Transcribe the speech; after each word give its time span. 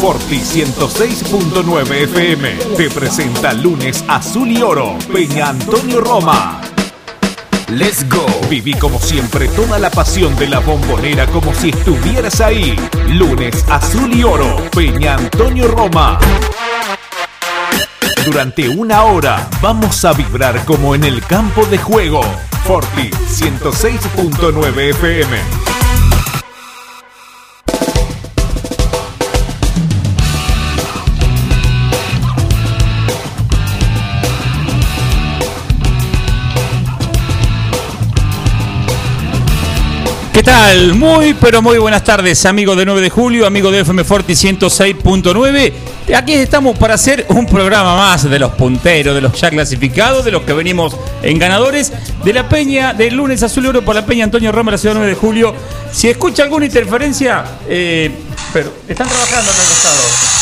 Forti 0.00 0.38
106.9 0.38 1.90
FM 2.04 2.52
te 2.76 2.90
presenta 2.90 3.52
lunes 3.52 4.02
azul 4.08 4.50
y 4.50 4.62
oro, 4.62 4.96
Peña 5.12 5.50
Antonio 5.50 6.00
Roma. 6.00 6.60
Let's 7.68 8.08
go. 8.08 8.26
Viví 8.48 8.74
como 8.74 8.98
siempre 8.98 9.46
toda 9.48 9.78
la 9.78 9.90
pasión 9.90 10.34
de 10.36 10.48
la 10.48 10.58
bombonera 10.58 11.26
como 11.26 11.54
si 11.54 11.68
estuvieras 11.68 12.40
ahí. 12.40 12.74
Lunes 13.08 13.64
azul 13.68 14.12
y 14.12 14.24
oro, 14.24 14.56
Peña 14.74 15.14
Antonio 15.14 15.68
Roma. 15.68 16.18
Durante 18.24 18.68
una 18.68 19.04
hora 19.04 19.48
vamos 19.62 20.04
a 20.04 20.12
vibrar 20.12 20.64
como 20.64 20.94
en 20.94 21.04
el 21.04 21.24
campo 21.24 21.64
de 21.66 21.78
juego. 21.78 22.22
Forti 22.64 23.10
106.9 23.10 24.90
FM. 24.90 25.69
¿Qué 40.32 40.44
tal? 40.44 40.94
Muy, 40.94 41.34
pero 41.34 41.60
muy 41.60 41.78
buenas 41.78 42.04
tardes, 42.04 42.46
amigos 42.46 42.76
de 42.76 42.86
9 42.86 43.00
de 43.00 43.10
julio, 43.10 43.46
amigos 43.46 43.72
de 43.72 43.80
FM 43.80 44.04
Forti 44.04 44.34
106.9. 44.34 45.72
Aquí 46.14 46.34
estamos 46.34 46.78
para 46.78 46.94
hacer 46.94 47.26
un 47.30 47.46
programa 47.46 47.96
más 47.96 48.30
de 48.30 48.38
los 48.38 48.52
punteros, 48.52 49.14
de 49.14 49.20
los 49.20 49.38
ya 49.40 49.50
clasificados, 49.50 50.24
de 50.24 50.30
los 50.30 50.42
que 50.42 50.52
venimos 50.52 50.96
en 51.22 51.36
ganadores, 51.38 51.92
de 52.24 52.32
la 52.32 52.48
Peña, 52.48 52.94
del 52.94 53.14
lunes 53.14 53.42
azul 53.42 53.66
oro 53.66 53.82
por 53.82 53.96
la 53.96 54.06
Peña 54.06 54.24
Antonio 54.24 54.52
Roma, 54.52 54.70
la 54.70 54.78
ciudad 54.78 54.94
9 54.94 55.10
de 55.10 55.16
julio. 55.16 55.54
Si 55.92 56.08
escucha 56.08 56.44
alguna 56.44 56.66
interferencia, 56.66 57.44
eh, 57.68 58.10
pero 58.52 58.72
están 58.88 59.08
trabajando 59.08 59.50
acá 59.50 59.60
al 59.60 59.68
costado. 59.68 60.39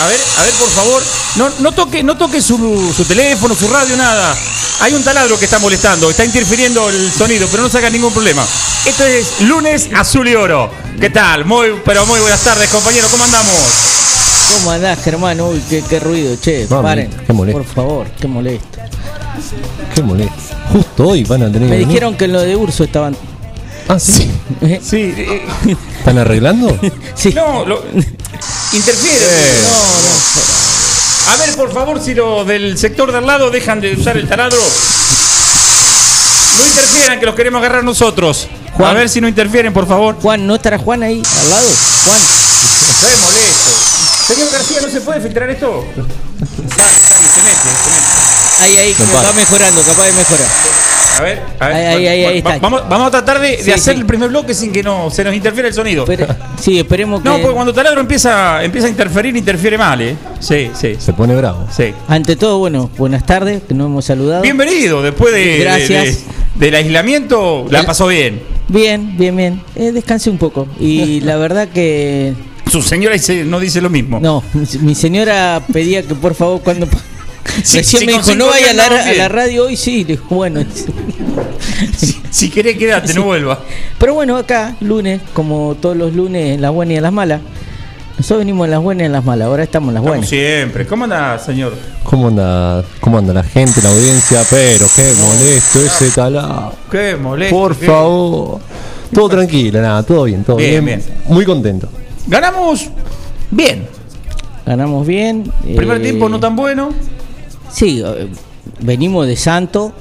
A 0.00 0.06
ver, 0.06 0.18
a 0.38 0.42
ver, 0.42 0.52
por 0.54 0.68
favor, 0.70 1.02
no, 1.36 1.50
no 1.60 1.72
toque, 1.72 2.02
no 2.02 2.16
toque 2.16 2.40
su, 2.42 2.92
su 2.96 3.04
teléfono, 3.04 3.54
su 3.54 3.68
radio, 3.68 3.96
nada. 3.96 4.34
Hay 4.80 4.94
un 4.94 5.04
taladro 5.04 5.38
que 5.38 5.44
está 5.44 5.58
molestando, 5.60 6.10
está 6.10 6.24
interfiriendo 6.24 6.88
el 6.88 7.12
sonido, 7.12 7.46
pero 7.50 7.62
no 7.62 7.68
saca 7.68 7.88
ningún 7.88 8.12
problema. 8.12 8.44
Esto 8.84 9.04
es 9.04 9.40
lunes 9.42 9.90
azul 9.94 10.26
y 10.28 10.34
oro. 10.34 10.70
¿Qué 11.00 11.10
tal? 11.10 11.44
Muy, 11.44 11.68
pero 11.84 12.04
muy 12.06 12.18
buenas 12.20 12.40
tardes, 12.42 12.68
compañeros. 12.70 13.10
¿Cómo 13.10 13.22
andamos? 13.24 13.52
¿Cómo 14.58 14.70
andás, 14.72 14.98
Germán? 15.04 15.40
Uy, 15.40 15.62
qué, 15.70 15.82
qué 15.88 16.00
ruido, 16.00 16.34
che. 16.36 16.66
Mami, 16.68 16.82
Paren. 16.82 17.10
qué 17.26 17.32
molesto. 17.32 17.62
Por 17.62 17.72
favor, 17.72 18.06
qué 18.20 18.26
molesto. 18.26 18.78
Qué 19.94 20.02
molesto. 20.02 20.34
Justo 20.72 21.06
hoy 21.08 21.22
van 21.24 21.44
a 21.44 21.52
tener. 21.52 21.68
Me 21.68 21.78
dijeron 21.78 22.16
que 22.16 22.24
en 22.24 22.32
lo 22.32 22.40
de 22.40 22.56
Urso 22.56 22.82
estaban. 22.84 23.16
Ah, 23.88 23.98
sí. 24.00 24.30
Sí, 24.82 25.14
eh, 25.16 25.46
¿Están 25.98 26.18
arreglando? 26.18 26.76
Sí. 27.14 27.30
no, 27.34 27.64
lo, 27.64 27.82
interfiere. 28.72 29.26
No, 29.70 29.70
no. 29.78 31.32
A 31.32 31.36
ver, 31.36 31.54
por 31.56 31.72
favor, 31.72 32.02
si 32.02 32.14
los 32.14 32.46
del 32.46 32.76
sector 32.78 33.12
de 33.12 33.18
al 33.18 33.26
lado 33.26 33.50
dejan 33.50 33.80
de 33.80 33.94
usar 33.94 34.16
el 34.16 34.28
taladro. 34.28 34.60
No 36.58 36.66
interfieran, 36.66 37.20
que 37.20 37.26
los 37.26 37.34
queremos 37.34 37.60
agarrar 37.60 37.84
nosotros. 37.84 38.48
A 38.78 38.92
ver 38.92 39.08
si 39.08 39.20
no 39.20 39.28
interfieren, 39.28 39.72
por 39.72 39.86
favor. 39.86 40.16
Juan, 40.20 40.46
¿no 40.46 40.54
estará 40.56 40.78
Juan 40.78 41.02
ahí 41.02 41.22
al 41.40 41.50
lado? 41.50 41.68
Juan. 42.06 42.20
Qué 42.20 43.16
molesto. 43.22 43.70
Señor 44.26 44.50
García, 44.50 44.80
¿no 44.82 44.88
se 44.90 45.00
puede 45.00 45.20
filtrar 45.20 45.50
esto? 45.50 45.84
Dale, 45.96 46.06
dale, 46.76 46.98
se 47.00 47.14
mete, 47.20 47.30
se 47.34 47.42
mete. 47.42 48.62
Ahí, 48.62 48.76
ahí, 48.78 48.94
que 48.94 49.02
Compadre. 49.04 49.26
va 49.28 49.32
mejorando, 49.34 49.82
capaz 49.82 50.04
de 50.04 50.12
mejorar. 50.12 50.48
A 51.18 51.22
ver, 51.22 51.40
a 51.60 51.68
ver. 51.68 51.76
Ahí, 51.76 51.84
ahí, 51.86 52.06
ahí, 52.06 52.24
ahí 52.24 52.40
Va- 52.42 52.54
está. 52.54 52.58
Vamos, 52.62 52.82
vamos 52.88 53.08
a 53.08 53.10
tratar 53.10 53.40
de, 53.40 53.54
hacer 53.58 53.78
sí. 53.78 53.90
el 53.90 54.06
primer 54.06 54.28
bloque 54.30 54.54
sin 54.54 54.72
que 54.72 54.82
no 54.82 55.10
se 55.10 55.22
nos 55.24 55.34
interfiera 55.34 55.68
el 55.68 55.74
sonido. 55.74 56.04
Pero- 56.04 56.26
sí, 56.60 56.78
esperemos 56.78 57.22
que. 57.22 57.28
No, 57.28 57.38
porque 57.38 57.54
cuando 57.54 57.72
taladro 57.72 58.00
empieza, 58.00 58.62
empieza 58.64 58.86
a 58.86 58.90
interferir, 58.90 59.36
interfiere 59.36 59.76
mal, 59.78 60.00
¿eh? 60.00 60.16
Sí, 60.40 60.70
sí, 60.74 60.96
Se 60.98 61.12
pone 61.12 61.34
bravo. 61.36 61.66
sí. 61.74 61.92
Ante 62.08 62.36
todo, 62.36 62.58
bueno, 62.58 62.90
buenas 62.96 63.24
tardes, 63.26 63.62
que 63.62 63.74
nos 63.74 63.86
hemos 63.86 64.04
saludado. 64.04 64.42
Bienvenido, 64.42 65.02
después 65.02 65.32
de, 65.34 65.58
Gracias. 65.58 66.04
de- 66.04 66.10
de- 66.12 66.66
del 66.66 66.74
aislamiento, 66.76 67.66
la 67.70 67.80
El- 67.80 67.86
pasó 67.86 68.06
bien. 68.06 68.42
Bien, 68.68 69.16
bien, 69.18 69.36
bien. 69.36 69.62
Eh, 69.74 69.92
descansé 69.92 70.30
un 70.30 70.38
poco. 70.38 70.66
Y 70.80 71.20
la 71.22 71.36
verdad 71.36 71.68
que. 71.68 72.34
Su 72.70 72.80
señora 72.80 73.16
no 73.44 73.60
dice 73.60 73.82
lo 73.82 73.90
mismo. 73.90 74.18
No, 74.20 74.42
mi 74.80 74.94
señora 74.94 75.60
pedía 75.72 76.02
que 76.02 76.14
por 76.14 76.34
favor 76.34 76.60
cuando. 76.62 76.86
Sí, 77.62 77.78
Recién 77.78 78.06
me 78.06 78.12
dijo, 78.12 78.34
no 78.34 78.46
vaya 78.46 78.70
a 78.70 78.74
la, 78.74 79.24
a 79.24 79.28
radio 79.28 79.66
hoy, 79.66 79.76
sí. 79.76 80.04
Le 80.04 80.16
digo, 80.16 80.24
bueno. 80.30 80.64
Si, 81.96 82.20
si 82.30 82.50
querés, 82.50 82.76
quédate, 82.76 83.12
no 83.14 83.24
vuelva. 83.24 83.60
Pero 83.98 84.14
bueno, 84.14 84.36
acá, 84.36 84.76
lunes, 84.80 85.20
como 85.32 85.76
todos 85.80 85.96
los 85.96 86.14
lunes, 86.14 86.54
en 86.54 86.60
las 86.62 86.70
buenas 86.72 86.94
y 86.94 86.96
en 86.96 87.02
las 87.02 87.12
malas. 87.12 87.40
Nosotros 88.16 88.38
venimos 88.40 88.66
en 88.66 88.70
las 88.72 88.80
buenas 88.82 89.02
y 89.02 89.06
en 89.06 89.12
las 89.12 89.24
malas, 89.24 89.46
ahora 89.48 89.62
estamos 89.64 89.88
en 89.88 89.94
las 89.94 90.00
Como 90.02 90.12
buenas. 90.12 90.28
siempre. 90.28 90.86
¿Cómo 90.86 91.04
anda, 91.04 91.38
señor? 91.38 91.74
¿Cómo 92.04 92.28
anda, 92.28 92.84
¿Cómo 93.00 93.18
anda 93.18 93.32
la 93.34 93.42
gente, 93.42 93.80
la 93.82 93.88
audiencia? 93.90 94.42
Pero 94.50 94.86
qué 94.94 95.12
molesto 95.20 95.80
ese 95.80 96.10
talado. 96.10 96.72
Qué 96.90 97.16
molesto. 97.16 97.56
Por 97.56 97.76
qué- 97.76 97.86
favor. 97.86 98.60
Todo 99.12 99.28
tranquilo, 99.28 99.80
nada, 99.82 100.02
todo 100.02 100.24
bien, 100.24 100.44
todo 100.44 100.56
Bien, 100.56 100.84
bien. 100.84 101.02
bien. 101.04 101.18
Muy 101.28 101.44
contento. 101.44 101.88
Ganamos 102.28 102.88
bien. 103.50 103.86
Ganamos 104.66 105.06
bien. 105.06 105.50
Primer 105.76 105.98
eh, 105.98 106.00
tiempo 106.00 106.28
no 106.28 106.38
tan 106.40 106.54
bueno. 106.56 106.90
Sí, 107.72 108.02
eh, 108.04 108.28
venimos 108.80 109.26
de 109.26 109.36
Santo, 109.36 109.92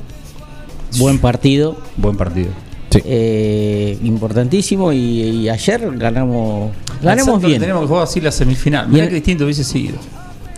buen 0.97 1.19
partido, 1.19 1.77
Buen 1.97 2.17
partido. 2.17 2.49
Sí. 2.89 2.99
eh, 3.05 3.97
importantísimo. 4.03 4.91
Y, 4.91 4.97
y 4.97 5.49
ayer 5.49 5.89
ganamos 5.97 6.71
ganamos 7.01 7.41
bien. 7.41 7.59
Tenemos 7.61 7.83
que 7.83 7.87
jugar 7.87 8.03
así 8.03 8.19
la 8.21 8.31
semifinal. 8.31 8.85
En- 8.87 9.07
qué 9.07 9.15
distinto 9.15 9.45
hubiese 9.45 9.63
sido. 9.63 9.95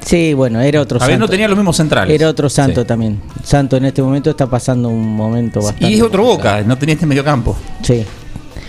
Sí, 0.05 0.33
bueno, 0.33 0.59
era 0.59 0.81
otro 0.81 0.97
A 0.97 1.05
ver, 1.05 1.11
Santo. 1.13 1.25
no 1.27 1.29
tenía 1.29 1.47
los 1.47 1.57
mismos 1.57 1.77
centrales. 1.77 2.13
Era 2.13 2.27
otro 2.29 2.49
Santo 2.49 2.81
Sí. 2.81 2.87
también. 2.87 3.21
Santo 3.43 3.77
en 3.77 3.85
este 3.85 4.01
momento 4.01 4.29
está 4.31 4.47
pasando 4.47 4.89
un 4.89 5.15
momento 5.15 5.61
bastante. 5.61 5.89
Y 5.89 5.93
es 5.93 6.01
otro 6.01 6.23
Boca, 6.25 6.61
no 6.63 6.77
tenía 6.77 6.93
este 6.95 7.05
mediocampo. 7.05 7.55
Sí. 7.83 8.03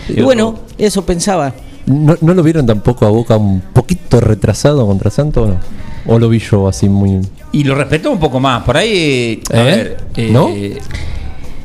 Y 0.07 0.21
bueno, 0.21 0.59
eso 0.77 1.05
pensaba. 1.05 1.53
¿No, 1.87 2.15
¿No 2.21 2.33
lo 2.33 2.41
vieron 2.41 2.65
tampoco 2.65 3.05
a 3.05 3.09
Boca 3.09 3.35
un 3.35 3.59
poquito 3.73 4.21
retrasado 4.21 4.85
contra 4.87 5.09
Santos 5.11 5.43
o 5.43 5.47
no? 5.53 5.59
¿O 6.07 6.19
lo 6.19 6.29
vi 6.29 6.39
yo 6.39 6.67
así 6.67 6.87
muy.? 6.89 7.19
Y 7.51 7.63
lo 7.63 7.75
respetó 7.75 8.11
un 8.11 8.19
poco 8.19 8.39
más. 8.39 8.63
Por 8.63 8.77
ahí. 8.77 9.41
A 9.53 9.57
¿Eh? 9.59 9.63
ver. 9.63 9.97
eh, 10.17 10.29
¿No? 10.31 10.49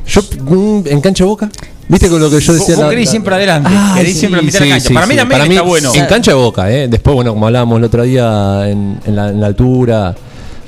Yo, 0.07 0.21
mm, 0.43 0.87
en 0.87 1.01
cancha 1.01 1.25
Boca. 1.25 1.49
¿Viste 1.87 2.07
con 2.09 2.21
lo 2.21 2.29
que 2.29 2.39
yo 2.39 2.53
decía? 2.53 2.75
vos 2.77 2.89
querés 2.89 3.05
la- 3.05 3.11
siempre 3.11 3.35
adelante. 3.35 3.69
Ah, 3.73 3.93
querés 3.97 4.13
sí, 4.13 4.19
siempre 4.19 4.39
a 4.39 4.43
mitad 4.43 4.59
sí, 4.59 4.63
la 4.65 4.69
cancha. 4.75 4.87
sí, 4.87 4.93
para 4.93 5.05
mí 5.05 5.15
también 5.15 5.39
Para 5.39 5.49
mí, 5.49 5.55
está 5.55 5.67
bueno. 5.67 5.91
En 5.93 6.05
cancha 6.05 6.31
de 6.31 6.37
Boca, 6.37 6.71
¿eh? 6.71 6.87
Después, 6.87 7.13
bueno, 7.15 7.33
como 7.33 7.47
hablábamos 7.47 7.77
el 7.79 7.83
otro 7.83 8.03
día 8.03 8.69
en, 8.69 8.97
en 9.05 9.15
la, 9.15 9.29
en 9.29 9.41
la 9.41 9.47
altura, 9.47 10.15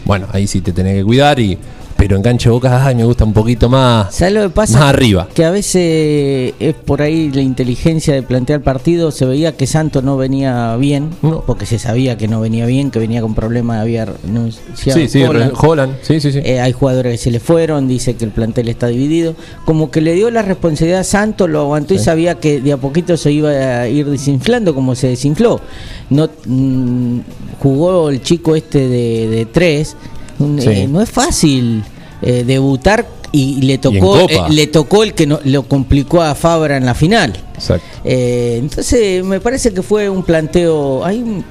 bueno, 0.04 0.28
ahí 0.34 0.48
sí 0.48 0.60
te 0.62 0.74
tenés 0.74 0.98
que 0.98 1.04
cuidar, 1.06 1.40
y 1.40 1.58
pero 2.06 2.18
en 2.18 2.38
de 2.38 2.50
Boca, 2.50 2.86
ay, 2.86 2.96
me 2.96 3.06
gusta 3.06 3.24
un 3.24 3.32
poquito 3.32 3.70
más, 3.70 4.14
¿Sabes 4.14 4.34
lo 4.34 4.42
que 4.42 4.50
pasa? 4.50 4.78
más 4.78 4.90
arriba. 4.90 5.30
Que 5.34 5.46
a 5.46 5.52
veces 5.52 6.54
es 6.60 6.74
por 6.74 7.02
ahí 7.02 7.32
la 7.32 7.42
inteligencia 7.42 8.14
de 8.14 8.22
plantear 8.22 8.60
partido. 8.62 9.10
Se 9.12 9.26
veía 9.26 9.56
que 9.56 9.68
Santos 9.68 10.04
no 10.04 10.18
venía 10.18 10.76
bien, 10.76 11.12
No. 11.22 11.46
porque 11.48 11.66
se 11.66 11.80
sabía 11.80 12.18
que 12.18 12.28
no 12.28 12.42
venía 12.42 12.66
bien, 12.66 12.92
que 12.92 13.00
venía 13.00 13.22
con 13.22 13.34
problemas. 13.36 13.80
Había 13.80 14.04
anunciado 14.28 15.00
Sí, 15.00 15.08
sí, 15.08 15.24
Holland. 15.24 15.54
Holland, 15.58 15.94
sí, 16.02 16.20
sí, 16.20 16.34
sí. 16.34 16.40
Eh, 16.44 16.60
hay 16.60 16.74
jugadores 16.74 17.14
que 17.14 17.18
se 17.24 17.32
le 17.32 17.40
fueron, 17.40 17.88
dice 17.88 18.16
que 18.16 18.26
el 18.26 18.32
plantel 18.32 18.68
está 18.68 18.88
dividido. 18.88 19.36
Como 19.64 19.90
que 19.90 20.02
le 20.02 20.14
dio 20.14 20.30
la 20.30 20.42
responsabilidad 20.42 21.00
a 21.00 21.06
Santos, 21.06 21.50
lo 21.50 21.62
aguantó 21.62 21.94
y 21.94 22.00
sabía 22.00 22.36
que 22.36 22.60
de 22.60 22.74
a 22.74 22.78
poquito 22.78 23.16
se 23.16 23.32
iba 23.32 23.50
a 23.50 23.88
ir 23.88 24.10
desinflando 24.10 24.76
como 24.76 24.94
se 24.96 25.08
desinfló. 25.08 25.62
No 26.10 26.30
mm, 26.48 27.20
jugó 27.62 28.10
el 28.10 28.22
chico 28.22 28.58
este 28.58 28.90
de, 28.90 29.28
de 29.30 29.46
tres. 29.46 29.96
Sí. 30.60 30.68
eh, 30.70 30.88
no 30.90 31.00
es 31.00 31.10
fácil 31.10 31.84
eh, 32.24 32.44
debutar 32.46 33.08
y 33.32 33.62
le 33.64 33.78
tocó 33.80 34.30
eh, 34.30 34.40
le 34.50 34.68
tocó 34.68 35.04
el 35.04 35.14
que 35.14 35.26
no, 35.26 35.40
lo 35.44 35.64
complicó 35.64 36.22
a 36.22 36.36
Fabra 36.36 36.78
en 36.78 36.86
la 36.86 36.94
final. 36.94 37.34
Exacto. 37.56 37.86
Eh, 38.04 38.58
entonces 38.60 39.24
me 39.24 39.40
parece 39.40 39.74
que 39.74 39.82
fue 39.82 40.08
un 40.10 40.24
planteo. 40.24 41.04
Hay 41.04 41.20
un- 41.22 41.44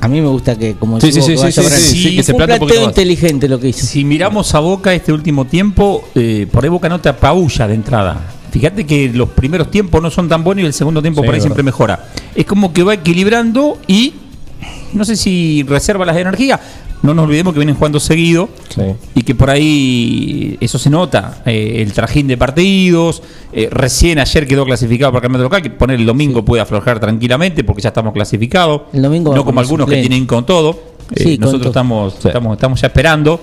a 0.00 0.08
mí 0.08 0.20
me 0.20 0.28
gusta 0.28 0.56
que 0.56 0.74
como 0.74 0.98
Sí, 1.00 1.12
sí, 1.12 1.20
sí, 1.20 1.32
sí, 1.32 1.36
vaya 1.36 1.52
sí, 1.52 1.60
para- 1.62 1.76
sí, 1.76 2.02
sí, 2.02 2.16
que 2.16 2.22
se 2.22 2.32
un 2.32 2.38
planteo 2.38 2.84
inteligente 2.84 3.48
lo 3.48 3.60
que 3.60 3.68
hizo. 3.68 3.86
Si 3.86 4.02
miramos 4.04 4.54
a 4.54 4.58
Boca 4.60 4.92
este 4.94 5.12
último 5.12 5.44
tiempo, 5.44 6.02
eh, 6.14 6.46
por 6.50 6.64
ahí 6.64 6.70
Boca 6.70 6.88
no 6.88 7.00
te 7.00 7.10
apabulla 7.10 7.68
de 7.68 7.74
entrada. 7.74 8.18
Fíjate 8.50 8.84
que 8.84 9.10
los 9.14 9.28
primeros 9.28 9.70
tiempos 9.70 10.02
no 10.02 10.10
son 10.10 10.28
tan 10.28 10.42
buenos 10.42 10.64
y 10.64 10.66
el 10.66 10.72
segundo 10.72 11.00
tiempo 11.00 11.20
Sí, 11.20 11.26
por 11.26 11.34
ahí 11.34 11.40
siempre 11.40 11.62
mejora. 11.62 12.08
Es 12.34 12.44
como 12.46 12.72
que 12.72 12.82
va 12.82 12.94
equilibrando 12.94 13.78
y 13.86 14.14
no 14.94 15.04
sé 15.04 15.14
si 15.16 15.62
reserva 15.68 16.04
las 16.04 16.16
energías. 16.16 16.58
No 17.02 17.14
nos 17.14 17.24
olvidemos 17.24 17.54
que 17.54 17.58
vienen 17.60 17.76
jugando 17.76 17.98
seguido 17.98 18.48
Sí. 18.68 18.82
y 19.14 19.22
que 19.22 19.34
por 19.34 19.48
ahí 19.50 20.56
eso 20.60 20.78
se 20.78 20.90
nota. 20.90 21.42
eh, 21.46 21.82
el 21.82 21.92
trajín 21.92 22.26
de 22.28 22.36
partidos. 22.36 23.22
eh, 23.52 23.68
recién 23.72 24.18
ayer 24.18 24.46
quedó 24.46 24.64
clasificado 24.64 25.10
para 25.10 25.18
el 25.18 25.22
campeonato 25.22 25.44
local. 25.44 25.62
Que 25.62 25.70
poner 25.70 25.98
el 25.98 26.06
domingo 26.06 26.44
puede 26.44 26.62
aflojar 26.62 27.00
tranquilamente 27.00 27.64
porque 27.64 27.82
ya 27.82 27.88
estamos 27.88 28.12
clasificados. 28.12 28.82
El 28.92 29.02
domingo 29.02 29.34
no 29.34 29.44
como 29.44 29.60
algunos 29.60 29.88
que 29.88 29.96
tienen 29.96 30.26
con 30.26 30.44
todo. 30.46 30.70
Eh, 31.14 31.24
Sí, 31.24 31.38
nosotros 31.38 31.66
estamos, 31.68 32.14
estamos, 32.24 32.52
estamos 32.54 32.80
ya 32.80 32.86
esperando. 32.88 33.40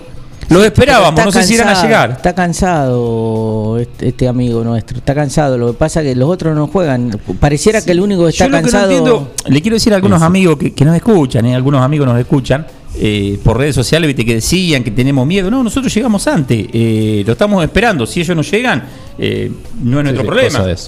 Los 0.50 0.63
esperábamos, 0.63 1.25
no 1.25 1.31
sé 1.31 1.44
si 1.44 1.56
irán 1.56 1.68
a 1.68 1.71
cansado, 1.71 1.88
llegar. 1.88 2.12
Está 2.12 2.33
cansado 2.33 3.77
este, 3.80 4.07
este 4.10 4.27
amigo 4.30 4.63
nuestro, 4.63 4.98
está 5.00 5.13
cansado. 5.13 5.57
Lo 5.57 5.68
que 5.68 5.74
pasa 5.74 6.01
es 6.01 6.07
que 6.07 6.15
los 6.15 6.30
otros 6.30 6.56
no 6.56 6.68
juegan. 6.68 7.19
Pareciera 7.39 7.81
que 7.81 7.92
el 7.92 8.00
único 8.00 8.24
que 8.24 8.30
está 8.30 8.45
Yo 8.45 8.51
lo 8.51 8.57
que 8.57 8.62
no 8.63 8.71
cansado. 8.71 8.92
entiendo, 8.92 9.31
le 9.48 9.62
quiero 9.62 9.75
decir 9.75 9.92
a 9.92 9.98
algunos 9.98 10.21
amigos 10.21 10.57
que, 10.57 10.74
que 10.74 10.86
nos 10.86 10.95
escuchan, 10.95 11.45
¿eh? 11.48 11.56
algunos 11.56 11.81
amigos 11.81 12.07
nos 12.07 12.18
escuchan 12.19 12.65
eh, 12.99 13.39
por 13.44 13.57
redes 13.57 13.75
sociales, 13.75 14.07
viste 14.07 14.25
que 14.25 14.35
decían 14.35 14.83
que 14.83 14.91
tenemos 14.91 15.25
miedo. 15.27 15.49
No, 15.51 15.63
nosotros 15.63 15.94
llegamos 15.94 16.27
antes, 16.27 16.67
eh, 16.73 17.23
lo 17.25 17.33
estamos 17.33 17.63
esperando. 17.63 18.05
Si 18.05 18.21
ellos 18.21 18.35
no 18.35 18.41
llegan, 18.44 18.88
eh, 19.17 19.51
no 19.83 19.99
es 19.99 20.03
nuestro 20.03 20.23
Sí, 20.23 20.27
problema. 20.27 20.49
cosa 20.49 20.65
de 20.65 20.73
eso. 20.73 20.85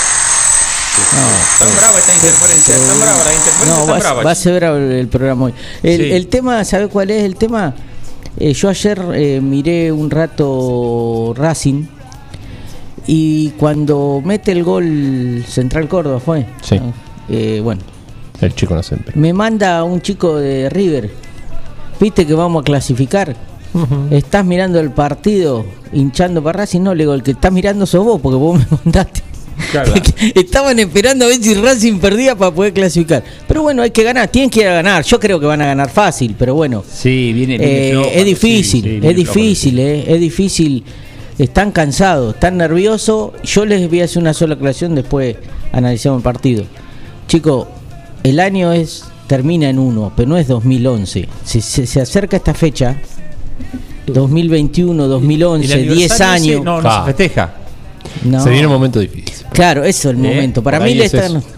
Tan 1.59 1.69
brava 1.77 1.97
esta 1.99 2.13
interferencia, 2.13 2.75
tan 2.75 2.99
brava 2.99 3.23
la 3.23 3.33
interferencia, 3.33 3.73
no, 3.73 3.85
tan 3.85 3.89
va, 3.95 3.99
brava. 3.99 4.23
va 4.23 4.31
a 4.31 4.35
ser 4.35 4.53
bravo 4.55 4.77
el, 4.77 5.07
programa 5.07 5.45
hoy. 5.45 5.53
El, 5.83 5.97
Sí. 6.01 6.11
el 6.11 6.27
tema, 6.27 6.63
¿sabe 6.65 6.87
cuál 6.89 7.09
es 7.11 7.23
el 7.23 7.35
tema? 7.35 7.73
Eh, 8.37 8.53
yo 8.53 8.69
ayer 8.69 9.01
eh, 9.15 9.39
miré 9.41 9.91
un 9.91 10.09
rato 10.09 11.33
Racing 11.35 11.85
y 13.07 13.49
cuando 13.51 14.21
mete 14.23 14.51
el 14.51 14.63
gol 14.63 15.43
Central 15.47 15.87
Córdoba 15.87 16.19
fue. 16.19 16.45
Sí. 16.61 16.79
¿no? 16.79 16.93
Eh, 17.29 17.59
bueno, 17.63 17.81
El 18.41 18.53
chico 18.55 18.75
no 18.75 18.83
siempre. 18.83 19.13
me 19.15 19.31
manda 19.33 19.83
un 19.83 20.01
chico 20.01 20.37
de 20.37 20.69
River. 20.69 21.11
¿Viste 21.99 22.25
que 22.25 22.33
vamos 22.33 22.61
a 22.61 22.63
clasificar? 22.63 23.35
Estás 24.09 24.43
mirando 24.45 24.79
el 24.79 24.91
partido 24.91 25.63
hinchando 25.93 26.41
para 26.43 26.59
Racing, 26.59 26.81
no 26.81 26.95
le 26.95 27.03
digo, 27.03 27.13
el 27.13 27.21
que 27.23 27.31
estás 27.31 27.51
mirando 27.51 27.85
sos 27.85 28.03
vos, 28.03 28.19
porque 28.21 28.37
vos 28.37 28.57
me 28.59 28.65
mandaste. 28.85 29.21
Claro. 29.71 29.93
Estaban 30.35 30.79
esperando 30.79 31.25
a 31.25 31.27
ver 31.27 31.43
si 31.43 31.53
Racing 31.53 31.99
perdía 31.99 32.35
para 32.35 32.49
poder 32.51 32.73
clasificar. 32.73 33.23
Pero 33.47 33.61
bueno, 33.61 33.81
hay 33.81 33.91
que 33.91 34.03
ganar, 34.03 34.29
tienen 34.29 34.49
que 34.49 34.61
ir 34.61 34.67
a 34.67 34.73
ganar. 34.75 35.03
Yo 35.03 35.19
creo 35.19 35.39
que 35.39 35.45
van 35.45 35.61
a 35.61 35.65
ganar 35.65 35.89
fácil, 35.89 36.35
pero 36.39 36.55
bueno. 36.55 36.83
Sí, 36.89 37.33
viene, 37.33 37.57
viene 37.57 37.89
Eh, 37.89 37.91
flojo, 37.91 38.09
es 38.13 38.25
difícil, 38.25 38.83
sí, 38.83 38.99
sí, 39.01 39.07
es 39.07 39.15
difícil, 39.15 39.79
eh, 39.79 40.13
es 40.13 40.19
difícil. 40.19 40.83
Están 41.37 41.71
cansados, 41.71 42.33
están 42.33 42.57
nerviosos. 42.57 43.31
Yo 43.43 43.65
les 43.65 43.87
voy 43.89 44.01
a 44.01 44.05
hacer 44.05 44.21
una 44.21 44.33
sola 44.33 44.55
aclaración, 44.55 44.95
después 44.95 45.35
analizamos 45.73 46.19
el 46.19 46.23
partido. 46.23 46.63
Chicos, 47.27 47.67
el 48.23 48.39
año 48.39 48.73
es 48.73 49.03
termina 49.29 49.69
en 49.69 49.77
uno, 49.79 50.11
pero 50.15 50.27
no 50.27 50.37
es 50.37 50.47
2011. 50.47 51.29
Si 51.45 51.61
se, 51.61 51.85
se 51.85 52.01
acerca 52.01 52.35
esta 52.35 52.53
fecha, 52.55 52.97
2021, 54.07 55.03
El 55.03 55.09
2011, 55.09 55.67
10 55.67 55.73
aniversario 55.91 56.33
años. 56.33 56.55
ese 56.55 56.59
No, 56.65 56.81
no 56.81 56.89
Ah. 56.89 57.03
se 57.05 57.13
festeja. 57.13 57.53
no. 58.23 58.43
Se 58.43 58.49
viene 58.49 58.65
un 58.67 58.73
momento 58.73 58.99
difícil. 58.99 59.45
Claro, 59.53 59.83
eso 59.83 60.09
es 60.09 60.17
el 60.17 60.25
Eh, 60.25 60.29
momento. 60.29 60.63
Para 60.63 60.79
mí, 60.79 60.99
es 60.99 61.13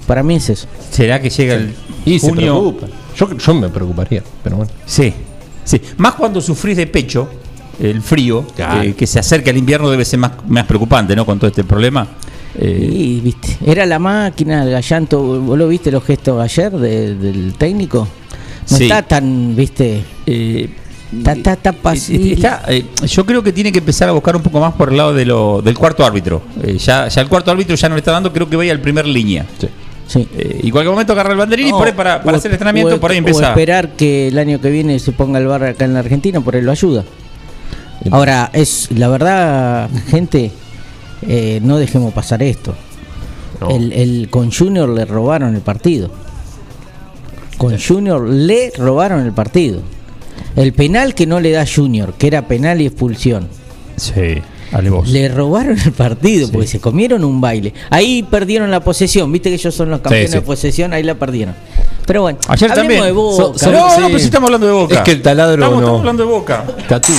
para 0.05 0.21
mí 0.23 0.35
es 0.35 0.49
eso. 0.49 0.67
¿Será 0.91 1.21
que 1.21 1.29
llega 1.29 1.55
el 1.55 1.73
Y 2.05 2.19
se 2.19 2.29
junio? 2.29 2.75
Yo, 3.15 3.37
yo 3.37 3.53
me 3.53 3.69
preocuparía, 3.69 4.21
pero 4.43 4.57
bueno. 4.57 4.71
Sí, 4.85 5.13
sí. 5.63 5.79
Más 5.97 6.15
cuando 6.15 6.41
sufrís 6.41 6.75
de 6.77 6.87
pecho, 6.87 7.29
el 7.79 8.01
frío, 8.01 8.45
Claro. 8.55 8.81
que, 8.81 8.95
que 8.95 9.07
se 9.07 9.19
acerca 9.19 9.49
el 9.51 9.57
invierno 9.57 9.89
debe 9.89 10.03
ser 10.05 10.19
más, 10.19 10.31
más 10.47 10.65
preocupante, 10.65 11.15
¿no? 11.15 11.25
Con 11.25 11.39
todo 11.39 11.47
este 11.49 11.63
problema. 11.63 12.07
Eh, 12.63 12.89
Y, 12.93 13.19
viste, 13.21 13.57
era 13.65 13.85
la 13.87 13.97
máquina, 13.99 14.63
el 14.63 14.69
gallanto. 14.71 15.19
¿Vos 15.41 15.57
lo 15.57 15.67
viste 15.67 15.89
los 15.91 16.03
gestos 16.03 16.39
ayer 16.41 16.71
de- 16.71 17.15
del 17.15 17.53
técnico? 17.57 18.07
No 18.69 18.77
Sí. 18.77 18.83
está 18.83 19.01
tan, 19.01 19.55
viste. 19.55 20.03
eh, 20.25 20.69
Está, 21.17 21.33
está, 21.33 21.53
está 21.53 21.93
eh, 21.93 22.33
está, 22.33 22.63
eh, 22.69 22.85
yo 23.05 23.25
creo 23.25 23.43
que 23.43 23.51
tiene 23.51 23.69
que 23.73 23.79
empezar 23.79 24.07
a 24.07 24.13
buscar 24.13 24.33
un 24.37 24.41
poco 24.41 24.61
más 24.61 24.73
por 24.75 24.91
el 24.91 24.97
lado 24.97 25.13
de 25.13 25.25
lo, 25.25 25.61
del 25.61 25.77
cuarto 25.77 26.05
árbitro. 26.05 26.41
Eh, 26.63 26.77
ya, 26.77 27.09
ya 27.09 27.21
el 27.21 27.27
cuarto 27.27 27.51
árbitro 27.51 27.75
ya 27.75 27.89
no 27.89 27.95
le 27.95 27.99
está 27.99 28.13
dando, 28.13 28.31
creo 28.31 28.47
que 28.49 28.55
vaya 28.55 28.71
al 28.71 28.79
primer 28.79 29.05
línea. 29.05 29.45
Sí. 29.59 29.67
Sí. 30.07 30.27
Eh, 30.37 30.61
y 30.63 30.71
cualquier 30.71 30.91
momento 30.91 31.11
agarra 31.11 31.31
el 31.31 31.37
banderín 31.37 31.67
y 31.67 31.71
por 31.71 31.85
ahí 31.87 31.91
para, 31.93 32.21
para 32.23 32.35
o- 32.35 32.39
hacer 32.39 32.51
el 32.51 32.55
entrenamiento, 32.55 32.95
o- 32.95 32.99
por 32.99 33.11
ahí 33.11 33.17
O 33.17 33.19
empieza. 33.19 33.49
esperar 33.49 33.89
que 33.97 34.29
el 34.29 34.37
año 34.37 34.61
que 34.61 34.69
viene 34.69 34.99
se 34.99 35.11
ponga 35.11 35.39
el 35.39 35.47
bar 35.47 35.63
acá 35.65 35.83
en 35.83 35.93
la 35.95 35.99
Argentina, 35.99 36.39
por 36.39 36.55
ahí 36.55 36.61
lo 36.61 36.71
ayuda. 36.71 37.03
Ahora, 38.09 38.49
es 38.53 38.87
la 38.95 39.07
verdad, 39.09 39.89
gente, 40.09 40.51
eh, 41.27 41.59
no 41.63 41.77
dejemos 41.77 42.13
pasar 42.13 42.41
esto. 42.43 42.73
No. 43.59 43.69
El, 43.69 43.93
el- 43.93 44.27
con 44.29 44.51
Junior 44.51 44.89
le 44.89 45.05
robaron 45.05 45.55
el 45.55 45.61
partido. 45.61 46.09
Con 47.57 47.77
Junior 47.79 48.27
le 48.27 48.71
robaron 48.77 49.23
el 49.25 49.31
partido. 49.33 49.81
El 50.55 50.73
penal 50.73 51.13
que 51.13 51.27
no 51.27 51.39
le 51.39 51.51
da 51.51 51.65
Junior, 51.65 52.13
que 52.13 52.27
era 52.27 52.47
penal 52.47 52.81
y 52.81 52.87
expulsión. 52.87 53.47
Sí, 53.97 54.41
dale 54.71 54.89
vos. 54.89 55.07
Le 55.07 55.29
robaron 55.29 55.77
el 55.79 55.91
partido 55.91 56.49
porque 56.51 56.67
se 56.67 56.79
comieron 56.79 57.23
un 57.23 57.39
baile. 57.39 57.73
Ahí 57.91 58.23
perdieron 58.23 58.71
la 58.71 58.79
posesión. 58.83 59.31
Viste 59.31 59.49
que 59.49 59.55
ellos 59.55 59.75
son 59.75 59.91
los 59.91 60.01
campeones 60.01 60.31
sí. 60.31 60.37
de 60.37 60.41
posesión, 60.41 60.91
ahí 60.93 61.03
la 61.03 61.15
perdieron. 61.15 61.53
Pero 62.07 62.23
bueno, 62.23 62.39
Ayer 62.47 62.71
hablemos 62.71 62.75
también. 62.95 63.03
de 63.05 63.11
Boca. 63.11 63.37
So- 63.37 63.57
so- 63.59 63.71
no, 63.71 63.89
sí. 63.95 64.01
no, 64.01 64.07
pero 64.07 64.19
si 64.19 64.25
estamos 64.25 64.47
hablando 64.47 64.67
de 64.67 64.73
boca. 64.73 64.95
Es 64.95 65.01
que 65.01 65.11
el 65.11 65.21
taladro 65.21 65.53
estamos, 65.53 65.75
no- 65.75 65.79
estamos 65.81 65.99
hablando 65.99 66.23
de 66.23 66.29
boca. 66.29 66.63
Tatur, 66.65 66.87
Tatur, 66.89 67.15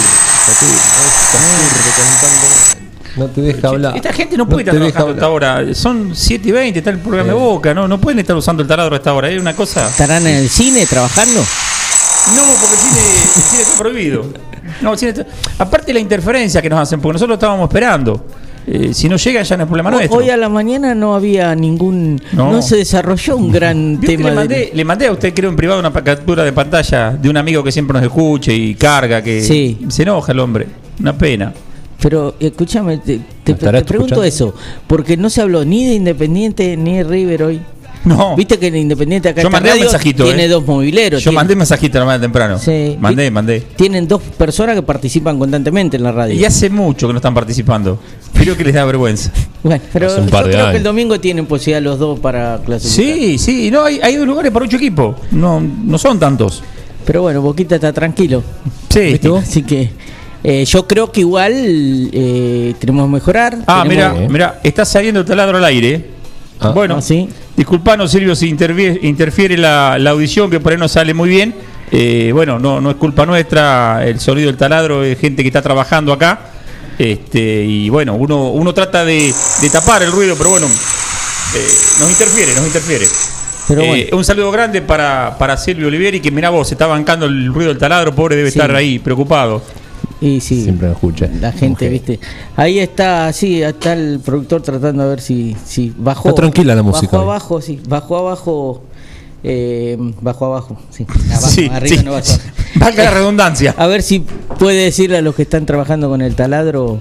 Tatur, 1.33 2.82
No 3.17 3.27
te 3.27 3.41
deja 3.43 3.69
hablar. 3.69 3.95
Esta 3.97 4.13
gente 4.13 4.37
no 4.37 4.49
puede 4.49 4.63
estar 4.63 4.75
trabajando 4.75 5.11
a 5.11 5.15
esta 5.15 5.29
hora. 5.29 5.75
Son 5.75 6.13
7 6.15 6.49
y 6.49 6.53
20, 6.53 6.79
está 6.79 6.91
el 6.91 6.99
programa 6.99 7.33
de 7.33 7.39
Eh. 7.39 7.41
boca, 7.41 7.75
¿no? 7.75 7.87
No 7.87 8.01
pueden 8.01 8.19
estar 8.21 8.35
usando 8.37 8.63
el 8.63 8.69
taladro 8.69 8.95
a 8.95 8.99
esta 8.99 9.13
hora. 9.13 9.29
Es 9.31 9.41
una 9.41 9.55
cosa. 9.55 9.87
¿Estarán 9.89 10.27
en 10.27 10.37
el 10.37 10.49
cine 10.49 10.87
trabajando? 10.87 11.41
No, 11.41 12.43
porque 12.61 12.75
el 12.75 12.81
cine, 12.81 13.01
el 13.37 13.43
cine 13.43 13.63
está 13.63 13.79
prohibido. 13.79 14.27
No, 14.81 14.93
el 14.93 14.99
cine 14.99 15.11
está- 15.11 15.27
Aparte 15.59 15.93
la 15.93 16.01
interferencia 16.01 16.63
que 16.63 16.71
nos 16.71 16.79
hacen, 16.81 17.01
porque 17.01 17.15
nosotros 17.15 17.37
estábamos 17.37 17.69
esperando. 17.69 18.25
Eh, 18.65 18.95
si 18.95 19.09
no 19.09 19.17
llegan 19.17 19.43
ya 19.43 19.57
no 19.57 19.65
es 19.65 19.69
problema 19.69 19.91
nuestro. 19.91 20.19
Hoy 20.19 20.31
a 20.31 20.37
la 20.37 20.49
mañana 20.49 20.95
no 20.95 21.17
había 21.17 21.53
ningún. 21.57 22.23
No, 22.33 22.53
No. 22.53 22.63
se 22.63 22.77
desarrolló 22.77 23.37
un 23.37 23.51
gran 23.51 24.01
tema. 24.01 24.23
le, 24.25 24.31
de- 24.31 24.37
mandé, 24.37 24.71
le 24.73 24.85
mandé 24.85 25.07
a 25.09 25.13
usted, 25.13 25.35
creo, 25.35 25.51
en 25.51 25.57
privado 25.57 25.81
una 25.81 25.93
captura 25.93 26.45
de 26.45 26.53
pantalla 26.53 27.11
de 27.11 27.29
un 27.29 27.37
amigo 27.37 27.65
que 27.65 27.73
siempre 27.73 27.95
nos 27.95 28.05
escuche 28.05 28.55
y 28.55 28.77
carga, 28.77 29.21
que 29.21 29.43
Sí. 29.43 29.81
se 29.89 30.05
enoja 30.05 30.31
el 30.31 30.39
hombre. 30.39 30.69
Una 31.01 31.13
pena. 31.13 31.53
Pero 32.03 32.35
escúchame, 32.41 32.99
te, 32.99 33.21
te- 33.45 33.53
¿Me 33.53 33.59
estará 33.59 33.79
te 33.79 33.85
pregunto 33.87 34.25
eso. 34.25 34.55
Porque 34.87 35.17
no 35.17 35.31
se 35.31 35.41
habló 35.41 35.65
ni 35.65 35.87
de 35.87 35.95
Independiente 35.95 36.77
ni 36.77 36.97
de 36.99 37.05
River 37.05 37.43
hoy. 37.45 37.61
No. 38.05 38.35
Viste 38.35 38.59
que 38.59 38.67
en 38.67 38.75
Independiente 38.77 39.29
acá 39.29 39.43
Yo 39.43 39.49
mandé 39.51 39.73
un 39.75 39.79
mensajito, 39.79 40.25
tiene 40.25 40.47
eh. 40.47 40.49
dos 40.49 40.67
mobileros. 40.67 41.21
Yo 41.23 41.31
tiene- 41.31 41.37
mandé 41.37 41.55
mensajito 41.55 42.01
la 42.01 42.05
mañana 42.05 42.23
temprano. 42.23 42.59
Sí. 42.59 42.97
Mandé, 42.99 43.31
mandé. 43.31 43.61
Tienen 43.77 44.09
dos 44.09 44.21
personas 44.37 44.75
que 44.75 44.83
participan 44.83 45.39
constantemente 45.39 45.97
en 45.97 46.03
la 46.03 46.11
radio. 46.11 46.35
Y 46.35 46.45
hace 46.45 46.69
mucho 46.69 47.07
que 47.07 47.13
no 47.13 47.19
están 47.21 47.33
participando. 47.35 48.01
Creo 48.35 48.57
que 48.57 48.65
les 48.65 48.75
da 48.75 48.85
vergüenza. 48.85 49.31
Bueno, 49.63 49.81
pero 49.93 50.09
un 50.17 50.27
yo 50.29 50.43
creo 50.43 50.71
que 50.73 50.79
el 50.79 50.83
domingo 50.83 51.21
tienen 51.21 51.47
posibilidad 51.47 51.81
los 51.81 51.97
dos 52.01 52.19
para 52.19 52.59
clasificar. 52.67 53.15
Sí, 53.17 53.39
sí, 53.39 53.71
no, 53.71 53.85
hay, 53.85 54.01
hay 54.03 54.17
dos 54.17 54.27
lugares 54.27 54.51
para 54.51 54.65
ocho 54.65 54.77
equipos. 54.77 55.15
No, 55.31 55.61
no 55.61 55.99
son 55.99 56.19
tantos. 56.19 56.65
Pero 57.07 57.23
bueno, 57.23 57.41
Boquita 57.41 57.77
está 57.77 57.93
tranquilo. 57.93 58.43
Sí. 58.89 59.21
Así 59.39 59.63
que 59.63 59.91
eh, 60.45 60.65
yo 60.65 60.87
creo 60.87 61.11
que 61.13 61.21
igual 61.21 61.53
eh, 62.13 62.75
tenemos 62.79 63.07
que 63.07 63.13
mejorar. 63.13 63.59
Ah, 63.67 63.85
mira, 63.87 64.13
mira, 64.29 64.61
está 64.63 64.85
saliendo 64.85 65.21
el 65.21 65.27
taladro 65.27 65.59
al 65.59 65.65
aire. 65.65 66.11
Ah. 66.61 66.71
bueno, 66.71 66.97
Ah, 66.99 67.03
sí. 67.03 67.29
disculpanos, 67.57 68.11
Silvio, 68.11 68.35
si 68.37 68.49
interfiere 68.49 69.57
la, 69.57 69.97
la 69.99 70.11
audición, 70.11 70.49
que 70.51 70.61
por 70.61 70.73
ahí 70.73 70.79
no 70.79 70.89
sale 70.89 71.13
muy 71.15 71.29
bien. 71.29 71.55
Eh, 71.91 72.31
bueno, 72.33 72.59
no, 72.59 72.81
no 72.81 72.91
es 72.91 72.97
culpa 72.97 73.27
nuestra, 73.27 74.07
el 74.07 74.19
sonido 74.19 74.47
del 74.47 74.57
taladro 74.57 75.05
es 75.05 75.19
gente 75.19 75.43
que 75.43 75.49
está 75.49 75.61
trabajando 75.61 76.13
acá. 76.13 76.41
Este, 76.99 77.65
y 77.65 77.89
bueno, 77.89 78.15
uno, 78.15 78.51
uno 78.51 78.73
trata 78.75 79.05
de, 79.05 79.33
de 79.61 79.71
tapar 79.71 80.03
el 80.03 80.13
ruido, 80.13 80.35
pero 80.37 80.51
bueno, 80.51 80.67
eh, 80.67 81.67
nos 82.01 82.09
interfiere, 82.11 82.55
nos 82.55 82.67
interfiere. 82.67 83.07
Pero 83.69 83.81
Eh. 83.83 84.11
Un 84.13 84.25
saludo 84.25 84.51
grande 84.51 84.83
para, 84.83 85.37
para 85.39 85.57
Silvio 85.57 85.89
Olivieri, 85.89 86.21
que 86.21 86.31
mira 86.31 86.51
vos, 86.51 86.71
está 86.71 86.87
bancando 86.87 87.27
el 87.27 87.53
ruido 87.53 87.71
del 87.71 87.79
taladro, 87.79 88.15
pobre 88.15 88.37
debe 88.37 88.51
Sí. 88.51 88.59
estar 88.59 88.75
ahí 88.75 88.99
preocupado. 88.99 89.63
Y 90.23 90.41
sí, 90.41 90.63
Siempre 90.63 90.87
me 90.87 90.93
escucha. 90.95 91.29
la 91.41 91.51
gente, 91.53 91.87
Mujer. 91.87 91.91
viste. 91.91 92.21
Ahí 92.57 92.79
está, 92.79 93.33
sí, 93.33 93.61
está 93.63 93.93
el 93.93 94.21
productor 94.21 94.63
tratando 94.63 95.03
de 95.03 95.09
ver 95.11 95.21
si, 95.21 95.57
si 95.67 95.93
bajó. 95.97 96.29
Está 96.29 96.41
tranquila 96.43 96.75
la 96.77 96.83
música 96.85 97.17
Bajó 97.17 97.19
hoy. 97.19 97.31
abajo, 97.31 97.61
sí. 97.61 97.81
Bajó 97.89 98.17
abajo. 98.19 98.83
Eh, 99.45 99.97
bajó 100.21 100.47
abajo, 100.47 100.79
sí. 100.91 101.05
Abajo, 101.33 101.49
Sí, 101.49 101.69
arriba 101.73 101.97
sí. 101.99 102.05
no 102.05 102.13
bajó. 102.13 102.33
Valga 102.77 103.05
la 103.05 103.11
redundancia. 103.11 103.75
A 103.79 103.87
ver 103.89 104.03
si 104.03 104.21
puede 104.59 104.85
decirle 104.85 105.17
a 105.19 105.23
los 105.23 105.35
que 105.35 105.43
están 105.43 105.67
trabajando 105.67 106.09
con 106.09 106.23
el 106.23 106.37
taladro. 106.37 107.01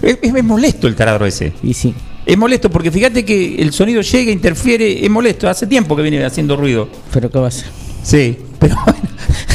Es 0.00 0.42
molesto 0.42 0.88
el 0.88 0.96
taladro 0.96 1.26
ese. 1.26 1.52
Y 1.62 1.74
sí. 1.74 1.94
Es 2.24 2.38
molesto 2.38 2.70
porque 2.70 2.90
fíjate 2.90 3.24
que 3.24 3.56
el 3.56 3.72
sonido 3.72 4.00
llega, 4.00 4.32
interfiere, 4.32 5.04
es 5.04 5.10
molesto. 5.10 5.48
Hace 5.48 5.66
tiempo 5.66 5.94
que 5.94 6.02
viene 6.02 6.24
haciendo 6.24 6.56
ruido. 6.56 6.88
Pero 7.12 7.30
¿qué 7.30 7.38
va 7.38 7.44
a 7.44 7.48
hacer? 7.48 7.66
Sí, 8.02 8.38
pero 8.58 8.76
bueno, 8.84 9.00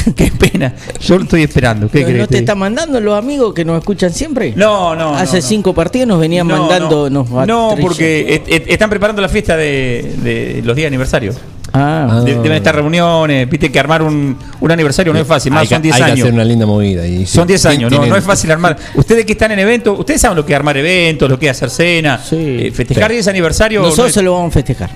qué 0.16 0.30
pena. 0.38 0.74
Yo 1.00 1.16
lo 1.18 1.24
estoy 1.24 1.42
esperando. 1.42 1.88
¿Qué 1.90 2.00
¿No, 2.00 2.06
querés 2.06 2.20
no 2.22 2.26
te 2.28 2.38
está 2.38 2.54
mandando 2.54 3.00
los 3.00 3.16
amigos 3.18 3.54
que 3.54 3.64
nos 3.64 3.78
escuchan 3.78 4.12
siempre? 4.12 4.52
No, 4.56 4.94
no. 4.96 5.14
Hace 5.14 5.36
no, 5.38 5.42
no. 5.42 5.48
cinco 5.48 5.74
partidos 5.74 6.08
nos 6.08 6.20
venían 6.20 6.46
No, 6.48 6.58
mandando. 6.58 7.10
No, 7.10 7.24
nos 7.24 7.46
No, 7.46 7.70
atrillan. 7.70 7.88
porque 7.88 8.42
están 8.68 8.90
preparando 8.90 9.22
la 9.22 9.28
fiesta 9.28 9.56
de, 9.56 10.14
de 10.22 10.62
los 10.64 10.74
días 10.76 10.84
de 10.84 10.88
aniversario. 10.88 11.32
Ah. 11.72 12.22
De- 12.24 12.34
Deben 12.34 12.52
estar 12.54 12.74
reuniones, 12.74 13.48
viste 13.48 13.70
que 13.70 13.78
armar 13.78 14.00
un, 14.02 14.36
un 14.58 14.70
aniversario 14.70 15.12
no 15.12 15.18
es 15.18 15.26
fácil, 15.26 15.52
más 15.52 15.62
hay 15.62 15.66
son 15.68 15.82
10 15.82 15.94
hay 15.96 16.00
que 16.00 16.04
años. 16.12 16.20
hacer 16.20 16.32
una 16.34 16.44
linda 16.44 16.64
movida. 16.64 17.06
Y, 17.06 17.26
Son 17.26 17.46
10 17.46 17.60
sí, 17.60 17.68
años, 17.68 17.82
no, 17.82 17.88
tienen- 17.90 18.08
no 18.08 18.16
es 18.16 18.24
fácil 18.24 18.50
armar. 18.50 18.76
Ustedes 18.94 19.26
que 19.26 19.32
están 19.32 19.52
en 19.52 19.58
eventos, 19.58 19.98
ustedes 19.98 20.18
saben 20.20 20.36
lo 20.36 20.46
que 20.46 20.54
es 20.54 20.56
armar 20.56 20.78
eventos, 20.78 21.28
lo 21.28 21.38
que 21.38 21.46
es 21.46 21.50
hacer 21.52 21.68
cena, 21.70 22.18
Sí. 22.26 22.36
eh, 22.38 22.72
festejar 22.74 23.08
Sí. 23.10 23.16
10 23.16 23.28
aniversario. 23.28 23.80
no 23.80 23.86
nosotros 23.86 24.08
es- 24.08 24.14
se 24.14 24.22
lo 24.22 24.32
vamos 24.32 24.48
a 24.48 24.54
festejar. 24.54 24.90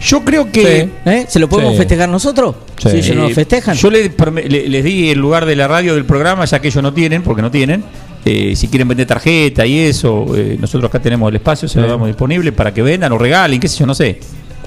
Yo 0.00 0.24
creo 0.24 0.50
que 0.52 0.82
Sí. 1.04 1.10
¿Eh? 1.10 1.26
¿Se 1.28 1.38
lo 1.38 1.48
podemos 1.48 1.72
Sí. 1.72 1.78
festejar 1.78 2.08
nosotros? 2.08 2.54
Sí. 2.82 2.90
Si 2.90 2.96
ellos 2.98 3.16
no 3.16 3.24
Eh, 3.26 3.28
lo 3.30 3.34
festejan. 3.34 3.76
Yo 3.76 3.90
les, 3.90 4.10
les 4.48 4.84
di 4.84 5.10
el 5.10 5.18
lugar 5.18 5.44
de 5.46 5.56
la 5.56 5.66
radio 5.68 5.94
del 5.94 6.04
programa, 6.04 6.44
ya 6.44 6.60
que 6.60 6.68
ellos 6.68 6.82
no 6.82 6.92
tienen, 6.94 7.22
porque 7.22 7.42
no 7.42 7.50
tienen. 7.50 7.82
eh, 8.24 8.54
si 8.56 8.68
quieren 8.68 8.86
vender 8.88 9.06
tarjeta 9.06 9.64
y 9.64 9.78
eso, 9.78 10.26
eh, 10.36 10.58
nosotros 10.60 10.88
acá 10.90 10.98
tenemos 11.00 11.30
el 11.30 11.36
espacio, 11.36 11.66
se 11.66 11.80
lo 11.80 11.86
damos 11.86 12.08
disponible 12.08 12.52
para 12.52 12.74
que 12.74 12.82
vendan 12.82 13.10
o 13.12 13.16
regalen, 13.16 13.58
qué 13.58 13.68
sé 13.68 13.78
yo, 13.78 13.86
no 13.86 13.94
sé. 13.94 14.18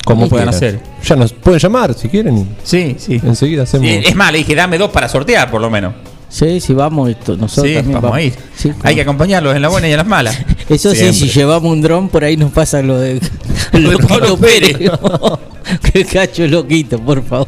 Cómo 0.04 0.28
puedan 0.28 0.50
hacer. 0.50 0.80
Ya 1.04 1.16
nos 1.16 1.32
pueden 1.34 1.60
llamar 1.60 1.94
si 1.94 2.08
quieren. 2.10 2.48
Sí, 2.64 2.96
sí. 2.98 3.22
Enseguida 3.24 3.64
hacemos. 3.64 3.86
Eh, 3.88 4.02
es 4.08 4.16
más, 4.16 4.32
le 4.32 4.40
dije, 4.40 4.56
dame 4.56 4.80
dos 4.80 4.90
para 4.90 5.08
sortear, 5.08 5.52
por 5.52 5.62
lo 5.62 5.70
menos. 5.70 5.94
Sí, 6.32 6.60
sí, 6.62 6.74
vamos. 6.74 7.10
esto- 7.10 7.36
Nosotros 7.36 7.68
Sí, 7.70 7.76
también 7.76 8.02
vamos 8.02 8.16
a 8.18 8.22
ir. 8.22 8.34
Sí, 8.56 8.72
Hay 8.84 8.96
que 8.96 9.02
acompañarlos 9.02 9.54
en 9.56 9.62
las 9.62 9.70
buenas 9.70 9.90
y 9.90 9.92
en 9.92 9.98
las 9.98 10.08
malas. 10.08 10.38
Eso 10.70 10.96
sí, 10.96 11.14
si 11.14 11.28
llevamos 11.30 11.72
un 11.72 11.82
dron, 11.82 12.08
por 12.10 12.24
ahí 12.24 12.38
nos 12.38 12.52
pasa 12.52 12.82
lo 12.82 12.98
de 13.00 13.20
Lo 13.74 13.98
Pablo 14.00 14.38
Pérez. 14.38 14.78
que 15.92 16.00
el 16.00 16.06
cacho 16.08 16.48
loquito, 16.48 17.00
por 17.00 17.24
favor. 17.24 17.48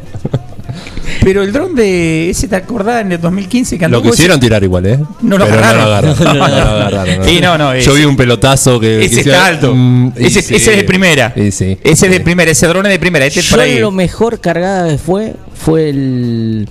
Pero 1.22 1.44
el 1.44 1.54
dron 1.54 1.76
de 1.76 2.30
ese, 2.30 2.48
¿te 2.48 2.56
acordás 2.58 3.02
en 3.02 3.14
el 3.14 3.22
2015 3.22 3.78
que 3.78 3.88
Lo 3.88 4.02
quisieron 4.02 4.40
tirar 4.40 4.64
igual, 4.64 4.86
¿eh? 4.86 5.00
No 5.22 5.38
lo 5.38 5.46
agarraron. 5.46 5.80
No 5.84 5.86
lo 5.88 5.94
agarraron. 5.94 6.18
No, 6.20 6.34
no, 6.34 6.34
No 6.34 6.48
no. 6.50 6.72
agarraron, 6.88 7.26
Sí, 7.26 7.40
no, 7.42 7.58
no, 7.58 7.76
Yo 7.78 7.94
vi 7.94 8.04
un 8.04 8.18
pelotazo 8.18 8.80
que. 8.80 9.06
Ese 9.06 9.22
está 9.22 9.46
alto. 9.46 9.74
mm, 9.74 10.14
ese, 10.18 10.42
sí. 10.42 10.56
ese 10.56 10.72
es 10.72 10.78
de 10.78 10.84
primera. 10.84 11.32
Y 11.36 11.52
sí. 11.52 11.78
Ese 11.84 12.06
es 12.08 12.12
de 12.12 12.20
primera, 12.20 12.52
ese 12.52 12.68
drone 12.68 12.90
es 12.90 12.94
de 12.96 13.00
primera. 13.00 13.26
Este 13.26 13.40
es 13.40 13.46
Yo 13.50 13.56
por 13.56 13.64
ahí. 13.64 13.80
lo 13.80 13.92
mejor 13.92 14.40
cargada 14.42 14.90
que 14.90 14.98
fue 14.98 15.36
fue 15.54 15.90
el, 15.90 16.68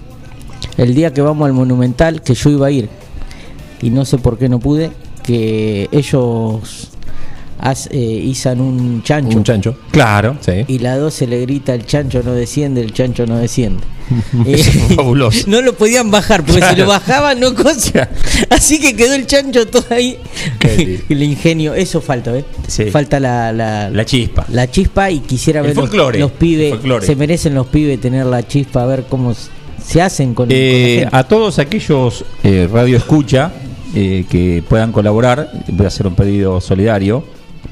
el 0.84 0.94
día 0.94 1.12
que 1.12 1.20
vamos 1.22 1.46
al 1.46 1.52
Monumental, 1.52 2.22
que 2.22 2.34
yo 2.34 2.50
iba 2.50 2.66
a 2.66 2.70
ir. 2.70 2.88
Y 3.80 3.90
no 3.90 4.04
sé 4.04 4.18
por 4.18 4.38
qué 4.38 4.48
no 4.48 4.58
pude, 4.60 4.90
que 5.22 5.88
ellos 5.92 6.90
haz- 7.60 7.88
eh, 7.90 7.96
izan 7.98 8.60
un 8.60 9.02
chancho. 9.02 9.36
Un 9.36 9.44
chancho. 9.44 9.76
Claro. 9.90 10.36
Sí. 10.40 10.64
Y 10.68 10.78
la 10.78 10.96
12 10.96 11.26
le 11.26 11.40
grita, 11.40 11.74
el 11.74 11.84
chancho 11.86 12.22
no 12.24 12.32
desciende, 12.32 12.80
el 12.80 12.92
chancho 12.92 13.26
no 13.26 13.38
desciende. 13.38 13.82
Fue 14.44 14.56
fabuloso. 14.96 15.44
No 15.48 15.62
lo 15.62 15.72
podían 15.74 16.10
bajar, 16.10 16.44
porque 16.44 16.62
si 16.62 16.76
lo 16.76 16.86
bajaban 16.86 17.40
no 17.40 17.54
cosa. 17.54 18.08
Así 18.50 18.78
que 18.78 18.94
quedó 18.94 19.14
el 19.14 19.26
chancho 19.26 19.66
todo 19.66 19.84
ahí. 19.90 20.18
El 21.08 21.22
ingenio, 21.22 21.74
eso 21.74 22.00
falta, 22.00 22.36
¿eh? 22.36 22.44
Sí. 22.68 22.84
Falta 22.90 23.18
la, 23.18 23.52
la, 23.52 23.90
La 23.90 24.04
chispa. 24.04 24.44
la 24.48 24.70
chispa 24.70 25.10
y 25.10 25.20
quisiera 25.20 25.60
El 25.60 25.68
ver 25.68 25.76
los, 25.76 26.14
los 26.16 26.30
pibes. 26.32 26.74
Se 27.04 27.16
merecen 27.16 27.54
los 27.54 27.66
pibes 27.66 28.00
tener 28.00 28.26
la 28.26 28.46
chispa, 28.46 28.82
a 28.82 28.86
ver 28.86 29.04
cómo 29.08 29.34
se 29.84 30.00
hacen 30.02 30.28
con, 30.34 30.46
con 30.46 30.48
la 30.48 30.54
Eh, 30.54 30.98
gente. 31.00 31.16
a 31.16 31.24
todos 31.24 31.58
aquellos 31.58 32.24
eh, 32.42 32.68
radio 32.72 32.96
escucha 32.96 33.50
eh, 33.94 34.24
que 34.28 34.62
puedan 34.68 34.92
colaborar, 34.92 35.50
voy 35.68 35.84
a 35.84 35.88
hacer 35.88 36.06
un 36.06 36.14
pedido 36.14 36.60
solidario 36.60 37.22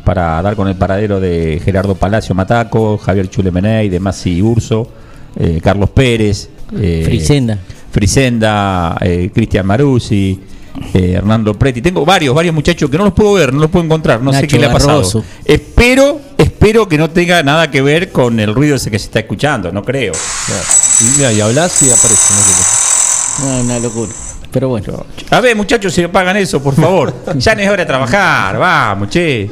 para 0.05 0.41
dar 0.43 0.57
con 0.57 0.69
el 0.69 0.75
paradero 0.77 1.21
de 1.21 1.61
Gerardo 1.65 1.95
Palacio 1.95 2.35
Mataco, 2.35 2.99
Javier 2.99 3.29
Chulemeney, 3.29 3.89
de 3.89 4.01
Masi 4.01 4.41
Urso, 4.43 4.89
eh, 5.39 5.61
Carlos 5.63 5.91
Pérez, 5.91 6.49
eh, 6.79 7.03
Frisenda. 7.05 7.59
Frisenda, 7.91 8.97
Cristian 9.35 9.67
Maruzzi, 9.67 10.39
eh, 10.95 11.13
Hernando 11.17 11.55
Preti. 11.55 11.83
Tengo 11.83 12.05
varios, 12.05 12.35
varios 12.35 12.55
muchachos 12.55 12.91
que 12.91 12.99
no 12.99 13.05
los 13.05 13.15
puedo 13.15 13.35
ver, 13.35 13.53
no 13.53 13.61
los 13.61 13.71
puedo 13.71 13.85
encontrar, 13.85 14.21
no 14.23 14.33
sé 14.33 14.47
qué 14.47 14.59
le 14.59 14.67
ha 14.67 14.73
pasado. 14.73 14.99
Barroso. 14.99 15.25
Espero, 15.45 16.21
espero 16.39 16.89
que 16.89 16.99
no 16.99 17.11
tenga 17.11 17.43
nada 17.43 17.71
que 17.71 17.83
ver 17.83 18.11
con 18.11 18.41
el 18.41 18.55
ruido 18.55 18.77
ese 18.77 18.91
que 18.91 18.99
se 18.99 19.07
está 19.07 19.21
escuchando, 19.21 19.73
no 19.73 19.83
creo. 19.83 20.13
Y, 21.01 21.17
mira, 21.17 21.33
y 21.33 21.41
hablas 21.41 21.83
y 21.83 21.91
aparece. 21.91 22.35
No 22.35 22.41
sé 22.41 22.53
qué. 22.57 23.45
No, 23.45 23.61
una 23.61 23.79
locura. 23.79 24.13
Pero 24.51 24.69
bueno. 24.69 25.07
A 25.31 25.41
ver, 25.41 25.57
muchachos, 25.57 25.95
si 25.95 26.07
pagan 26.09 26.37
eso, 26.37 26.63
por 26.63 26.75
favor. 26.75 27.15
ya 27.37 27.55
no 27.55 27.61
es 27.61 27.69
hora 27.69 27.83
de 27.83 27.87
trabajar, 27.87 28.59
vamos, 28.59 29.09
che. 29.09 29.51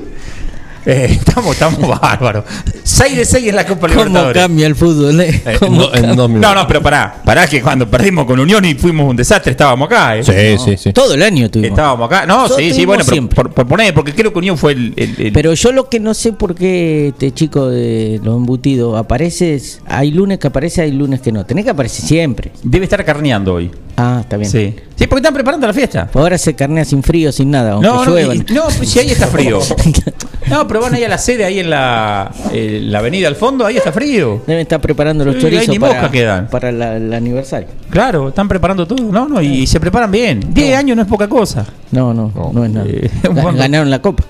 Eh, 0.87 1.09
estamos, 1.19 1.53
estamos 1.53 2.01
bárbaros. 2.01 2.45
6 2.83 3.17
de 3.17 3.25
6 3.25 3.49
en 3.49 3.57
la 3.57 3.67
Copa 3.67 3.89
¿Cómo 3.89 4.05
Libertadores. 4.05 4.43
cambia 4.43 4.67
el 4.67 4.75
fútbol? 4.75 5.21
eh? 5.21 5.43
Eh, 5.45 5.57
¿Cómo 5.59 5.83
no, 5.83 5.95
en 5.95 6.17
dos. 6.17 6.31
No, 6.31 6.55
no, 6.55 6.67
pero 6.67 6.83
pará, 6.83 7.21
pará 7.25 7.47
que 7.47 7.61
cuando 7.61 7.89
perdimos 7.91 8.25
con 8.27 8.39
Unión 8.41 8.65
y 8.65 8.75
fuimos 8.75 9.09
un 9.09 9.17
desastre, 9.17 9.51
estábamos 9.53 9.87
acá, 9.87 10.17
¿eh? 10.17 10.25
Sí, 10.25 10.33
sí, 10.65 10.77
sí. 10.77 10.93
Todo 10.93 11.15
el 11.15 11.23
año 11.23 11.51
tuvimos. 11.51 11.71
Estábamos 11.79 12.07
acá. 12.07 12.25
No, 12.27 12.43
Nosotros 12.43 12.59
sí, 12.67 12.73
sí, 12.75 12.85
bueno, 12.87 13.05
pero 13.09 13.29
por, 13.29 13.51
por 13.53 13.67
poner, 13.67 13.93
porque 13.95 14.15
creo 14.15 14.33
que 14.33 14.39
Unión 14.39 14.57
fue 14.57 14.73
el. 14.73 14.93
el- 14.97 15.15
el- 15.19 15.33
Pero 15.33 15.53
yo 15.55 15.73
lo 15.73 15.89
que 15.89 16.01
no 16.01 16.15
sé 16.15 16.33
por 16.33 16.55
qué 16.55 17.09
este 17.09 17.33
chico 17.33 17.69
de 17.69 18.21
los 18.23 18.37
embutidos 18.37 18.99
aparece, 18.99 19.61
hay 19.87 20.11
lunes 20.11 20.39
que 20.39 20.47
aparece, 20.47 20.83
hay 20.83 20.93
lunes 20.93 21.21
que 21.21 21.33
no. 21.33 21.45
Tenés 21.45 21.65
que 21.65 21.71
aparecer 21.71 22.05
siempre. 22.07 22.53
debe 22.63 22.85
estar 22.85 23.05
carneando 23.05 23.55
hoy. 23.55 23.71
Ah, 23.97 24.19
está 24.23 24.37
bien. 24.37 24.51
Sí. 24.51 24.75
Sí, 24.97 25.07
porque 25.07 25.21
están 25.21 25.35
preparando 25.35 25.67
la 25.67 25.73
fiesta. 25.73 26.09
Ahora 26.15 26.39
se 26.39 26.55
carnea 26.55 26.85
sin 26.85 27.03
frío, 27.03 27.33
sin 27.33 27.51
nada, 27.51 27.73
aunque 27.73 27.89
No, 27.89 28.05
no, 28.05 28.19
y- 28.35 28.39
no, 28.51 28.65
pues 28.77 28.89
si 28.89 28.99
ahí 29.01 29.11
está 29.11 29.27
frío. 29.27 29.59
No, 30.51 30.67
pero 30.67 30.81
van 30.81 30.95
ahí 30.95 31.05
a 31.05 31.09
la 31.09 31.19
sede, 31.19 31.45
ahí 31.45 31.59
en 31.61 31.71
la, 31.71 32.31
eh, 32.53 32.81
la 32.83 32.99
avenida 33.01 33.29
al 33.29 33.37
fondo, 33.37 33.67
ahí 33.67 33.77
está 33.77 33.93
frío. 33.93 34.43
Deben 34.47 34.63
estar 34.63 34.81
preparando 34.81 35.25
los 35.25 35.39
chorizos 35.39 35.69
ni 35.69 35.79
para, 35.79 35.95
mosca 35.95 36.11
quedan. 36.11 36.47
para 36.49 36.73
la- 36.73 36.97
el 36.97 37.13
aniversario. 37.13 37.69
Claro, 37.91 38.29
están 38.29 38.49
preparando 38.49 38.87
todo. 38.87 39.03
No, 39.11 39.29
no, 39.29 39.41
y, 39.43 39.67
se 39.67 39.79
preparan 39.81 40.11
bien. 40.11 40.41
10 40.53 40.77
años 40.77 40.97
no 40.97 41.03
es 41.03 41.09
poca 41.09 41.29
cosa. 41.29 41.67
No, 41.91 42.15
no, 42.15 42.33
no, 42.35 42.51
No. 42.53 42.65
es 42.65 42.71
nada. 42.71 42.87
Eh. 42.89 43.11
Ganaron 43.57 43.91
la 43.91 44.01
copa. 44.01 44.25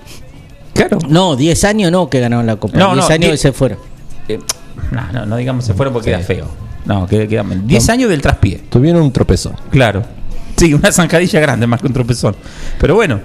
Claro. 0.73 0.97
No, 1.07 1.35
10 1.35 1.63
años 1.65 1.91
no 1.91 2.09
que 2.09 2.19
ganaron 2.19 2.45
la 2.45 2.55
copa. 2.55 2.77
No, 2.77 2.93
10 2.93 3.07
no, 3.07 3.13
años 3.13 3.19
die- 3.25 3.31
que 3.31 3.37
se 3.37 3.51
fueron. 3.51 3.77
Eh, 4.27 4.39
no, 4.91 5.11
no, 5.11 5.25
no 5.25 5.37
digamos 5.37 5.65
se 5.65 5.73
fueron 5.73 5.93
porque 5.93 6.09
Sí. 6.11 6.15
queda 6.15 6.25
feo. 6.25 6.45
No, 6.85 7.05
queda, 7.05 7.27
queda 7.27 7.43
10 7.65 7.89
años 7.89 8.09
del 8.09 8.21
traspié. 8.21 8.61
Tuvieron 8.69 9.01
un 9.01 9.11
tropezón. 9.11 9.53
Claro. 9.69 10.03
Sí, 10.57 10.73
una 10.73 10.91
zancadilla 10.91 11.39
grande 11.39 11.67
más 11.67 11.79
que 11.81 11.87
un 11.87 11.93
tropezón. 11.93 12.35
Pero 12.79 12.95
bueno, 12.95 13.19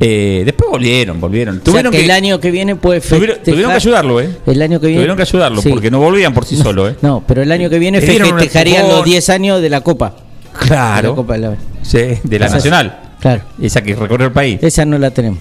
eh, 0.00 0.42
después 0.46 0.70
volvieron, 0.70 1.20
volvieron. 1.20 1.60
O 1.66 1.70
sea, 1.70 1.82
que, 1.82 1.90
que, 1.90 2.04
el 2.04 2.10
año 2.10 2.40
que 2.40 2.50
viene 2.50 2.74
puede 2.76 3.00
tuvieron, 3.00 3.36
festejar. 3.36 3.44
tuvieron 3.52 3.70
que 3.72 3.76
ayudarlo, 3.76 4.20
¿eh? 4.20 4.30
El 4.46 4.62
año 4.62 4.80
que 4.80 4.86
viene. 4.86 5.00
Tuvieron 5.00 5.16
que 5.16 5.22
ayudarlo 5.22 5.60
Sí. 5.62 5.68
porque 5.68 5.90
no 5.90 5.98
volvían 6.00 6.32
por 6.32 6.46
sí 6.46 6.56
solo, 6.56 6.88
¿eh? 6.88 6.96
No, 7.02 7.22
pero 7.26 7.42
el 7.42 7.52
año 7.52 7.68
que 7.68 7.78
viene 7.78 8.00
festejarían 8.00 8.88
los 8.88 9.04
10 9.04 9.28
años 9.30 9.60
de 9.60 9.68
la 9.68 9.82
copa. 9.82 10.14
De 10.60 10.66
Claro. 10.66 11.10
la 11.10 11.14
copa 11.14 11.34
de 11.34 11.38
la 11.40 11.54
Sí, 11.82 11.98
de 12.24 12.38
la 12.38 12.46
Esa- 12.46 12.56
Nacional. 12.56 13.00
Claro. 13.20 13.42
Esa 13.60 13.82
que 13.82 13.94
recorre 13.94 14.24
el 14.24 14.32
país. 14.32 14.58
Esa 14.62 14.84
no 14.84 14.96
la 14.98 15.10
tenemos. 15.10 15.38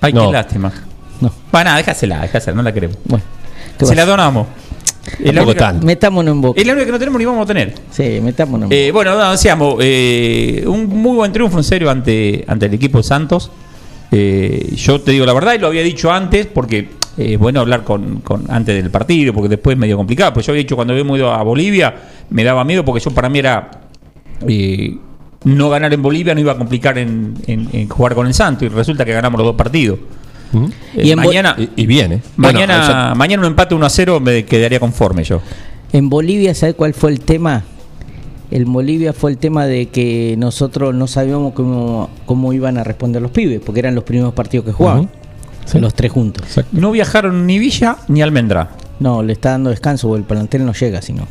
Ay, 0.00 0.12
No. 0.12 0.26
qué 0.26 0.32
lástima. 0.32 0.72
No. 1.20 1.32
Va, 1.54 1.64
nada, 1.64 1.76
déjasela, 1.78 2.20
déjasela, 2.22 2.56
no 2.56 2.62
la 2.62 2.72
queremos. 2.74 2.96
Bueno. 3.04 3.24
¿qué 3.78 3.86
Se 3.86 3.94
la 3.94 4.04
donamos. 4.04 4.46
Es 5.22 5.34
la, 5.34 5.42
única. 5.42 5.72
Metámonos 5.72 6.32
en 6.34 6.40
boca. 6.42 6.60
es 6.60 6.66
la 6.66 6.72
única 6.74 6.84
que 6.86 6.92
no 6.92 6.98
tenemos 6.98 7.18
ni 7.18 7.24
vamos 7.24 7.44
a 7.44 7.46
tener. 7.46 7.74
Sí, 7.90 8.20
metámonos 8.22 8.70
en 8.70 8.76
Eh, 8.76 8.90
bueno, 8.92 9.16
no, 9.16 9.30
decíamos, 9.32 9.76
eh, 9.80 10.62
un 10.66 10.86
muy 10.86 11.16
buen 11.16 11.32
triunfo 11.32 11.56
en 11.56 11.64
serio 11.64 11.88
ante, 11.90 12.44
ante 12.46 12.66
el 12.66 12.74
equipo 12.74 12.98
de 12.98 13.04
Santos. 13.04 13.50
Eh, 14.10 14.72
yo 14.76 15.00
te 15.00 15.12
digo 15.12 15.26
la 15.26 15.32
verdad 15.34 15.54
y 15.54 15.58
lo 15.58 15.66
había 15.66 15.82
dicho 15.82 16.10
antes 16.10 16.46
porque 16.46 16.78
eh, 17.18 17.34
es 17.34 17.38
bueno 17.38 17.60
hablar 17.60 17.84
con, 17.84 18.20
con- 18.20 18.44
antes 18.50 18.74
del 18.82 18.90
partido 18.90 19.34
porque 19.34 19.48
después 19.50 19.74
es 19.74 19.78
medio 19.78 19.96
complicado. 19.96 20.32
Pues 20.32 20.46
yo 20.46 20.52
había 20.52 20.62
dicho 20.62 20.76
cuando 20.76 20.92
habíamos 20.94 21.18
ido 21.18 21.32
a 21.32 21.42
Bolivia 21.42 21.94
me 22.30 22.42
daba 22.44 22.64
miedo 22.64 22.84
porque 22.84 23.00
yo 23.04 23.10
para 23.10 23.28
mí 23.28 23.38
era 23.38 23.70
eh, 24.46 24.96
no 25.44 25.68
ganar 25.70 25.92
en 25.92 26.02
Bolivia 26.02 26.34
no 26.34 26.40
iba 26.40 26.52
a 26.52 26.58
complicar 26.58 26.96
en, 26.98 27.34
en- 27.46 27.68
en 27.72 27.88
jugar 27.88 28.14
con 28.14 28.26
el 28.26 28.34
Santos 28.34 28.64
y 28.64 28.68
resulta 28.68 29.04
que 29.04 29.12
ganamos 29.12 29.38
los 29.38 29.46
dos 29.48 29.56
partidos. 29.56 29.98
Eh, 30.96 31.02
Y 31.08 31.14
mañana, 31.14 31.54
Y, 31.58 31.68
y 31.82 31.86
bien, 31.86 32.12
¿eh? 32.12 32.22
mañana, 32.36 32.86
Bueno, 32.86 33.14
mañana 33.16 33.42
un 33.42 33.48
empate 33.48 33.74
1 33.74 33.84
a 33.84 33.90
0 33.90 34.20
me 34.20 34.44
quedaría 34.46 34.80
conforme 34.80 35.22
yo. 35.22 35.42
En 35.92 36.08
Bolivia, 36.08 36.54
¿sabe 36.54 36.72
cuál 36.72 36.94
fue 36.94 37.10
el 37.10 37.20
tema? 37.20 37.62
En 38.50 38.72
Bolivia 38.72 39.12
fue 39.12 39.30
el 39.30 39.38
tema 39.38 39.66
de 39.66 39.86
que 39.86 40.34
nosotros 40.38 40.94
no 40.94 41.06
sabíamos 41.06 41.52
cómo, 41.52 42.08
cómo 42.24 42.52
iban 42.52 42.78
a 42.78 42.84
responder 42.84 43.20
los 43.20 43.30
pibes, 43.30 43.60
porque 43.64 43.80
eran 43.80 43.94
los 43.94 44.04
primeros 44.04 44.32
partidos 44.32 44.64
que 44.64 44.72
jugaban. 44.72 45.10
Sí. 45.66 45.78
Los 45.78 45.92
tres 45.92 46.12
juntos. 46.12 46.46
Exacto. 46.46 46.70
No 46.80 46.90
viajaron 46.90 47.46
ni 47.46 47.58
Villa 47.58 47.98
ni 48.08 48.22
Almendra. 48.22 48.70
No, 49.00 49.22
le 49.22 49.34
está 49.34 49.50
dando 49.50 49.68
descanso, 49.68 50.08
porque 50.08 50.20
el 50.20 50.26
plantel 50.26 50.64
no 50.64 50.72
llega, 50.72 51.02
sino. 51.02 51.26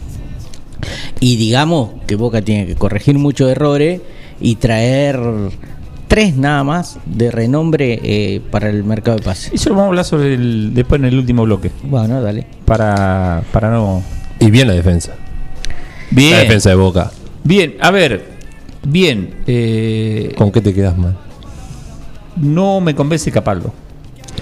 Y 1.19 1.37
digamos 1.37 1.89
que 2.05 2.15
Boca 2.15 2.43
tiene 2.43 2.67
que 2.67 2.75
corregir 2.75 3.17
muchos 3.17 3.49
errores 3.49 4.01
y 4.39 4.55
traer 4.55 5.19
tres 6.07 6.37
nada 6.37 6.63
más 6.63 6.99
de 7.05 7.31
renombre 7.31 7.99
eh, 8.03 8.41
para 8.51 8.69
el 8.69 8.83
mercado 8.83 9.17
de 9.17 9.23
pase. 9.23 9.55
Eso 9.55 9.69
lo 9.69 9.75
vamos 9.75 9.85
a 9.85 9.89
hablar 9.89 10.05
sobre 10.05 10.35
el, 10.35 10.71
después 10.73 10.99
en 10.99 11.05
el 11.05 11.17
último 11.17 11.43
bloque. 11.43 11.71
Bueno, 11.83 12.21
dale. 12.21 12.45
Para, 12.65 13.43
para 13.51 13.71
no. 13.71 14.03
Y 14.39 14.51
bien 14.51 14.67
la 14.67 14.73
defensa. 14.73 15.15
Bien. 16.11 16.31
La 16.31 16.39
defensa 16.39 16.69
de 16.69 16.75
Boca. 16.75 17.11
Bien, 17.43 17.75
a 17.79 17.91
ver. 17.91 18.25
Bien. 18.83 19.35
eh, 19.47 20.33
¿Con 20.37 20.51
qué 20.51 20.61
te 20.61 20.73
quedas 20.73 20.97
mal? 20.97 21.15
no 22.37 22.79
me 22.81 22.93
convence 22.93 23.31
Capaldo. 23.31 23.73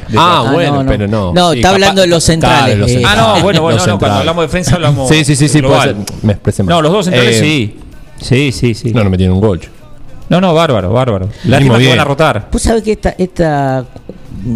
De 0.09 0.17
Ah, 0.17 0.43
Ah, 0.47 0.51
bueno, 0.51 0.73
no, 0.75 0.83
no. 0.83 0.89
pero 0.91 1.07
no. 1.07 1.33
No, 1.33 1.53
está 1.53 1.69
hablando 1.69 2.01
de 2.01 2.07
los 2.07 2.23
centrales, 2.23 2.77
los 2.77 2.91
eh. 2.91 3.01
Ah, 3.05 3.15
no, 3.37 3.41
bueno, 3.43 3.61
bueno, 3.61 3.77
no, 3.77 3.83
cuando 3.83 3.91
centrales. 3.91 4.17
hablamos 4.19 4.41
de 4.41 4.47
defensa 4.47 4.75
hablamos. 4.75 5.09
Sí, 5.09 5.23
sí, 5.23 5.35
sí, 5.35 5.47
sí, 5.47 5.61
puede 5.61 5.81
ser. 5.81 5.95
Me 6.21 6.33
expresé 6.33 6.63
mal. 6.63 6.75
No, 6.75 6.81
los 6.81 6.91
dos 6.91 7.05
centrales 7.05 7.37
Eh, 7.37 7.39
sí. 7.39 7.77
Sí, 8.21 8.51
sí, 8.51 8.73
sí. 8.73 8.91
No, 8.93 9.03
no 9.03 9.09
me 9.09 9.17
tiene 9.17 9.31
un 9.33 9.39
gol. 9.39 9.61
No, 10.29 10.41
no, 10.41 10.53
bárbaro, 10.53 10.91
bárbaro. 10.91 11.29
Lástima 11.45 11.77
que 11.79 11.87
van 11.89 11.99
a 11.99 12.03
rotar. 12.03 12.49
Vos 12.51 12.61
sabés 12.61 12.83
que 12.83 12.91
esta 12.91 13.15
esta 13.17 13.85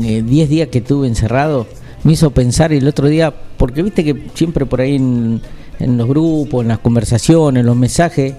eh, 0.04 0.22
10 0.26 0.50
días 0.50 0.68
que 0.68 0.82
tuve 0.82 1.08
encerrado 1.08 1.66
me 2.04 2.14
hizo 2.14 2.32
pensar 2.32 2.74
el 2.74 2.88
otro 2.88 3.08
día, 3.08 3.34
porque 3.58 3.82
viste 3.84 4.04
que 4.04 4.28
siempre 4.34 4.66
por 4.66 4.82
ahí 4.82 4.96
en, 4.96 5.42
en 5.80 5.98
los 5.98 6.08
grupos, 6.08 6.62
en 6.62 6.70
las 6.70 6.80
conversaciones, 6.80 7.62
en 7.62 7.66
los 7.66 7.76
mensajes, 7.76 8.34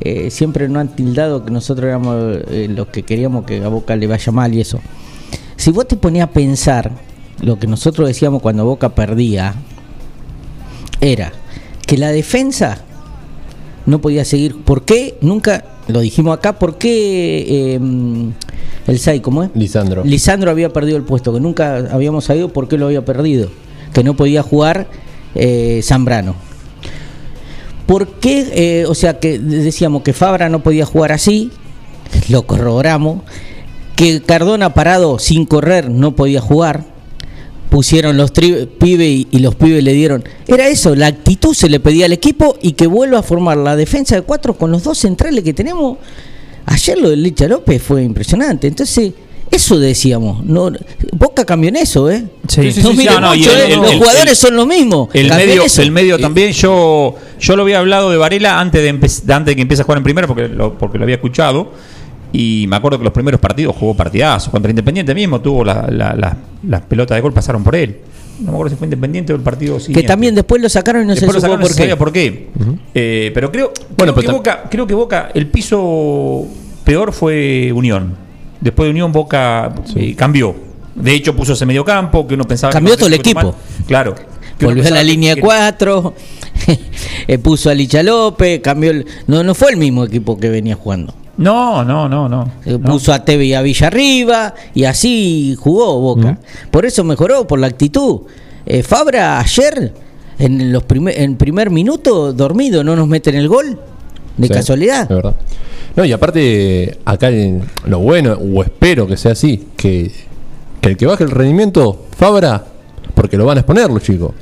eh, 0.00 0.30
siempre 0.30 0.68
nos 0.68 0.80
han 0.80 0.96
tildado 0.96 1.44
que 1.44 1.50
nosotros 1.50 1.86
éramos 1.86 2.16
eh, 2.50 2.66
los 2.68 2.88
que 2.88 3.02
queríamos 3.02 3.44
que 3.44 3.62
a 3.62 3.68
Boca 3.68 3.96
le 3.96 4.06
vaya 4.06 4.32
mal 4.32 4.52
y 4.54 4.60
eso. 4.60 4.80
Si 5.56 5.70
vos 5.70 5.86
te 5.88 5.96
ponías 5.96 6.28
a 6.28 6.32
pensar 6.32 6.92
lo 7.40 7.58
que 7.58 7.66
nosotros 7.66 8.08
decíamos 8.08 8.42
cuando 8.42 8.64
Boca 8.64 8.94
perdía, 8.94 9.54
era 11.00 11.32
que 11.86 11.98
la 11.98 12.10
defensa 12.10 12.78
no 13.86 14.00
podía 14.00 14.24
seguir. 14.24 14.56
¿Por 14.64 14.84
qué 14.84 15.16
nunca 15.20 15.64
lo 15.88 16.00
dijimos 16.00 16.36
acá, 16.36 16.58
¿por 16.58 16.78
qué 16.78 17.74
eh, 17.74 17.80
el 18.86 18.98
SAI, 18.98 19.20
cómo 19.20 19.44
es? 19.44 19.50
Lisandro. 19.54 20.04
Lisandro 20.04 20.50
había 20.50 20.72
perdido 20.72 20.96
el 20.96 21.04
puesto, 21.04 21.32
que 21.32 21.40
nunca 21.40 21.76
habíamos 21.92 22.24
sabido 22.24 22.48
por 22.52 22.68
qué 22.68 22.76
lo 22.76 22.86
había 22.86 23.04
perdido, 23.04 23.50
que 23.92 24.02
no 24.02 24.14
podía 24.14 24.42
jugar 24.42 24.88
eh, 25.36 25.80
Zambrano. 25.82 26.34
¿Por 27.86 28.18
qué? 28.18 28.46
eh, 28.52 28.86
o 28.86 28.94
sea, 28.94 29.20
que 29.20 29.38
decíamos 29.38 30.02
que 30.02 30.12
Fabra 30.12 30.48
no 30.48 30.62
podía 30.62 30.84
jugar 30.84 31.12
así, 31.12 31.50
lo 32.28 32.46
corroboramos, 32.46 33.22
que 33.94 34.20
Cardona 34.22 34.74
parado 34.74 35.18
sin 35.18 35.46
correr 35.46 35.88
no 35.88 36.16
podía 36.16 36.40
jugar, 36.40 36.84
pusieron 37.70 38.16
los 38.16 38.32
pibes 38.32 39.08
y, 39.08 39.28
y 39.30 39.38
los 39.38 39.54
pibes 39.54 39.84
le 39.84 39.92
dieron. 39.92 40.24
Era 40.48 40.68
eso, 40.68 40.96
la 40.96 41.06
actitud 41.06 41.54
se 41.54 41.68
le 41.68 41.78
pedía 41.78 42.06
al 42.06 42.12
equipo 42.12 42.56
y 42.60 42.72
que 42.72 42.86
vuelva 42.86 43.20
a 43.20 43.22
formar 43.22 43.56
la 43.58 43.76
defensa 43.76 44.16
de 44.16 44.22
cuatro 44.22 44.54
con 44.58 44.72
los 44.72 44.82
dos 44.82 44.98
centrales 44.98 45.44
que 45.44 45.54
tenemos. 45.54 45.98
Ayer 46.66 46.98
lo 46.98 47.10
de 47.10 47.16
Licha 47.16 47.46
López 47.46 47.80
fue 47.80 48.02
impresionante. 48.02 48.66
Entonces, 48.66 49.12
eso 49.50 49.78
decíamos. 49.78 50.44
No, 50.44 50.70
Boca 51.12 51.44
cambió 51.44 51.68
en 51.68 51.76
eso, 51.76 52.10
¿eh? 52.10 52.24
Sí, 52.48 52.72
sí, 52.72 52.82
no 52.82 52.90
sí, 52.90 52.96
mire 52.96 53.12
no, 53.12 53.20
no, 53.20 53.34
y 53.34 53.38
mucho, 53.38 53.52
el- 53.52 53.58
¿eh? 53.58 53.74
el- 53.74 53.80
los 53.80 53.92
el- 53.92 53.98
jugadores 53.98 54.30
el- 54.30 54.36
son 54.36 54.56
lo 54.56 54.66
mismo. 54.66 55.08
El 55.12 55.28
medio, 55.30 55.62
el 55.78 55.90
medio 55.90 56.18
también, 56.18 56.52
yo, 56.52 57.14
yo 57.40 57.56
lo 57.56 57.62
había 57.62 57.78
hablado 57.78 58.10
de 58.10 58.16
Varela 58.16 58.60
antes 58.60 58.82
de, 58.82 58.88
antes 58.90 59.46
de 59.46 59.56
que 59.56 59.62
empiece 59.62 59.82
a 59.82 59.84
jugar 59.84 59.98
en 59.98 60.04
primera, 60.04 60.26
porque 60.26 60.48
lo, 60.48 60.76
porque 60.76 60.98
lo 60.98 61.04
había 61.04 61.16
escuchado. 61.16 61.72
Y 62.32 62.66
me 62.68 62.76
acuerdo 62.76 62.98
que 62.98 63.04
los 63.04 63.12
primeros 63.12 63.40
partidos 63.40 63.74
jugó 63.78 63.94
partidazos. 63.94 64.50
Contra 64.50 64.68
Independiente 64.70 65.14
mismo 65.14 65.40
tuvo 65.40 65.64
la- 65.64 65.86
la- 65.90 66.14
la- 66.14 66.36
las 66.68 66.82
pelotas 66.82 67.16
de 67.16 67.22
gol, 67.22 67.32
pasaron 67.32 67.62
por 67.64 67.76
él. 67.76 67.98
No 68.40 68.46
me 68.50 68.56
acuerdo 68.58 68.70
si 68.70 68.76
fue 68.76 68.86
Independiente 68.86 69.32
o 69.32 69.36
el 69.36 69.42
partido 69.42 69.78
que 69.78 70.02
también 70.02 70.34
después 70.34 70.60
lo 70.60 70.68
sacaron 70.68 71.04
y 71.04 71.06
no 71.06 71.14
Después 71.14 71.32
lo 71.34 71.40
se 71.40 71.46
supo 71.46 71.52
sacaron, 71.52 71.60
por 71.62 71.70
qué. 71.70 71.82
sabía 71.82 71.96
por 71.96 72.12
qué. 72.12 72.48
Eh, 72.94 73.30
pero 73.32 73.50
creo, 73.50 73.72
Bueno, 73.96 74.12
creo, 74.12 74.14
pero 74.14 74.26
que 74.28 74.32
Boca, 74.36 74.64
creo 74.68 74.86
que 74.86 74.94
Boca, 74.94 75.30
el 75.34 75.46
piso 75.46 76.44
peor 76.84 77.12
fue 77.12 77.72
Unión. 77.72 78.25
Después 78.60 78.86
de 78.86 78.90
Unión, 78.90 79.12
Boca 79.12 79.74
eh, 79.94 80.14
cambió. 80.16 80.54
De 80.94 81.12
hecho, 81.14 81.36
puso 81.36 81.52
ese 81.52 81.66
medio 81.66 81.84
campo 81.84 82.26
que 82.26 82.34
uno 82.34 82.44
pensaba 82.44 82.72
Cambió 82.72 82.94
que 82.94 82.98
todo 82.98 83.08
el 83.08 83.14
equipo. 83.14 83.54
Claro. 83.86 84.14
Volvió 84.60 84.86
a 84.86 84.90
la 84.90 85.02
línea 85.02 85.34
que- 85.34 85.42
4, 85.42 86.14
puso 87.42 87.68
a 87.70 87.74
Licha 87.74 88.02
López, 88.02 88.60
cambió 88.62 88.90
el, 88.90 89.06
no, 89.26 89.42
no 89.42 89.54
fue 89.54 89.70
el 89.72 89.76
mismo 89.76 90.04
equipo 90.04 90.38
que 90.38 90.48
venía 90.48 90.74
jugando. 90.74 91.14
No, 91.36 91.84
no, 91.84 92.08
no, 92.08 92.28
no. 92.30 92.50
Eh, 92.64 92.78
No. 92.80 92.92
Puso 92.92 93.12
a 93.12 93.22
Teve 93.24 93.44
y 93.44 93.52
a 93.54 93.60
Villarriba 93.60 94.54
y 94.74 94.84
así 94.84 95.54
jugó 95.58 96.00
Boca. 96.00 96.38
Por 96.70 96.86
eso 96.86 97.04
mejoró, 97.04 97.46
por 97.46 97.58
la 97.58 97.66
actitud. 97.66 98.20
Eh, 98.64 98.82
Fabra 98.82 99.38
ayer, 99.38 99.92
en 100.38 100.72
los 100.72 100.82
primer, 100.84 101.20
en 101.20 101.36
primer 101.36 101.70
minuto, 101.70 102.32
dormido, 102.32 102.82
no 102.82 102.96
nos 102.96 103.06
meten 103.06 103.34
el 103.34 103.48
gol. 103.48 103.78
De 104.36 104.48
Sí, 104.48 104.52
casualidad. 104.52 105.08
de 105.08 105.14
verdad. 105.14 105.34
No, 105.94 106.04
y 106.04 106.12
aparte, 106.12 106.98
acá 107.04 107.30
lo 107.86 107.98
bueno, 108.00 108.34
o 108.34 108.62
espero 108.62 109.06
que 109.06 109.16
sea 109.16 109.32
así, 109.32 109.68
que, 109.76 110.10
que 110.80 110.90
el 110.90 110.96
que 110.96 111.06
baje 111.06 111.24
el 111.24 111.30
rendimiento, 111.30 112.04
Fabra, 112.16 112.64
porque 113.14 113.36
lo 113.38 113.46
van 113.46 113.56
a 113.56 113.60
exponer 113.60 113.90
los 113.90 114.02
chicos. 114.02 114.32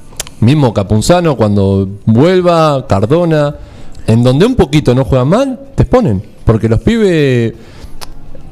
Mismo 0.40 0.74
Capunzano, 0.74 1.36
cuando 1.36 1.88
vuelva, 2.06 2.86
Cardona, 2.88 3.54
en 4.06 4.22
donde 4.24 4.46
un 4.46 4.56
poquito 4.56 4.94
no 4.94 5.04
juegan 5.04 5.28
mal, 5.28 5.60
te 5.76 5.84
exponen. 5.84 6.22
Porque 6.44 6.68
los 6.68 6.80
pibes 6.80 7.54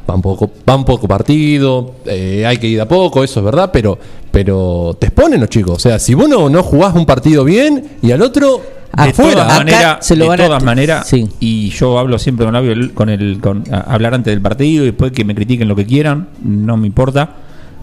van 0.07 0.23
poco, 0.23 0.51
van 0.65 0.85
poco 0.85 1.09
partido, 1.09 1.95
eh, 2.07 2.45
hay 2.47 2.57
que 2.59 2.69
ir 2.69 2.81
a 2.81 2.87
poco, 2.89 3.25
eso 3.25 3.41
es 3.41 3.45
verdad, 3.45 3.71
pero, 3.73 3.99
pero 4.31 4.97
te 4.99 5.09
exponen 5.09 5.41
los 5.41 5.49
chicos. 5.51 5.75
O 5.77 5.79
sea, 5.81 5.99
si 5.99 6.15
vos 6.15 6.29
no, 6.29 6.49
no 6.49 6.63
jugás 6.63 6.95
un 6.95 7.05
partido 7.05 7.45
bien 7.45 7.97
y 8.01 8.13
al 8.13 8.23
otro 8.23 8.61
Afuera. 8.93 9.33
todas 9.33 9.47
Acá 9.49 9.59
maneras, 9.59 10.07
se 10.07 10.17
lo 10.17 10.25
de 10.25 10.29
van 10.29 10.41
a- 10.41 10.45
todas 10.47 10.63
maneras, 10.63 11.07
Sí. 11.09 11.29
y 11.41 11.71
yo 11.71 11.99
hablo 11.99 12.19
siempre 12.19 12.45
con 12.47 12.55
Abel- 12.57 12.93
con 12.93 13.09
el, 13.09 13.39
con 13.41 13.65
a- 13.73 13.81
hablar 13.95 14.15
antes 14.15 14.33
del 14.33 14.41
partido 14.43 14.83
y 14.83 14.87
después 14.87 15.13
que 15.13 15.25
me 15.25 15.35
critiquen 15.35 15.67
lo 15.69 15.75
que 15.77 15.87
quieran, 15.87 16.29
no 16.45 16.77
me 16.77 16.87
importa, 16.87 17.31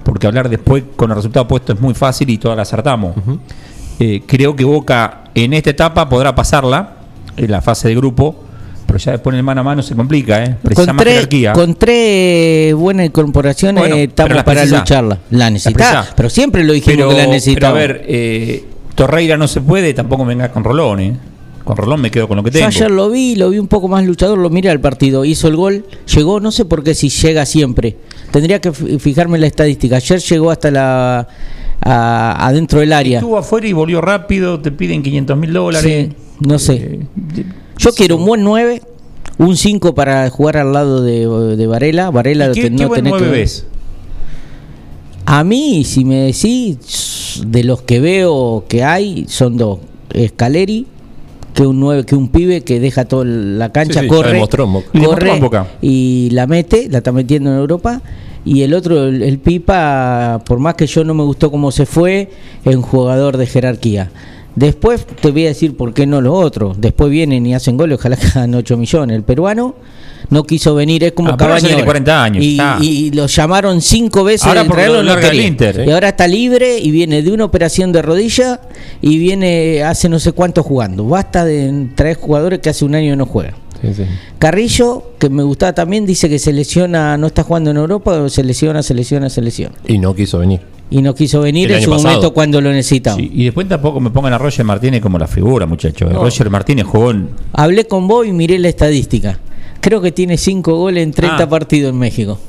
porque 0.03 0.27
hablar 0.27 0.49
después 0.49 0.83
con 0.95 1.09
el 1.11 1.15
resultado 1.15 1.47
puesto 1.47 1.73
es 1.73 1.79
muy 1.81 1.93
fácil 1.93 2.29
y 2.29 2.37
todas 2.37 2.55
la 2.55 2.61
acertamos. 2.63 3.15
Eh, 3.99 4.21
creo 4.25 4.55
que 4.55 4.63
Boca 4.63 5.25
en 5.35 5.53
esta 5.53 5.71
etapa 5.71 6.07
podrá 6.07 6.33
pasarla, 6.35 6.93
en 7.37 7.51
la 7.51 7.61
fase 7.61 7.87
de 7.89 7.95
grupo, 7.95 8.43
pero 8.85 8.97
ya 8.97 9.11
después 9.13 9.33
en 9.33 9.37
el 9.37 9.43
mano 9.43 9.61
a 9.61 9.63
mano 9.63 9.81
se 9.83 9.95
complica, 9.95 10.43
¿eh? 10.43 10.55
Precisa 10.61 10.87
Con 10.87 10.95
más 10.95 11.03
tres, 11.03 11.13
jerarquía. 11.15 11.53
con 11.53 11.75
tres 11.75 12.73
buenas 12.75 13.05
incorporaciones 13.05 13.81
Bueno, 13.81 13.95
estamos 13.97 14.43
para 14.43 14.65
lucharla. 14.65 15.19
La 15.31 15.49
necesitamos. 15.49 16.07
Pero 16.15 16.29
siempre 16.29 16.63
lo 16.63 16.73
dijimos 16.73 16.95
pero, 16.97 17.09
que 17.09 17.13
la 17.15 17.19
pero 17.19 17.29
a 17.29 17.33
necesitamos. 17.33 17.77
ver, 17.77 18.05
eh, 18.07 18.65
Torreira 18.99 19.37
no 19.37 19.47
se 19.47 19.61
puede, 19.61 19.93
tampoco 19.93 20.25
venga 20.25 20.51
con 20.51 20.63
Rolón, 20.63 20.99
¿eh? 20.99 21.17
Con 21.63 21.77
Rolón 21.77 22.01
me 22.01 22.11
quedo 22.11 22.27
con 22.27 22.35
lo 22.37 22.43
que 22.43 22.49
Yo 22.51 22.59
tengo. 22.59 22.67
ayer 22.67 22.91
lo 22.91 23.09
vi, 23.09 23.35
lo 23.35 23.49
vi 23.49 23.59
un 23.59 23.67
poco 23.67 23.87
más 23.87 24.03
luchador, 24.05 24.37
lo 24.37 24.49
miré 24.49 24.69
al 24.69 24.81
partido, 24.81 25.23
hizo 25.23 25.47
el 25.47 25.55
gol, 25.55 25.85
llegó, 26.13 26.39
no 26.39 26.51
sé 26.51 26.65
por 26.65 26.83
qué 26.83 26.93
si 26.93 27.09
llega 27.09 27.45
siempre. 27.45 27.95
Tendría 28.31 28.59
que 28.59 28.73
fi- 28.73 28.99
fijarme 28.99 29.37
en 29.37 29.41
la 29.41 29.47
estadística. 29.47 29.95
Ayer 29.97 30.19
llegó 30.19 30.51
hasta 30.51 30.69
la 30.71 31.27
a- 31.81 32.47
adentro 32.47 32.81
del 32.81 32.91
área. 32.91 33.19
Estuvo 33.19 33.37
afuera 33.37 33.67
y 33.67 33.71
volvió 33.73 34.01
rápido, 34.01 34.59
te 34.59 34.71
piden 34.71 35.01
500 35.01 35.37
mil 35.37 35.53
dólares. 35.53 36.07
Sí, 36.09 36.15
no 36.45 36.59
sé. 36.59 36.73
Eh, 36.75 37.45
Yo 37.77 37.93
quiero 37.93 38.17
un 38.17 38.25
buen 38.25 38.43
9, 38.43 38.81
un 39.37 39.55
5 39.55 39.95
para 39.95 40.29
jugar 40.29 40.57
al 40.57 40.73
lado 40.73 41.01
de, 41.03 41.25
de 41.55 41.67
Varela. 41.67 42.09
Varela 42.09 42.47
¿y 42.49 42.53
¿Qué, 42.53 42.61
ten- 42.63 42.75
qué 42.75 42.83
no 42.83 42.89
buen 42.89 43.03
tenés 43.05 43.21
que 43.21 43.29
ves? 43.29 43.65
A 45.25 45.43
mí, 45.43 45.83
si 45.85 46.03
me 46.03 46.15
decís, 46.33 46.77
de 47.45 47.63
los 47.63 47.81
que 47.81 47.99
veo 47.99 48.65
que 48.67 48.83
hay, 48.83 49.25
son 49.27 49.57
dos. 49.57 49.79
Escaleri, 50.13 50.87
que 51.53 51.65
un 51.67 51.79
9, 51.79 52.05
que 52.05 52.15
un 52.15 52.29
pibe 52.29 52.61
que 52.61 52.79
deja 52.79 53.05
toda 53.05 53.25
la 53.25 53.71
cancha, 53.71 54.01
Sí, 54.01 54.07
corre, 54.07 54.33
demostró 54.33 54.67
corre 55.03 55.41
y 55.81 56.29
la 56.31 56.47
mete, 56.47 56.87
la 56.89 56.99
está 56.99 57.11
metiendo 57.11 57.51
en 57.51 57.57
Europa. 57.57 58.01
Y 58.45 58.61
el 58.61 58.73
otro, 58.73 59.07
el, 59.07 59.21
el 59.21 59.37
Pipa, 59.37 60.41
por 60.45 60.59
más 60.59 60.75
que 60.75 60.87
yo 60.87 61.03
no 61.03 61.13
me 61.13 61.23
gustó 61.23 61.51
cómo 61.51 61.71
se 61.71 61.85
fue, 61.85 62.29
es 62.63 62.75
un 62.75 62.81
jugador 62.81 63.37
de 63.37 63.45
jerarquía. 63.45 64.09
Después 64.59 65.05
te 65.05 65.31
voy 65.31 65.45
a 65.45 65.47
decir 65.49 65.77
por 65.77 65.93
qué 65.93 66.05
no 66.05 66.19
los 66.19 66.33
otros. 66.33 66.81
Después 66.81 67.09
vienen 67.09 67.45
y 67.45 67.53
hacen 67.53 67.77
goles, 67.77 67.97
ojalá 67.97 68.17
que 68.17 68.27
hagan 68.27 68.53
8 68.53 68.75
millones. 68.75 69.15
El 69.15 69.23
peruano 69.23 69.75
no 70.29 70.43
quiso 70.43 70.75
venir, 70.75 71.01
es 71.05 71.13
como 71.13 71.29
Ah, 71.29 71.37
ya 71.39 71.59
tiene 71.59 71.73
ahora. 71.75 71.85
40 71.85 72.23
años, 72.23 72.43
Y, 72.43 73.11
lo 73.11 73.27
llamaron 73.27 73.81
cinco 73.81 74.25
veces 74.25 74.47
Ahora 74.47 74.65
lo 74.65 75.01
no 75.01 75.17
el. 75.17 75.39
Inter, 75.39 75.79
¿eh? 75.79 75.85
Y 75.87 75.91
ahora 75.91 76.09
está 76.09 76.27
libre 76.27 76.77
y 76.77 76.91
viene 76.91 77.21
de 77.21 77.31
una 77.31 77.45
operación 77.45 77.93
de 77.93 78.01
rodilla 78.01 78.59
y 79.01 79.17
viene 79.17 79.81
hace 79.83 80.09
no 80.09 80.19
sé 80.19 80.33
cuánto 80.33 80.61
jugando. 80.61 81.05
Basta 81.05 81.45
de 81.45 81.87
traer 81.95 82.17
jugadores 82.17 82.59
que 82.59 82.69
hace 82.69 82.83
un 82.83 82.95
año 82.95 83.15
no 83.15 83.25
juegan. 83.25 83.53
Sí, 83.81 83.93
sí. 83.93 84.03
Carrillo, 84.39 85.13
que 85.19 85.29
me 85.29 85.43
gustaba 85.43 85.71
también, 85.71 86.05
dice 86.05 86.27
que 86.27 86.37
se 86.37 86.51
lesiona, 86.51 87.17
no 87.17 87.27
está 87.27 87.43
jugando 87.43 87.71
en 87.71 87.77
Europa, 87.77 88.27
se 88.27 88.43
lesiona, 88.43 88.83
se 88.83 88.93
lesiona, 88.93 89.29
se 89.29 89.41
lesiona. 89.41 89.75
Y 89.87 89.99
no 89.99 90.13
quiso 90.13 90.39
venir. 90.39 90.59
Y 90.91 91.01
no 91.03 91.13
quiso 91.13 91.41
venir 91.41 91.69
El 91.71 91.77
en 91.77 91.83
su 91.83 91.91
pasado. 91.91 92.07
momento 92.09 92.33
cuando 92.33 92.59
lo 92.61 92.71
necesitaba. 92.71 93.15
Sí, 93.17 93.29
y 93.33 93.43
después 93.45 93.67
tampoco 93.67 93.99
me 93.99 94.09
pongan 94.09 94.33
a 94.33 94.37
Roger 94.39 94.65
Martínez 94.65 95.01
como 95.01 95.19
la 95.19 95.27
figura, 95.27 95.65
muchachos. 95.67 96.11
Roger 96.11 96.49
Martínez 96.49 96.85
jugó 96.87 97.11
en. 97.11 97.29
Hablé 97.53 97.85
con 97.85 98.07
vos 98.07 98.25
y 98.25 98.31
miré 98.31 98.57
la 98.57 98.69
estadística. 98.69 99.39
Creo 99.81 100.01
que 100.01 100.11
tiene 100.11 100.37
cinco 100.37 100.75
goles 100.75 101.03
en 101.03 101.11
30 101.11 101.43
Ah. 101.43 101.49
partidos 101.49 101.91
en 101.91 101.99
México. 101.99 102.39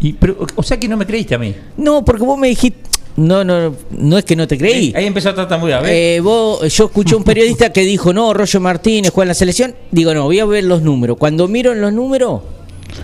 y- 0.00 0.12
pero, 0.12 0.36
o 0.54 0.62
sea 0.62 0.78
que 0.78 0.86
no 0.88 0.96
me 0.96 1.06
creíste 1.06 1.34
a 1.34 1.38
mí. 1.38 1.54
No, 1.78 2.04
porque 2.04 2.22
vos 2.22 2.38
me 2.38 2.48
dijiste. 2.48 2.78
No, 3.16 3.42
no, 3.44 3.74
no 3.92 4.18
es 4.18 4.24
que 4.26 4.36
no 4.36 4.46
te 4.46 4.58
creí. 4.58 4.92
Ahí 4.94 5.06
empezó 5.06 5.30
a 5.30 5.34
tratar 5.34 5.58
muy 5.58 5.72
a 5.72 5.80
ver. 5.80 5.90
Eh, 5.90 6.20
vos, 6.20 6.60
yo 6.72 6.84
escuché 6.84 7.16
un 7.16 7.24
periodista 7.24 7.72
que 7.72 7.80
dijo, 7.80 8.12
no, 8.12 8.34
Roger 8.34 8.60
Martínez 8.60 9.10
juega 9.10 9.24
en 9.24 9.28
la 9.28 9.34
selección. 9.34 9.74
Digo, 9.90 10.12
no, 10.12 10.24
voy 10.24 10.38
a 10.38 10.44
ver 10.44 10.64
los 10.64 10.82
números. 10.82 11.16
Cuando 11.18 11.48
miro 11.48 11.72
en 11.72 11.80
los 11.80 11.94
números, 11.94 12.42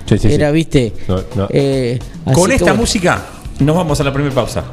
Sí, 0.06 0.18
sí, 0.18 0.28
sí. 0.28 0.34
era, 0.34 0.50
viste. 0.50 0.92
No, 1.08 1.16
no. 1.34 1.48
eh, 1.50 1.98
así 2.26 2.34
Con 2.34 2.48
que 2.50 2.56
esta 2.56 2.66
bueno. 2.66 2.80
música 2.82 3.24
nos 3.60 3.76
vamos 3.76 4.00
a 4.00 4.04
la 4.04 4.12
primera 4.12 4.34
pausa. 4.34 4.64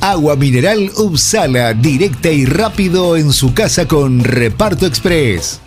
Agua 0.00 0.34
mineral 0.34 0.90
Upsala, 0.96 1.74
directa 1.74 2.28
y 2.30 2.44
rápido 2.44 3.16
en 3.16 3.32
su 3.32 3.54
casa 3.54 3.86
con 3.86 4.24
Reparto 4.24 4.84
Express. 4.84 5.60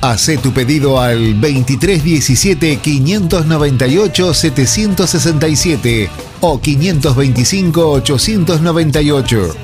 Hace 0.00 0.38
tu 0.38 0.52
pedido 0.52 1.00
al 1.00 1.40
2317 1.40 2.78
598 2.78 4.34
767 4.34 6.10
o 6.40 6.60
525 6.60 7.90
898 7.92 9.54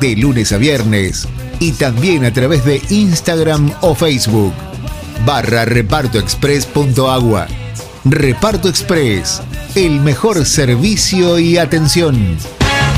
de 0.00 0.16
lunes 0.16 0.52
a 0.52 0.58
viernes 0.58 1.28
y 1.58 1.72
también 1.72 2.24
a 2.24 2.32
través 2.32 2.64
de 2.64 2.80
Instagram 2.88 3.72
o 3.80 3.94
Facebook 3.94 4.52
barra 5.24 5.64
repartoexpress.agua. 5.64 7.46
Reparto 8.04 8.68
Express, 8.68 9.42
el 9.74 10.00
mejor 10.00 10.44
servicio 10.44 11.38
y 11.38 11.58
atención. 11.58 12.36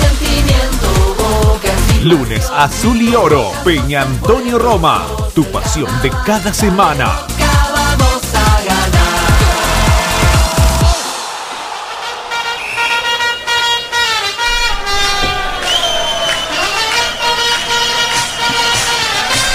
Sentimiento, 0.00 1.16
boca 1.18 1.72
Lunes, 2.04 2.50
Azul 2.54 3.00
y 3.00 3.14
Oro, 3.14 3.52
Peña 3.64 4.02
Antonio 4.02 4.58
Roma. 4.58 5.06
Tu 5.34 5.44
pasión 5.44 5.90
de 6.02 6.10
cada 6.26 6.52
semana. 6.52 7.26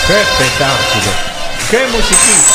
¡Qué 0.08 0.22
espectáculo! 0.22 1.12
¡Qué 1.72 1.80
musiquita! 1.92 2.54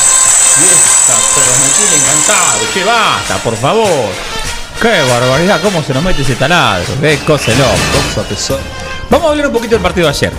Y 0.61 0.63
esta, 0.71 1.15
pero 1.35 1.51
me 1.59 1.67
tiene 1.75 1.95
encantado. 2.01 2.59
¡Qué 2.73 2.83
basta, 2.85 3.37
por 3.43 3.55
favor! 3.57 4.09
¡Qué 4.81 5.01
barbaridad! 5.01 5.59
¿Cómo 5.61 5.83
se 5.83 5.93
nos 5.93 6.01
mete 6.01 6.21
ese 6.21 6.35
taladro? 6.35 6.93
¡Qué 7.01 7.19
cosa 7.27 7.51
loco! 7.51 8.59
Vamos 9.09 9.27
a 9.27 9.31
hablar 9.31 9.47
un 9.47 9.53
poquito 9.53 9.75
del 9.75 9.81
partido 9.81 10.07
de 10.07 10.13
ayer. 10.13 10.31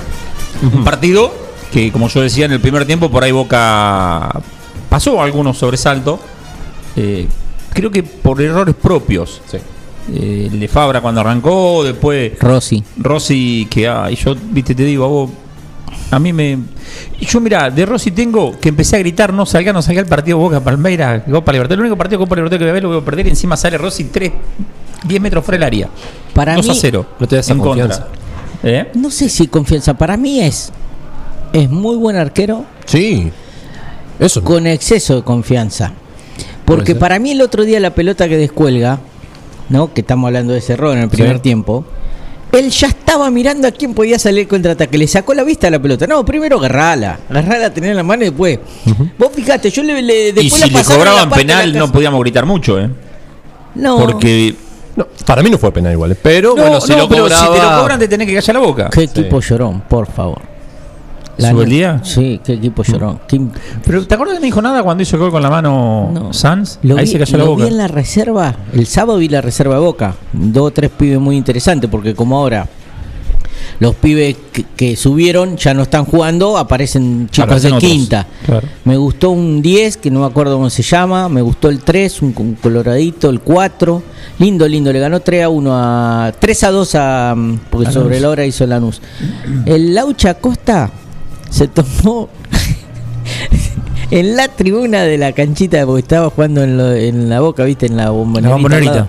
Un 0.62 0.82
partido 0.82 1.34
que, 1.70 1.92
como 1.92 2.08
yo 2.08 2.22
decía 2.22 2.46
en 2.46 2.52
el 2.52 2.60
primer 2.60 2.86
tiempo, 2.86 3.10
por 3.10 3.22
ahí 3.22 3.32
Boca 3.32 4.30
pasó 4.88 5.20
algunos 5.20 5.58
sobresaltos. 5.58 6.18
Eh, 6.96 7.26
creo 7.74 7.90
que 7.90 8.02
por 8.02 8.40
errores 8.40 8.74
propios. 8.74 9.42
Eh, 9.52 10.48
el 10.50 10.58
de 10.58 10.68
Fabra 10.68 11.02
cuando 11.02 11.20
arrancó, 11.20 11.84
después 11.84 12.38
Rossi. 12.40 12.82
Rossi, 12.96 13.68
que 13.70 13.86
ay, 13.86 14.16
yo, 14.16 14.34
viste, 14.34 14.74
te 14.74 14.84
digo, 14.84 15.04
a 15.04 15.08
vos, 15.08 15.30
a 16.10 16.18
mí 16.18 16.32
me. 16.32 16.58
Yo, 17.20 17.40
mira, 17.40 17.70
de 17.70 17.86
Rossi 17.86 18.10
tengo 18.10 18.58
que 18.60 18.68
empecé 18.68 18.96
a 18.96 18.98
gritar: 18.98 19.32
no 19.32 19.46
salga, 19.46 19.72
no 19.72 19.82
salga 19.82 20.00
el 20.00 20.06
partido 20.06 20.38
Boca 20.38 20.60
Palmeira, 20.60 21.24
Copa 21.24 21.52
Libertad. 21.52 21.74
El 21.74 21.80
único 21.80 21.96
partido 21.96 22.18
Copa 22.20 22.34
Libertad 22.36 22.58
que 22.58 22.64
voy 22.64 22.70
a 22.70 22.72
ver 22.74 22.82
lo 22.82 22.88
voy 22.90 22.98
a 22.98 23.04
perder. 23.04 23.26
Y 23.26 23.30
encima 23.30 23.56
sale 23.56 23.78
Rossi 23.78 24.04
3, 24.04 24.32
10 25.04 25.20
metros 25.20 25.44
fuera 25.44 25.56
del 25.58 25.64
área. 25.66 25.88
Para 26.34 26.54
2 26.56 26.68
a 26.68 26.72
mí- 26.72 26.78
0. 26.80 27.06
No 27.18 27.26
te 27.28 27.36
das 27.36 27.48
en 27.50 27.58
confianza. 27.58 28.02
contra. 28.06 28.20
¿Eh? 28.70 28.90
No 28.94 29.10
sé 29.10 29.28
si 29.28 29.46
confianza. 29.48 29.94
Para 29.94 30.16
mí 30.16 30.40
es. 30.40 30.72
Es 31.52 31.68
muy 31.70 31.96
buen 31.96 32.16
arquero 32.16 32.64
Sí. 32.86 33.30
Eso. 34.18 34.42
con 34.44 34.66
exceso 34.66 35.16
de 35.16 35.22
confianza. 35.22 35.92
Porque 36.64 36.94
para 36.94 37.18
mí 37.18 37.32
el 37.32 37.40
otro 37.42 37.64
día 37.64 37.80
la 37.80 37.90
pelota 37.94 38.28
que 38.28 38.36
descuelga, 38.38 39.00
¿no? 39.68 39.92
Que 39.92 40.00
estamos 40.02 40.28
hablando 40.28 40.52
de 40.52 40.60
ese 40.60 40.74
error 40.74 40.96
en 40.96 41.02
el 41.02 41.08
primer 41.08 41.36
Sí. 41.36 41.42
tiempo. 41.42 41.84
Él 42.52 42.68
ya 42.70 42.88
estaba 42.88 43.30
mirando 43.30 43.66
a 43.66 43.70
quién 43.70 43.94
podía 43.94 44.18
salir 44.18 44.40
el 44.40 44.48
contraataque. 44.48 44.98
Le 44.98 45.06
sacó 45.06 45.32
la 45.32 45.42
vista 45.42 45.68
a 45.68 45.70
la 45.70 45.80
pelota. 45.80 46.06
No, 46.06 46.24
primero 46.24 46.58
agarrala. 46.58 47.18
Agarrala, 47.30 47.72
tener 47.72 47.90
en 47.90 47.96
la 47.96 48.02
mano 48.02 48.22
y 48.22 48.26
después. 48.26 48.58
Vos 49.18 49.30
fijate, 49.34 49.70
yo 49.70 49.82
le. 49.82 50.02
le 50.02 50.28
Y 50.28 50.32
después 50.32 50.52
si 50.52 50.70
la 50.70 50.78
le 50.80 50.84
cobraban 50.84 51.30
penal, 51.30 51.72
no 51.72 51.90
podíamos 51.90 52.20
gritar 52.20 52.44
mucho, 52.46 52.78
¿eh? 52.78 52.90
No. 53.74 53.98
Porque. 53.98 54.54
No, 54.94 55.06
para 55.24 55.42
mí 55.42 55.48
no 55.48 55.56
fue 55.56 55.72
penal 55.72 55.92
igual. 55.92 56.14
Pero 56.22 56.50
No, 56.54 56.60
bueno, 56.62 56.80
si 56.82 56.92
no, 56.92 56.98
lo 56.98 57.08
pero 57.08 57.22
cobraba. 57.22 57.46
si 57.46 57.52
te 57.60 57.66
lo 57.66 57.80
cobran, 57.80 57.98
te 57.98 58.08
tenés 58.08 58.26
que 58.26 58.34
callar 58.34 58.54
la 58.56 58.60
boca. 58.60 58.90
Qué 58.92 59.04
equipo 59.04 59.40
llorón, 59.40 59.80
por 59.88 60.06
favor. 60.12 60.51
¿Sube 61.38 61.64
el 61.64 61.70
día? 61.70 62.00
Sí, 62.04 62.40
qué 62.44 62.54
equipo. 62.54 62.82
Qué 62.82 63.36
im- 63.36 63.50
Pero 63.84 64.06
¿te 64.06 64.14
acuerdas 64.14 64.34
que 64.36 64.40
no 64.40 64.46
dijo 64.46 64.62
nada 64.62 64.82
cuando 64.82 65.02
hizo 65.02 65.16
el 65.16 65.22
gol 65.22 65.30
con 65.30 65.42
la 65.42 65.50
mano 65.50 66.10
No. 66.12 66.32
Sanz? 66.32 66.78
Lo 66.82 66.96
Ahí 66.96 67.04
vi, 67.04 67.10
se 67.12 67.18
cayó 67.18 67.38
la 67.38 67.44
boca. 67.44 67.64
vi 67.64 67.70
en 67.70 67.78
la 67.78 67.88
reserva. 67.88 68.54
El 68.72 68.86
sábado 68.86 69.18
vi 69.18 69.28
la 69.28 69.40
reserva 69.40 69.74
de 69.74 69.80
Boca. 69.80 70.14
Dos 70.32 70.68
o 70.68 70.70
tres 70.72 70.90
pibes 70.90 71.18
muy 71.20 71.36
interesantes 71.36 71.88
porque 71.90 72.14
como 72.14 72.36
ahora 72.38 72.68
los 73.80 73.94
pibes 73.96 74.36
que, 74.52 74.64
que 74.76 74.96
subieron 74.96 75.56
ya 75.56 75.74
no 75.74 75.82
están 75.82 76.04
jugando, 76.04 76.56
aparecen 76.58 77.28
chicos 77.30 77.62
de 77.62 77.68
otros. 77.68 77.82
quinta. 77.82 78.26
Claro. 78.46 78.68
Me 78.84 78.96
gustó 78.96 79.30
un 79.30 79.60
10, 79.62 79.96
que 79.96 80.10
no 80.10 80.20
me 80.20 80.26
acuerdo 80.26 80.54
cómo 80.56 80.70
se 80.70 80.82
llama. 80.82 81.28
Me 81.28 81.42
gustó 81.42 81.68
el 81.68 81.80
3, 81.80 82.22
un, 82.22 82.34
un 82.36 82.54
coloradito, 82.54 83.28
el 83.30 83.40
4. 83.40 84.02
Lindo, 84.38 84.68
lindo. 84.68 84.92
Le 84.92 85.00
ganó 85.00 85.20
3 85.20 85.44
a 85.44 85.48
1 85.48 85.70
a. 85.74 86.32
3 86.38 86.64
a 86.64 86.70
2 86.70 86.94
a. 86.94 87.34
mm, 87.36 87.58
Porque 87.70 87.90
sobre 87.90 88.20
la 88.20 88.28
hora 88.28 88.44
hizo 88.46 88.66
Lanús. 88.66 89.00
El 89.66 89.94
Laucha 89.94 90.34
Costa 90.34 90.90
se 91.52 91.68
tomó. 91.68 92.28
En 94.10 94.36
la 94.36 94.48
tribuna 94.48 95.04
de 95.04 95.16
la 95.16 95.32
canchita, 95.32 95.86
porque 95.86 96.00
estaba 96.02 96.28
jugando 96.28 96.62
en, 96.62 96.76
lo- 96.76 96.92
en 96.92 97.30
la 97.30 97.40
boca, 97.40 97.64
viste, 97.64 97.86
en 97.86 97.96
la 97.96 98.10
bombonerita. 98.10 99.08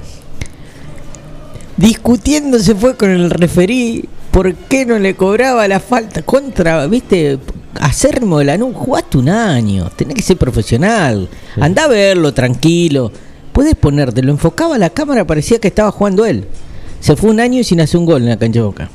Discutiendo 1.76 2.58
se 2.60 2.74
fue 2.74 2.96
con 2.96 3.10
el 3.10 3.30
referí 3.30 4.08
por 4.32 4.54
qué 4.56 4.86
no 4.86 4.98
le 5.00 5.16
cobraba 5.16 5.68
la 5.68 5.80
falta 5.82 6.22
contra, 6.22 6.86
viste, 6.88 7.38
acérrimo 7.82 8.40
de 8.40 8.46
Lanús, 8.46 8.74
jugaste 8.76 9.18
un 9.18 9.28
año, 9.28 9.90
tenés 9.96 10.16
que 10.16 10.22
ser 10.22 10.38
profesional, 10.38 11.28
andá 11.60 11.84
a 11.84 11.88
verlo 11.90 12.34
tranquilo, 12.34 13.12
puedes 13.52 13.76
ponerte, 13.76 14.22
lo 14.24 14.32
enfocaba 14.32 14.78
la 14.78 14.90
cámara, 14.92 15.28
parecía 15.28 15.60
que 15.60 15.68
estaba 15.68 15.92
jugando 15.92 16.26
él. 16.26 16.46
Se 17.02 17.16
fue 17.18 17.30
un 17.32 17.42
año 17.42 17.62
sin 17.66 17.82
hacer 17.82 18.00
un 18.00 18.06
gol 18.06 18.22
en 18.22 18.30
la 18.30 18.38
cancha 18.38 18.60
de 18.60 18.66
Boca. 18.66 18.90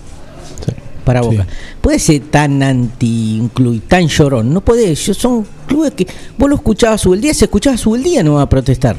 Para 1.09 1.23
Boca. 1.23 1.47
Puede 1.81 1.99
ser 1.99 2.21
tan 2.31 2.63
anti 2.63 3.39
un 3.41 3.49
club 3.49 3.73
y 3.75 3.79
tan 3.81 4.07
llorón. 4.09 4.53
No 4.53 4.61
puede. 4.61 4.95
Son 4.95 5.47
clubes 5.67 5.93
que 5.93 6.07
vos 6.37 6.49
lo 6.51 6.57
escuchabas 6.57 7.01
su 7.01 7.15
el 7.15 7.21
día, 7.23 7.33
se 7.33 7.47
escuchaba 7.47 7.77
su 7.79 7.95
el 7.97 8.03
día, 8.03 8.23
no 8.23 8.35
va 8.35 8.43
a 8.43 8.49
protestar. 8.49 8.97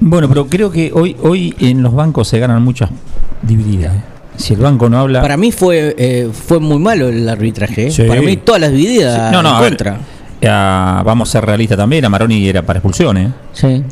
Bueno, 0.00 0.28
pero 0.28 0.46
creo 0.46 0.70
que 0.70 0.90
hoy, 0.92 1.16
hoy 1.22 1.54
en 1.60 1.82
los 1.82 1.94
bancos 1.94 2.28
se 2.28 2.38
ganan 2.38 2.62
muchas 2.62 2.90
divididas. 3.42 3.94
¿eh? 3.96 4.00
Si 4.36 4.54
el 4.54 4.60
banco 4.60 4.88
no 4.88 4.98
habla. 4.98 5.20
Para 5.22 5.36
mí 5.36 5.52
fue 5.52 5.94
eh, 5.96 6.28
fue 6.32 6.58
muy 6.58 6.78
malo 6.78 7.08
el 7.08 7.28
arbitraje. 7.28 7.86
¿eh? 7.86 7.90
Sí. 7.90 8.02
Para 8.04 8.20
mí 8.20 8.36
todas 8.38 8.60
las 8.60 8.72
divididas 8.72 9.30
no, 9.32 9.42
no, 9.42 9.50
en 9.50 9.54
a 9.56 9.60
ver, 9.60 9.70
contra. 9.70 10.00
a- 10.46 11.02
vamos 11.04 11.28
a 11.28 11.32
ser 11.32 11.46
realistas 11.46 11.78
también. 11.78 12.04
A 12.04 12.08
Maroni 12.08 12.46
era 12.48 12.62
para 12.62 12.78
expulsión, 12.80 13.16
¿eh? 13.16 13.32
Sí. 13.52 13.82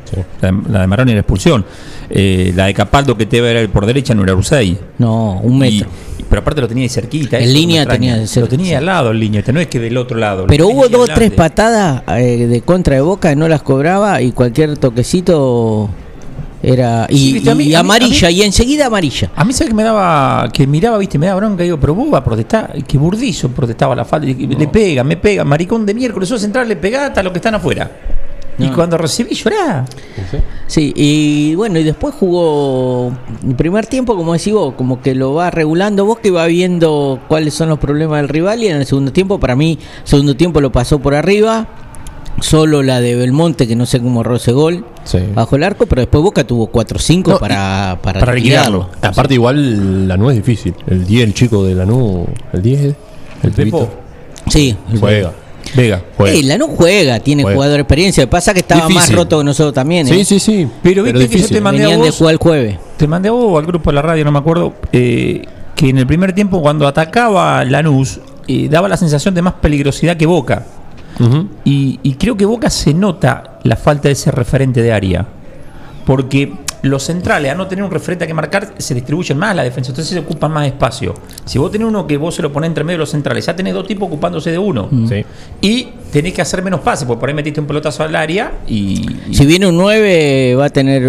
La, 0.40 0.50
de- 0.50 0.58
la 0.70 0.80
de 0.80 0.86
Maroni 0.86 1.12
era 1.12 1.20
expulsión. 1.20 1.64
Eh, 2.10 2.52
la 2.54 2.66
de 2.66 2.74
Capaldo 2.74 3.16
que 3.16 3.24
te 3.26 3.38
iba 3.38 3.46
a 3.48 3.60
ir 3.62 3.70
por 3.70 3.86
derecha 3.86 4.14
no 4.14 4.22
era 4.24 4.34
Rusey. 4.34 4.76
No, 4.98 5.34
un 5.42 5.58
metro. 5.58 5.88
Y- 5.88 6.11
pero 6.32 6.40
aparte 6.40 6.62
lo 6.62 6.68
tenía 6.68 6.84
ahí 6.84 6.88
cerquita. 6.88 7.38
En 7.38 7.52
línea 7.52 7.84
tenía 7.84 8.16
Lo 8.36 8.48
tenía 8.48 8.66
sí. 8.68 8.74
al 8.74 8.86
lado 8.86 9.10
en 9.10 9.20
línea, 9.20 9.40
este 9.40 9.52
no 9.52 9.60
es 9.60 9.66
que 9.66 9.78
del 9.78 9.98
otro 9.98 10.16
lado. 10.16 10.46
Pero 10.46 10.66
hubo 10.66 10.88
dos 10.88 11.10
o 11.10 11.12
tres 11.14 11.30
patadas 11.30 12.02
eh, 12.08 12.46
de 12.46 12.62
contra 12.62 12.94
de 12.94 13.02
Boca 13.02 13.34
no 13.34 13.46
las 13.48 13.60
cobraba 13.60 14.22
y 14.22 14.32
cualquier 14.32 14.78
toquecito 14.78 15.90
era 16.62 17.06
y, 17.10 17.18
Sí, 17.18 17.32
viste, 17.34 17.50
a 17.50 17.54
mí- 17.54 17.64
y 17.64 17.66
mí- 17.68 17.74
amarilla 17.74 18.28
mí- 18.28 18.34
y 18.34 18.42
enseguida 18.44 18.86
amarilla. 18.86 19.30
A 19.36 19.44
mí 19.44 19.52
sabe 19.52 19.68
que 19.68 19.74
me 19.74 19.82
daba, 19.82 20.48
que 20.50 20.66
miraba, 20.66 20.96
viste, 20.96 21.18
me 21.18 21.26
daba 21.26 21.40
bronca, 21.40 21.64
digo, 21.64 21.78
pero 21.78 21.94
vos 21.94 22.10
vas 22.10 22.22
a 22.22 22.24
protestar, 22.24 22.72
y 22.76 22.82
que 22.82 22.96
Burdizo 22.96 23.50
protestaba 23.50 23.94
la 23.94 24.06
falta, 24.06 24.26
y 24.26 24.46
le 24.46 24.68
pega, 24.68 25.04
me 25.04 25.18
pega, 25.18 25.44
maricón 25.44 25.84
de 25.84 25.92
miércoles, 25.92 26.30
sos 26.30 26.40
central, 26.40 26.66
le 26.66 26.76
pegata 26.76 27.20
a 27.20 27.22
los 27.24 27.32
que 27.32 27.40
están 27.40 27.56
afuera. 27.56 27.90
Y 28.58 28.68
cuando 28.68 28.96
recibí 28.98 29.34
llorá. 29.34 29.84
Sí, 30.66 30.92
y 30.94 31.54
bueno, 31.54 31.78
y 31.78 31.84
después 31.84 32.14
jugó 32.14 33.12
el 33.46 33.54
primer 33.56 33.86
tiempo, 33.86 34.16
como 34.16 34.32
decís 34.34 34.52
vos, 34.52 34.74
como 34.76 35.00
que 35.00 35.14
lo 35.14 35.34
va 35.34 35.50
regulando 35.50 36.04
vos 36.04 36.18
que 36.18 36.30
va 36.30 36.46
viendo 36.46 37.18
cuáles 37.28 37.54
son 37.54 37.70
los 37.70 37.78
problemas 37.78 38.18
del 38.20 38.28
rival 38.28 38.62
y 38.62 38.68
en 38.68 38.76
el 38.76 38.86
segundo 38.86 39.12
tiempo, 39.12 39.40
para 39.40 39.56
mí, 39.56 39.78
segundo 40.04 40.36
tiempo 40.36 40.60
lo 40.60 40.70
pasó 40.70 40.98
por 41.00 41.14
arriba, 41.14 41.66
solo 42.40 42.82
la 42.82 43.00
de 43.00 43.14
Belmonte, 43.16 43.66
que 43.66 43.74
no 43.76 43.86
sé 43.86 44.00
cómo 44.00 44.20
erró 44.20 44.36
ese 44.36 44.52
gol, 44.52 44.84
Sí. 45.04 45.18
bajo 45.34 45.56
el 45.56 45.64
arco, 45.64 45.86
pero 45.86 46.00
después 46.02 46.22
Boca 46.22 46.44
tuvo 46.44 46.70
4-5 46.70 47.32
No, 47.32 47.38
para, 47.38 47.98
para, 48.02 48.20
para 48.20 48.34
liquidarlo. 48.34 48.88
Aparte, 49.00 49.34
igual 49.34 50.06
Lanús 50.08 50.30
es 50.32 50.36
difícil. 50.36 50.74
El 50.86 51.04
10, 51.06 51.24
el 51.24 51.34
chico 51.34 51.64
de 51.64 51.74
Lanús, 51.74 52.26
el 52.52 52.62
10, 52.62 52.80
el 52.84 52.94
Pepo. 53.40 53.54
pibito, 53.56 53.88
Sí, 54.48 54.76
juega. 55.00 55.32
Vega. 55.74 56.02
juega. 56.16 56.36
Eh, 56.36 56.42
Lanús 56.42 56.70
juega, 56.76 57.20
tiene 57.20 57.42
Juega. 57.42 57.54
jugador 57.56 57.76
de 57.76 57.80
experiencia. 57.82 58.28
Pasa 58.28 58.52
que 58.52 58.60
estaba 58.60 58.88
más 58.88 59.12
roto 59.12 59.38
que 59.38 59.44
nosotros 59.44 59.72
también. 59.74 60.06
Sí, 60.06 60.20
¿eh? 60.20 60.24
sí, 60.24 60.38
sí. 60.38 60.68
Pero 60.82 61.02
viste 61.02 61.28
que 61.28 61.38
yo 61.38 61.48
te 61.48 61.60
mandé 61.60 61.82
a 61.84 61.86
Venían 61.86 62.02
de 62.02 62.08
vos- 62.10 62.18
jugar 62.18 62.32
el 62.32 62.38
jueves. 62.38 62.78
Te 62.96 63.06
mandé 63.06 63.28
a 63.28 63.32
vos 63.32 63.58
al 63.58 63.66
grupo 63.66 63.90
de 63.90 63.94
la 63.94 64.02
radio, 64.02 64.24
no 64.24 64.32
me 64.32 64.38
acuerdo, 64.38 64.74
eh, 64.92 65.42
que 65.74 65.88
en 65.88 65.98
el 65.98 66.06
primer 66.06 66.32
tiempo 66.34 66.60
cuando 66.60 66.86
atacaba 66.86 67.64
Lanús, 67.64 68.20
eh, 68.48 68.68
daba 68.68 68.88
la 68.88 68.96
sensación 68.96 69.34
de 69.34 69.42
más 69.42 69.54
peligrosidad 69.54 70.16
que 70.16 70.26
Boca. 70.26 70.66
Y, 71.64 72.00
y 72.02 72.14
creo 72.14 72.36
que 72.36 72.44
Boca 72.44 72.68
se 72.68 72.92
nota 72.94 73.58
la 73.62 73.76
falta 73.76 74.08
de 74.08 74.12
ese 74.12 74.30
referente 74.32 74.82
de 74.82 74.92
área. 74.92 75.26
Porque 76.04 76.52
los 76.82 77.02
centrales, 77.04 77.52
a 77.52 77.54
no 77.54 77.66
tener 77.68 77.84
un 77.84 77.90
referente 77.90 78.24
a 78.24 78.26
que 78.26 78.34
marcar, 78.34 78.74
se 78.78 78.94
distribuyen 78.94 79.38
más 79.38 79.54
la 79.54 79.62
defensa, 79.62 79.90
entonces 79.92 80.12
se 80.12 80.18
ocupan 80.20 80.50
más 80.50 80.66
espacio. 80.66 81.14
Si 81.44 81.58
vos 81.58 81.70
tenés 81.70 81.86
uno 81.86 82.06
que 82.06 82.16
vos 82.16 82.34
se 82.34 82.42
lo 82.42 82.52
ponés 82.52 82.68
entre 82.68 82.82
medio 82.82 82.96
de 82.96 83.00
los 83.02 83.10
centrales, 83.10 83.46
ya 83.46 83.54
tenés 83.54 83.72
dos 83.74 83.86
tipos 83.86 84.08
ocupándose 84.08 84.50
de 84.50 84.58
uno. 84.58 84.88
Sí. 85.08 85.24
Y 85.60 85.88
tenés 86.12 86.32
que 86.32 86.42
hacer 86.42 86.62
menos 86.62 86.80
pases, 86.80 87.06
porque 87.06 87.20
por 87.20 87.28
ahí 87.28 87.34
metiste 87.36 87.60
un 87.60 87.66
pelotazo 87.66 88.02
al 88.02 88.16
área 88.16 88.52
y. 88.66 89.06
y- 89.28 89.34
Si 89.34 89.46
viene 89.46 89.66
un 89.68 89.76
9, 89.76 90.56
va 90.56 90.64
a 90.66 90.70
tener 90.70 91.02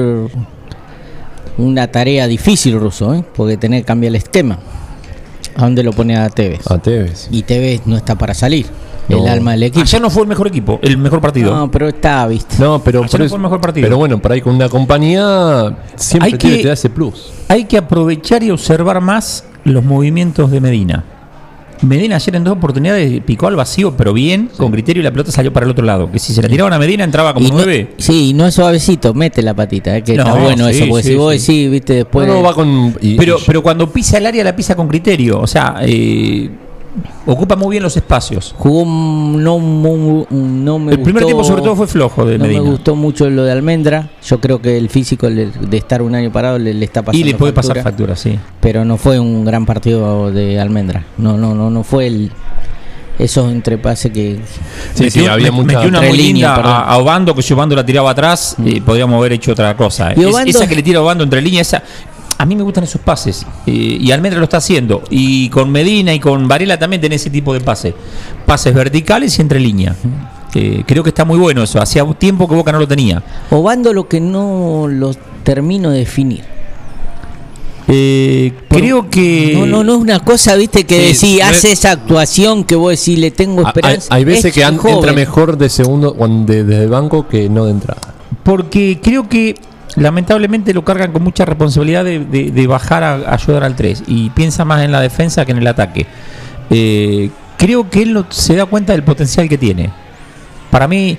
una 1.57 1.87
tarea 1.87 2.27
difícil, 2.27 2.79
Russo, 2.79 3.13
¿eh? 3.13 3.23
porque 3.35 3.57
tener 3.57 3.81
que 3.81 3.85
cambiar 3.85 4.09
el 4.11 4.15
esquema. 4.17 4.59
¿A 5.55 5.61
dónde 5.63 5.83
lo 5.83 5.91
pone 5.93 6.17
a 6.17 6.29
Tevez? 6.29 6.69
A 6.69 6.79
Tevez. 6.79 7.27
Y 7.31 7.43
Tevez 7.43 7.81
no 7.85 7.95
está 7.95 8.15
para 8.15 8.33
salir. 8.33 8.65
El 9.09 9.27
alma 9.27 9.51
del 9.51 9.63
equipo. 9.63 9.81
Ayer 9.81 10.01
no 10.01 10.09
fue 10.09 10.23
el 10.23 10.29
mejor 10.29 10.47
equipo, 10.47 10.79
el 10.81 10.97
mejor 10.97 11.19
partido. 11.21 11.53
No, 11.55 11.69
pero 11.69 11.87
está, 11.89 12.25
viste. 12.27 12.55
No, 12.59 12.81
pero, 12.83 13.01
por 13.01 13.19
no 13.19 13.27
fue 13.27 13.37
el 13.37 13.43
mejor 13.43 13.59
partido. 13.61 13.85
pero 13.85 13.97
bueno, 13.97 14.21
por 14.21 14.31
ahí 14.31 14.41
con 14.41 14.55
una 14.55 14.69
compañía 14.69 15.75
siempre 15.95 16.31
Hay 16.31 16.37
que- 16.37 16.57
te 16.61 16.67
da 16.67 16.73
ese 16.73 16.89
plus. 16.89 17.31
Hay 17.49 17.65
que 17.65 17.77
aprovechar 17.77 18.43
y 18.43 18.51
observar 18.51 19.01
más 19.01 19.45
los 19.65 19.83
movimientos 19.83 20.49
de 20.51 20.61
Medina. 20.61 21.03
Medina 21.81 22.15
ayer 22.15 22.37
en 22.37 22.45
dos 22.45 22.53
oportunidades 22.55 23.19
picó 23.25 23.47
al 23.47 23.57
vacío, 23.57 23.93
pero 23.97 24.13
bien, 24.13 24.49
con 24.55 24.71
criterio, 24.71 25.01
y 25.01 25.03
la 25.03 25.11
pelota 25.11 25.33
salió 25.33 25.51
para 25.51 25.65
el 25.65 25.71
otro 25.73 25.83
lado. 25.85 26.09
Que 26.09 26.17
si 26.17 26.33
se 26.33 26.41
la 26.41 26.47
tiraban 26.47 26.71
a 26.71 26.79
Medina 26.79 27.03
entraba 27.03 27.33
como 27.33 27.45
Y 27.45 27.49
no- 27.49 27.57
nueve. 27.57 27.95
sí, 27.97 28.29
y 28.29 28.33
no 28.33 28.47
es 28.47 28.53
suavecito, 28.55 29.13
mete 29.13 29.41
la 29.41 29.53
patita, 29.53 29.97
¿eh? 29.97 30.01
que 30.01 30.15
No, 30.15 30.23
está 30.23 30.33
bueno 30.35 30.69
sí, 30.69 30.75
eso, 30.77 30.85
porque 30.87 31.03
sí, 31.03 31.09
si 31.09 31.15
vos 31.15 31.33
sí. 31.33 31.39
decís, 31.53 31.71
viste, 31.71 31.93
después... 31.95 32.25
no, 32.25 32.35
no, 32.35 32.41
va 32.41 32.53
con. 32.53 32.95
y- 33.01 33.15
Pero, 33.17 33.37
y- 33.37 33.43
pero 33.45 33.61
cuando 33.61 33.91
pisa 33.91 34.17
el 34.17 34.25
área, 34.27 34.45
la 34.45 34.55
pisa 34.55 34.75
con 34.75 34.87
criterio. 34.87 35.41
O 35.41 35.47
sea, 35.47 35.75
eh, 35.81 36.49
ocupa 37.25 37.55
muy 37.55 37.71
bien 37.71 37.83
los 37.83 37.95
espacios. 37.97 38.53
Jugó 38.57 38.85
no, 38.85 39.59
mu- 39.59 40.25
un- 40.29 40.63
no 40.65 40.79
me 40.79 40.93
El 40.93 41.01
primer 41.01 41.25
tiempo, 41.25 41.43
sobre 41.43 41.61
todo, 41.61 41.75
fue 41.75 41.87
flojo 41.87 42.25
de 42.25 42.37
No 42.37 42.45
Medina. 42.45 42.63
me 42.63 42.69
gustó 42.69 42.95
mucho 42.95 43.29
lo 43.29 43.43
de 43.43 43.51
Almendra. 43.51 44.09
Yo 44.25 44.39
creo 44.39 44.61
que 44.61 44.77
el 44.77 44.89
físico 44.89 45.29
le- 45.29 45.47
de 45.51 45.77
estar 45.77 46.01
un 46.01 46.15
año 46.15 46.31
parado 46.31 46.59
le, 46.59 46.73
le 46.73 46.85
está 46.85 47.01
pasando. 47.01 47.19
Y 47.25 47.29
le 47.31 47.35
puede 47.37 47.53
factura, 47.53 47.73
pasar 47.75 47.91
factura, 47.91 48.15
sí. 48.15 48.37
Pero 48.59 48.85
no 48.85 48.97
fue 48.97 49.19
un 49.19 49.43
gran 49.45 49.65
partido 49.65 50.31
de 50.31 50.59
Almendra. 50.59 51.03
No, 51.17 51.37
no, 51.37 51.53
no, 51.55 51.69
no 51.69 51.83
fue 51.83 52.07
el 52.07 52.31
esos 53.19 53.51
entrepases 53.51 54.11
que. 54.11 54.39
Sí, 54.95 55.09
sí, 55.11 55.25
había 55.27 55.51
mucha. 55.51 55.77
metió 55.77 55.87
una 55.89 56.01
muy 56.01 56.17
linda 56.17 56.55
a, 56.55 56.81
a 56.93 56.97
Obando, 56.97 57.35
que 57.35 57.43
si 57.43 57.53
Obando 57.53 57.75
la 57.75 57.85
tiraba 57.85 58.09
atrás, 58.09 58.55
eh, 58.65 58.81
podríamos 58.83 59.17
haber 59.19 59.33
hecho 59.33 59.51
otra 59.51 59.77
cosa. 59.77 60.11
eh. 60.11 60.15
Y 60.17 60.21
Es- 60.23 60.27
Obando- 60.33 60.49
esa 60.49 60.67
que 60.67 60.75
le 60.75 60.81
tira 60.81 60.97
a 60.99 61.03
Obando 61.03 61.23
entre 61.23 61.39
líneas, 61.41 61.67
esa. 61.67 61.83
A 62.37 62.45
mí 62.45 62.55
me 62.55 62.63
gustan 62.63 62.83
esos 62.83 63.01
pases. 63.01 63.45
eh, 63.65 63.71
y 63.71 64.11
Almendra 64.11 64.39
lo 64.39 64.45
está 64.45 64.57
haciendo. 64.57 65.03
Y 65.09 65.49
con 65.49 65.71
Medina 65.71 66.13
y 66.13 66.19
con 66.19 66.47
Varela 66.47 66.77
también 66.77 66.99
tiene 66.99 67.15
ese 67.15 67.29
tipo 67.29 67.53
de 67.53 67.61
pases. 67.61 67.93
Pases 68.45 68.73
verticales 68.73 69.37
y 69.37 69.41
entre 69.41 69.59
líneas. 69.59 69.95
Eh, 70.55 70.83
creo 70.85 71.03
que 71.03 71.09
está 71.09 71.25
muy 71.25 71.39
bueno 71.39 71.63
eso. 71.63 71.81
Hacía 71.81 72.03
tiempo 72.13 72.47
que 72.47 72.55
Boca 72.55 72.71
no 72.71 72.79
lo 72.79 72.87
tenía. 72.87 73.23
Obando 73.49 73.93
lo 73.93 74.07
que 74.07 74.19
no 74.19 74.87
lo 74.89 75.13
termino 75.43 75.89
de 75.91 75.99
definir. 75.99 76.43
Eh, 77.87 78.53
creo 78.69 79.09
que. 79.09 79.53
No, 79.57 79.65
no, 79.65 79.83
no 79.83 79.95
es 79.95 80.01
una 80.01 80.19
cosa, 80.21 80.55
viste, 80.55 80.85
que 80.85 80.99
decís, 80.99 81.21
no 81.39 81.49
es- 81.49 81.57
hace 81.57 81.71
esa 81.73 81.91
actuación 81.91 82.63
que 82.63 82.75
vos 82.75 82.91
decís, 82.97 83.19
le 83.19 83.29
tengo 83.31 83.59
hay, 83.61 83.67
esperanza. 83.67 84.07
hay 84.13 84.23
veces 84.23 84.45
Es 84.45 84.53
que 84.53 84.63
joven. 84.63 84.95
entra 84.95 85.13
mejor 85.13 85.57
de 85.57 85.69
segundo 85.69 86.13
cuando- 86.13 86.51
de- 86.53 86.63
desde 86.63 86.83
el 86.83 86.89
banco 86.89 87.27
que 87.27 87.49
no 87.49 87.65
de 87.65 87.71
entrada. 87.71 87.99
Porque 88.43 88.99
creo 89.03 89.27
que 89.27 89.55
lamentablemente 89.97 90.73
lo 90.73 90.83
cargan 90.83 91.11
con 91.11 91.23
mucha 91.23 91.45
responsabilidad 91.45 92.03
de, 92.03 92.19
de- 92.19 92.51
de 92.51 92.67
bajar 92.67 93.03
a, 93.03 93.13
a 93.15 93.33
ayudar 93.35 93.63
al 93.63 93.75
3 93.75 94.03
y 94.07 94.29
piensa 94.31 94.65
más 94.65 94.83
en 94.83 94.91
la 94.91 95.01
defensa 95.01 95.45
que 95.45 95.51
en 95.51 95.57
el 95.59 95.67
ataque. 95.67 96.05
Eh, 96.69 97.29
creo 97.57 97.89
que 97.89 98.01
él 98.01 98.13
no 98.13 98.25
se 98.29 98.55
da 98.55 98.65
cuenta 98.65 98.93
del 98.93 99.03
potencial 99.03 99.47
que 99.47 99.57
tiene. 99.57 99.89
Para 100.71 100.87
mí, 100.87 101.17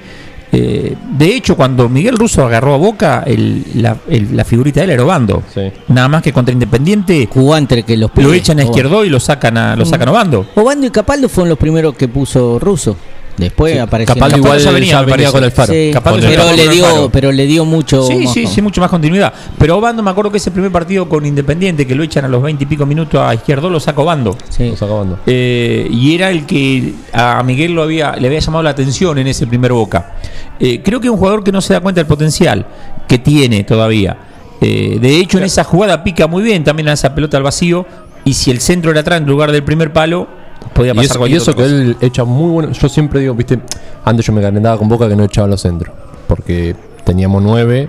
eh, 0.52 0.94
de 1.16 1.26
hecho, 1.34 1.56
cuando 1.56 1.88
Miguel 1.88 2.16
Russo 2.16 2.44
agarró 2.44 2.74
a 2.74 2.76
Boca, 2.78 3.22
el- 3.26 3.64
la, 3.74 3.96
el- 4.08 4.37
la 4.37 4.44
figurita 4.44 4.80
de 4.80 4.84
él 4.84 4.90
era 4.92 5.04
Obando. 5.04 5.42
Sí. 5.52 5.70
Nada 5.88 6.08
más 6.08 6.22
que 6.22 6.32
contra 6.32 6.52
Independiente 6.52 7.28
Jugó 7.32 7.56
entre 7.56 7.82
que 7.82 7.96
los 7.96 8.10
lo 8.16 8.32
echan 8.32 8.58
a 8.58 8.62
Obando. 8.62 8.70
izquierdo 8.72 9.04
y 9.04 9.10
lo 9.10 9.20
sacan 9.20 9.56
a, 9.58 9.76
lo 9.76 9.84
sacan 9.84 10.08
a 10.08 10.12
Obando. 10.12 10.46
Obando 10.54 10.87
y 10.87 10.90
Capaldo 10.90 11.28
fueron 11.28 11.48
los 11.50 11.58
primeros 11.58 11.94
que 11.94 12.08
puso 12.08 12.58
Russo. 12.58 12.96
Después 13.37 13.79
apareció. 13.81 14.14
Capaldo 14.14 14.37
igual 14.38 14.59
ya 14.59 14.64
ya 14.66 14.70
venía, 14.70 15.01
venía, 15.01 15.07
me 15.07 15.11
parece. 15.11 15.33
con 15.33 15.44
el 15.44 15.51
faro. 15.51 15.73
Sí, 15.73 15.90
Capaldo 15.92 16.20
Con 16.20 16.29
el- 16.31 16.37
ya 16.37 16.42
pero, 16.44 16.57
le 16.57 16.64
con 16.64 16.73
el 16.75 16.81
faro. 16.83 16.94
dio, 16.99 17.11
pero 17.11 17.33
le 17.33 17.47
dio 17.47 17.64
mucho. 17.64 18.07
Sí, 18.07 18.14
más 18.25 18.33
sí, 18.33 18.47
sí, 18.47 18.62
mucho 18.62 18.81
más 18.81 18.90
continuidad. 18.90 19.33
Pero 19.59 19.79
Obando 19.79 20.03
me 20.03 20.11
acuerdo 20.11 20.31
que 20.31 20.37
ese 20.38 20.51
primer 20.53 20.70
partido 20.70 21.09
con 21.09 21.27
Independiente, 21.27 21.87
que 21.87 21.94
lo 21.94 22.03
echan 22.05 22.25
a 22.25 22.29
los 22.29 22.40
20 22.42 22.62
y 22.62 22.66
pico 22.66 22.87
minutos 22.87 23.20
a 23.20 23.35
izquierdo, 23.35 23.68
lo 23.70 23.81
saca 23.81 24.01
Obando. 24.03 24.37
sí. 24.49 24.70
Los 24.70 24.81
acabando. 24.83 25.18
Eh, 25.27 25.88
y 25.90 26.14
era 26.14 26.31
el 26.31 26.47
que 26.47 26.94
a 27.12 27.42
Miguel 27.42 27.73
lo 27.73 27.83
había, 27.83 28.14
le 28.16 28.29
había 28.29 28.38
llamado 28.38 28.62
la 28.62 28.70
atención 28.70 29.18
en 29.18 29.27
ese 29.27 29.47
primer 29.47 29.73
Boca. 29.73 30.12
Eh, 30.61 30.81
creo 30.85 31.01
que 31.01 31.09
es 31.09 31.11
un 31.11 31.18
jugador 31.18 31.42
que 31.42 31.51
no 31.51 31.61
se 31.61 31.73
da 31.75 31.81
cuenta 31.81 32.01
del 32.01 32.07
potencial 32.07 32.66
que 33.09 33.18
tiene 33.18 33.64
todavía. 33.64 34.16
Eh, 34.61 34.99
de 35.01 35.16
hecho, 35.18 35.38
en 35.38 35.44
esa 35.44 35.64
jugada 35.64 36.05
pica 36.05 36.27
muy 36.29 36.42
bien 36.44 36.62
también 36.62 36.88
a 36.88 36.92
esa 36.92 37.14
pelota 37.14 37.37
al 37.37 37.42
vacío. 37.42 37.85
Y 38.25 38.35
si 38.35 38.51
el 38.51 38.61
centro 38.61 38.90
era 38.92 39.01
atrás 39.01 39.20
en 39.20 39.27
lugar 39.27 39.51
del 39.53 39.64
primer 39.64 39.92
palo, 39.92 40.29
podía 40.74 40.92
Y 40.92 40.96
pasar 40.96 41.28
y 41.28 41.34
eso 41.34 41.52
otra 41.52 41.64
que 41.64 41.70
cosa. 41.70 41.82
él 41.82 41.96
echa 42.00 42.24
muy 42.24 42.50
bueno. 42.50 42.72
Yo 42.72 42.88
siempre 42.88 43.20
digo, 43.20 43.34
viste, 43.34 43.58
antes 44.04 44.26
yo 44.26 44.32
me 44.32 44.42
calentaba 44.42 44.76
con 44.76 44.88
Boca 44.88 45.08
que 45.08 45.16
no 45.16 45.24
echaba 45.24 45.46
los 45.48 45.60
centros. 45.60 45.94
Porque 46.26 46.74
teníamos 47.04 47.42
nueve 47.42 47.88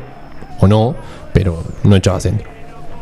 o 0.60 0.68
no, 0.68 0.96
pero 1.34 1.64
no 1.84 1.96
echaba 1.96 2.20
centro. 2.20 2.48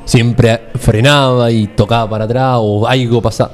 Siempre 0.05 0.59
frenaba 0.75 1.51
y 1.51 1.67
tocaba 1.67 2.09
para 2.09 2.25
atrás 2.25 2.57
o 2.59 2.87
algo 2.87 3.21
pasaba. 3.21 3.51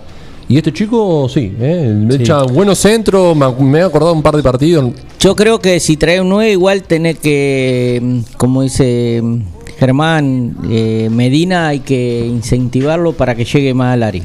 Y 0.48 0.58
este 0.58 0.74
chico, 0.74 1.30
sí, 1.30 1.56
¿eh? 1.60 2.08
Sí. 2.10 2.24
echa 2.24 2.42
buenos 2.44 2.80
centros. 2.80 3.36
Me, 3.38 3.52
me 3.64 3.80
he 3.80 3.84
acordado 3.84 4.14
un 4.14 4.24
par 4.24 4.36
de 4.36 4.42
partidos. 4.42 4.92
Yo 5.20 5.36
creo 5.36 5.60
que 5.60 5.80
si 5.80 5.96
trae 5.96 6.20
un 6.22 6.30
9, 6.30 6.52
igual 6.52 6.82
tenés 6.84 7.20
que, 7.20 8.00
mm, 8.02 8.20
como 8.36 8.64
dice 8.64 9.22
mm, 9.22 9.42
Germán, 9.78 10.58
eh, 10.72 11.08
Medina, 11.12 11.68
hay 11.68 11.82
que 11.82 12.26
incentivarlo 12.26 13.14
para 13.14 13.36
que 13.36 13.46
llegue 13.46 13.76
más 13.76 13.94
al 13.94 14.02
área. 14.04 14.24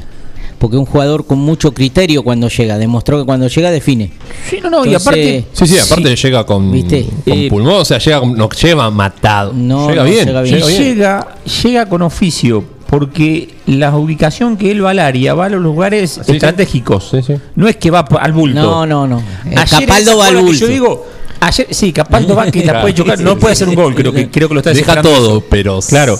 Porque 0.57 0.77
es 0.77 0.79
un 0.79 0.85
jugador 0.85 1.25
con 1.25 1.39
mucho 1.39 1.73
criterio 1.73 2.23
cuando 2.23 2.47
llega, 2.49 2.77
demostró 2.77 3.19
que 3.19 3.25
cuando 3.25 3.47
llega 3.47 3.71
define. 3.71 4.11
Sí, 4.49 4.59
no, 4.61 4.69
no, 4.69 4.85
y 4.85 4.93
aparte. 4.93 5.45
Sí, 5.53 5.67
sí, 5.67 5.77
aparte 5.77 6.15
llega 6.15 6.45
con, 6.45 6.71
¿Viste? 6.71 7.05
con 7.23 7.33
Eh, 7.33 7.47
pulmón, 7.49 7.73
o 7.81 7.85
sea, 7.85 7.97
llega, 7.97 8.19
con- 8.19 8.33
no 8.35 8.49
lleva 8.49 8.89
matado. 8.91 9.53
No, 9.53 9.89
llega, 9.89 10.03
no, 10.03 10.09
bien, 10.09 10.25
llega 10.27 10.43
llega 10.43 10.65
bien. 10.67 10.79
y 10.79 10.83
bien. 10.83 10.95
llega, 10.95 11.27
llega 11.63 11.85
con 11.87 12.01
oficio, 12.01 12.63
porque 12.87 13.49
la 13.67 13.95
ubicación 13.97 14.57
que 14.57 14.71
él 14.71 14.83
va 14.85 14.91
al 14.91 14.99
área 14.99 15.33
va 15.33 15.45
a 15.45 15.49
los 15.49 15.61
lugares 15.61 16.19
sí. 16.25 16.31
estratégicos. 16.33 17.09
Sí, 17.11 17.21
sí. 17.25 17.33
No 17.55 17.67
es 17.67 17.75
que 17.77 17.91
va 17.91 17.99
al 18.19 18.31
bulto. 18.31 18.61
No, 18.61 18.85
no, 18.85 19.07
no. 19.07 19.23
Capaldo 19.69 20.17
va 20.17 20.27
al 20.27 20.37
bulto. 20.37 20.53
Yo 20.59 20.67
digo, 20.67 21.05
ayer, 21.39 21.67
sí, 21.71 21.91
Capaldo 21.91 22.35
va 22.35 22.49
que 22.51 22.63
la 22.63 22.81
puede 22.81 22.93
chocar, 22.93 23.19
no 23.19 23.37
puede 23.37 23.53
hacer 23.53 23.67
un 23.67 23.75
gol, 23.75 23.93
creo 23.95 24.11
que, 24.13 24.29
creo 24.29 24.47
que 24.47 24.53
lo 24.53 24.59
está 24.61 24.71
Deja 24.71 25.01
todo, 25.01 25.37
eso. 25.39 25.43
pero. 25.49 25.79
Claro. 25.81 26.17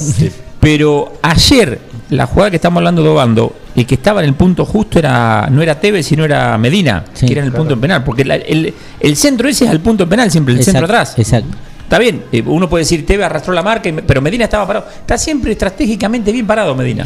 Pero 0.65 1.13
ayer, 1.21 1.80
la 2.10 2.25
jugada 2.25 2.49
que 2.49 2.56
estamos 2.56 2.78
hablando 2.80 3.04
de 3.04 3.10
Obando, 3.10 3.56
el 3.75 3.86
que 3.86 3.93
estaba 3.95 4.21
en 4.21 4.30
el 4.30 4.34
punto 4.34 4.65
justo 4.65 4.97
era 4.97 5.47
no 5.51 5.62
era 5.62 5.80
Tevez, 5.80 6.08
sino 6.08 6.25
era 6.25 6.58
Medina, 6.58 7.06
Sí, 7.13 7.28
que 7.28 7.34
era 7.34 7.41
en 7.41 7.47
el 7.49 7.54
punto 7.54 7.80
penal. 7.80 8.04
Porque 8.04 8.25
la- 8.25 8.36
el, 8.38 8.73
el 8.99 9.15
centro 9.15 9.47
ese 9.47 9.65
es 9.65 9.69
al 9.69 9.80
punto 9.80 10.10
penal, 10.10 10.32
siempre, 10.32 10.56
el 10.56 10.60
Exacto, 10.60 10.80
centro 10.80 10.95
atrás. 10.95 11.13
Exacto. 11.19 11.56
Está 11.84 11.99
bien, 11.99 12.23
eh, 12.32 12.41
uno 12.47 12.67
puede 12.67 12.82
decir 12.84 13.06
Tevez 13.06 13.28
arrastró 13.28 13.54
la 13.54 13.62
marca, 13.62 13.91
pero 14.08 14.23
Medina 14.23 14.45
estaba 14.45 14.65
parado. 14.65 14.88
Está 15.01 15.19
siempre 15.19 15.51
estratégicamente 15.51 16.32
bien 16.32 16.47
parado 16.47 16.73
Medina. 16.73 17.06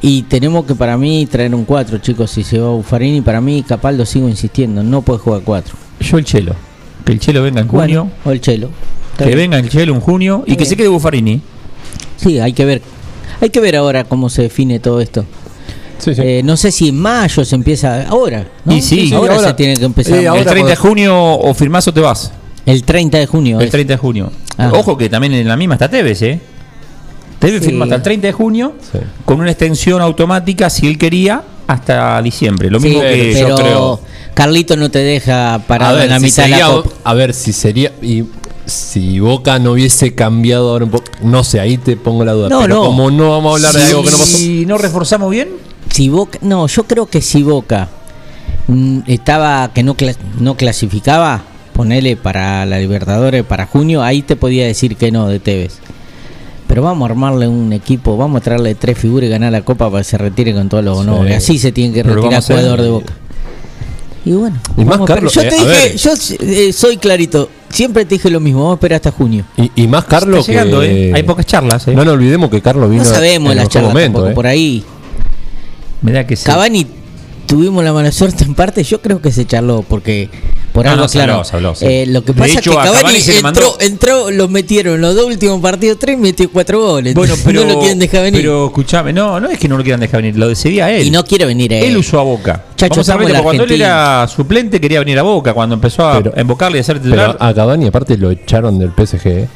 Y 0.00 0.22
tenemos 0.24 0.64
que 0.64 0.74
para 0.74 0.96
mí 0.96 1.26
traer 1.26 1.54
un 1.54 1.64
4, 1.64 1.98
chicos, 1.98 2.32
si 2.32 2.42
se 2.42 2.58
va 2.58 2.68
Buffarini, 2.70 3.20
para 3.20 3.40
mí 3.40 3.62
Capaldo 3.62 4.04
sigo 4.04 4.28
insistiendo, 4.28 4.82
no 4.82 5.02
puede 5.02 5.20
jugar 5.20 5.42
4. 5.44 5.74
Yo 6.00 6.18
el 6.18 6.24
Chelo. 6.24 6.54
Que 7.04 7.12
el 7.12 7.20
Chelo 7.20 7.42
venga 7.44 7.60
en 7.60 7.68
junio. 7.68 8.08
o 8.24 8.30
el 8.32 8.40
Chelo. 8.40 8.70
Está 9.12 9.24
que 9.24 9.34
bien. 9.36 9.50
venga 9.50 9.58
el 9.58 9.68
Chelo 9.68 9.94
en 9.94 10.00
junio 10.00 10.42
y 10.48 10.56
que 10.56 10.64
se 10.66 10.76
quede 10.76 10.88
Buffarini. 10.88 11.40
Sí, 12.22 12.38
hay 12.38 12.52
que 12.52 12.64
ver. 12.64 12.82
Hay 13.40 13.50
que 13.50 13.60
ver 13.60 13.76
ahora 13.76 14.04
cómo 14.04 14.28
se 14.28 14.42
define 14.42 14.78
todo 14.78 15.00
esto. 15.00 15.24
Sí, 15.98 16.14
sí. 16.14 16.20
Eh, 16.24 16.42
no 16.44 16.56
sé 16.56 16.70
si 16.72 16.88
en 16.88 16.98
mayo 16.98 17.44
se 17.44 17.54
empieza 17.54 18.06
ahora. 18.08 18.46
¿no? 18.64 18.74
Y 18.74 18.82
sí, 18.82 19.12
ahora, 19.14 19.34
ahora- 19.36 19.48
se 19.48 19.54
tiene 19.54 19.76
que 19.76 19.84
empezar. 19.84 20.18
eh, 20.18 20.26
el 20.38 20.44
30 20.44 20.70
de 20.70 20.76
junio 20.76 21.16
o 21.16 21.54
firmás 21.54 21.86
o 21.88 21.92
te 21.94 22.00
vas. 22.00 22.32
el 22.66 22.84
30 22.84 23.18
de 23.18 23.26
junio. 23.26 23.58
El 23.60 23.66
es. 23.66 23.70
30 23.72 23.94
de 23.94 23.96
junio. 23.98 24.30
Ah. 24.56 24.70
Ojo 24.74 24.96
que 24.96 25.08
también 25.08 25.32
en 25.34 25.48
la 25.48 25.56
misma 25.56 25.74
está 25.74 25.88
Tevez, 25.88 26.22
¿eh? 26.22 26.40
Tevez 27.38 27.60
Sí. 27.60 27.66
firma 27.70 27.84
hasta 27.86 27.96
el 27.96 28.02
30 28.02 28.26
de 28.28 28.32
junio 28.32 28.74
Sí. 28.92 28.98
con 29.24 29.40
una 29.40 29.50
extensión 29.50 30.00
automática, 30.00 30.70
si 30.70 30.86
él 30.86 30.96
quería, 30.98 31.42
hasta 31.66 32.20
diciembre. 32.22 32.70
Lo 32.70 32.78
Sí, 32.78 32.86
mismo 32.86 33.00
que 33.02 33.30
pero 33.34 33.48
yo 33.48 33.54
creo. 33.56 34.00
Carlito 34.34 34.76
no 34.76 34.90
te 34.90 35.00
deja 35.00 35.60
parado 35.66 35.96
ver, 35.96 36.04
en 36.04 36.10
la 36.10 36.18
si 36.20 36.24
mitad 36.26 36.42
de 36.44 36.48
la 36.50 36.66
copa. 36.66 36.90
a 37.04 37.14
ver 37.14 37.34
si 37.34 37.52
sería. 37.52 37.92
Y 38.00 38.24
si 38.66 39.18
Boca 39.20 39.58
no 39.58 39.72
hubiese 39.72 40.14
cambiado 40.14 40.70
ahora 40.70 40.84
un 40.84 40.90
poco. 40.92 41.04
No 41.22 41.42
sé, 41.44 41.60
ahí 41.60 41.78
te 41.78 41.96
pongo 41.96 42.24
la 42.24 42.32
duda. 42.32 42.48
No, 42.48 42.60
pero 42.62 42.74
no. 42.76 42.84
como 42.84 43.10
no 43.10 43.30
vamos 43.30 43.52
a 43.52 43.56
hablar 43.68 43.74
de 43.82 43.88
algo 43.90 44.02
que 44.04 44.10
no 44.10 44.16
pasó. 44.18 44.36
Si 44.36 44.66
no 44.66 44.78
reforzamos 44.78 45.30
bien, 45.30 45.48
Si 45.90 46.08
Boca, 46.08 46.38
no, 46.42 46.66
yo 46.68 46.84
creo 46.84 47.06
que 47.06 47.20
si 47.20 47.42
Boca 47.42 47.88
mm, 48.68 49.00
estaba 49.06 49.72
que 49.74 49.82
no 49.82 49.94
clas- 49.96 50.16
no 50.38 50.56
clasificaba, 50.56 51.42
ponele 51.74 52.16
para 52.16 52.64
la 52.66 52.78
Libertadores 52.78 53.44
para 53.44 53.66
junio, 53.66 54.02
ahí 54.02 54.22
te 54.22 54.36
podía 54.36 54.66
decir 54.66 54.96
que 54.96 55.10
no 55.10 55.28
de 55.28 55.38
Tevez. 55.40 55.78
Pero 56.68 56.80
vamos 56.82 57.06
a 57.06 57.12
armarle 57.12 57.46
un 57.48 57.72
equipo, 57.74 58.16
vamos 58.16 58.40
a 58.40 58.44
traerle 58.44 58.74
tres 58.74 58.96
figuras 58.96 59.26
y 59.28 59.30
ganar 59.30 59.52
la 59.52 59.62
copa 59.62 59.90
para 59.90 60.02
que 60.02 60.08
se 60.08 60.16
retire 60.16 60.54
con 60.54 60.70
todos 60.70 60.82
los 60.82 60.96
Sí. 60.96 61.02
honores. 61.02 61.36
Así 61.36 61.58
se 61.58 61.70
tiene 61.72 61.92
que 61.92 62.02
retirar 62.02 62.42
jugador 62.42 62.80
de 62.80 62.88
Boca. 62.88 63.12
Y 64.24 64.32
bueno, 64.32 64.56
Y 64.76 64.84
más, 64.84 65.00
Carlos, 65.04 65.32
yo 65.34 65.40
te 65.42 65.48
eh, 65.48 65.58
a 65.58 65.64
dije, 65.64 65.96
yo 65.96 66.10
eh, 66.40 66.72
soy 66.72 66.96
clarito, 66.96 67.48
siempre 67.68 68.04
te 68.04 68.14
dije 68.14 68.30
lo 68.30 68.38
mismo, 68.38 68.60
vamos 68.60 68.74
a 68.74 68.76
esperar 68.76 68.96
hasta 68.96 69.10
junio. 69.10 69.44
Y, 69.56 69.70
y 69.74 69.88
más 69.88 70.04
Carlos. 70.04 70.40
está 70.40 70.52
llegando, 70.52 70.80
que- 70.80 71.10
¿eh? 71.10 71.12
Hay 71.14 71.22
pocas 71.24 71.44
charlas, 71.46 71.88
¿eh? 71.88 71.94
No 71.94 72.04
nos 72.04 72.14
olvidemos 72.14 72.48
que 72.50 72.60
Carlos 72.60 72.88
vino 72.88 73.02
No 73.02 73.08
sabemos 73.08 73.50
en 73.50 73.56
las 73.58 73.68
charlas 73.68 73.92
momento. 73.92 74.18
tampoco, 74.18 74.30
eh. 74.30 74.34
por 74.34 74.46
ahí. 74.46 74.84
Me 76.02 76.12
da 76.12 76.26
que 76.26 76.36
sí. 76.36 76.44
Cavani 76.44 76.86
tuvimos 77.46 77.82
la 77.82 77.92
mala 77.92 78.12
suerte 78.12 78.44
en 78.44 78.54
parte, 78.54 78.82
yo 78.84 79.00
creo 79.02 79.20
que 79.20 79.32
se 79.32 79.44
charló 79.44 79.82
porque 79.82 80.30
por 80.72 80.84
No, 80.86 80.90
algo 80.92 81.02
no, 81.02 81.08
se 81.08 81.18
claro. 81.18 81.32
habló, 81.34 81.44
se 81.44 81.56
habló, 81.56 81.74
sí. 81.74 81.84
eh, 81.86 82.06
lo 82.08 82.24
que 82.24 82.32
pasa 82.32 82.58
hecho, 82.58 82.70
es 82.70 82.76
que 82.76 82.82
a 82.82 82.84
Cavani, 82.92 83.02
Cavani 83.02 83.18
entró, 83.18 83.42
mandó- 83.42 83.76
entró, 83.80 84.30
los 84.30 84.48
metieron 84.50 85.00
los 85.00 85.14
dos 85.14 85.26
últimos 85.26 85.60
partidos 85.60 85.98
tres, 85.98 86.18
metió 86.18 86.50
cuatro 86.50 86.80
goles. 86.80 87.14
Bueno, 87.14 87.34
pero, 87.44 87.64
no 87.64 87.74
lo 87.74 87.78
quieren 87.80 87.98
dejar 87.98 88.22
venir. 88.22 88.40
Pero 88.40 88.66
escúchame, 88.66 89.12
no, 89.12 89.38
no 89.38 89.48
es 89.50 89.58
que 89.58 89.68
no 89.68 89.76
lo 89.76 89.82
quieran 89.82 90.00
dejar 90.00 90.22
venir, 90.22 90.38
lo 90.38 90.48
decidía 90.48 90.90
él. 90.90 91.06
y 91.06 91.10
no 91.10 91.24
quiere 91.24 91.44
venir 91.44 91.72
él. 91.72 91.84
Él 91.84 91.96
usó 91.96 92.18
a 92.20 92.22
Boca. 92.22 92.64
Chacho, 92.76 93.02
Vamos 93.06 93.08
a 93.36 93.42
cuando 93.42 93.64
él 93.64 93.72
era 93.72 94.26
suplente 94.28 94.80
quería 94.80 95.00
venir 95.00 95.18
a 95.18 95.22
Boca, 95.22 95.52
cuando 95.54 95.74
empezó 95.74 96.06
a 96.08 96.18
Pero- 96.18 96.32
embocarle 96.36 96.78
y 96.78 96.80
a 96.80 96.84
ser 96.84 96.96
Pero 97.00 97.04
titular. 97.10 97.36
a 97.38 97.54
Cavani, 97.54 97.86
aparte, 97.86 98.16
lo 98.16 98.30
echaron 98.30 98.78
del 98.78 98.90
PSG. 98.92 99.26
eh. 99.26 99.48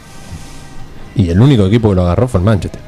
Y 1.17 1.31
el 1.31 1.41
único 1.41 1.67
equipo 1.67 1.89
que 1.89 1.95
lo 1.95 2.03
agarró 2.03 2.29
fue 2.29 2.41
el 2.41 2.45
Manchester. 2.45 2.81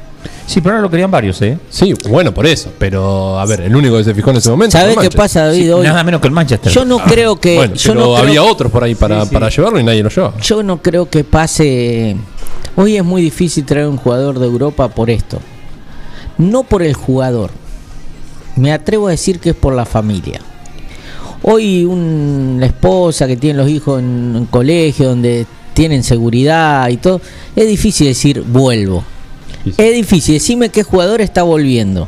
Sí, 0.49 0.61
pero 0.61 0.73
ahora 0.75 0.81
lo 0.81 0.89
querían 0.89 1.11
varios, 1.11 1.39
¿eh? 1.43 1.59
Sí, 1.69 1.93
bueno, 2.09 2.33
por 2.33 2.47
eso. 2.47 2.71
Pero, 2.79 3.39
a 3.39 3.45
ver, 3.45 3.61
el 3.61 3.75
único 3.75 3.97
que 3.97 4.03
se 4.03 4.15
fijó 4.15 4.31
en 4.31 4.37
ese 4.37 4.49
momento. 4.49 4.75
¿Sabés 4.77 4.97
qué 4.97 5.11
pasa, 5.11 5.45
David? 5.45 5.61
Sí, 5.61 5.69
Hoy? 5.69 5.85
Nada 5.85 6.03
menos 6.03 6.19
que 6.21 6.27
el 6.27 6.33
Manchester. 6.33 6.71
Yo 6.73 6.85
no 6.85 6.97
creo 6.97 7.39
que. 7.39 7.55
Bueno, 7.55 7.75
yo 7.75 7.93
pero 7.93 7.99
no 8.07 8.13
creo- 8.15 8.17
había 8.17 8.43
otros 8.43 8.71
por 8.71 8.83
ahí 8.83 8.95
para, 8.95 9.25
para 9.25 9.49
llevarlo 9.49 9.79
y 9.79 9.83
nadie 9.83 10.01
lo 10.01 10.09
llevaba. 10.09 10.39
Yo 10.41 10.63
no 10.63 10.81
creo 10.81 11.07
que 11.07 11.23
pase. 11.23 12.15
Hoy 12.75 12.97
es 12.97 13.03
muy 13.05 13.21
difícil 13.21 13.63
traer 13.63 13.85
un 13.87 13.97
jugador 13.97 14.39
de 14.39 14.47
Europa 14.47 14.87
por 14.87 15.11
esto. 15.11 15.39
No 16.39 16.63
por 16.63 16.81
el 16.81 16.95
jugador. 16.95 17.51
Me 18.55 18.73
atrevo 18.73 19.07
a 19.07 19.11
decir 19.11 19.39
que 19.39 19.51
es 19.51 19.55
por 19.55 19.75
la 19.75 19.85
familia. 19.85 20.41
Hoy 21.43 21.85
un- 21.85 22.57
la 22.59 22.65
esposa 22.65 23.27
que 23.27 23.37
tiene 23.37 23.59
los 23.59 23.69
hijos 23.69 23.99
en, 23.99 24.33
en 24.35 24.45
colegio 24.47 25.09
donde 25.09 25.45
tienen 25.75 26.03
seguridad 26.03 26.89
y 26.89 26.97
todo, 26.97 27.21
es 27.55 27.67
difícil 27.67 28.07
decir 28.07 28.41
vuelvo. 28.41 29.03
Es 29.77 29.93
difícil, 29.93 30.35
decime 30.35 30.69
qué 30.69 30.83
jugador 30.83 31.21
está 31.21 31.43
volviendo. 31.43 32.07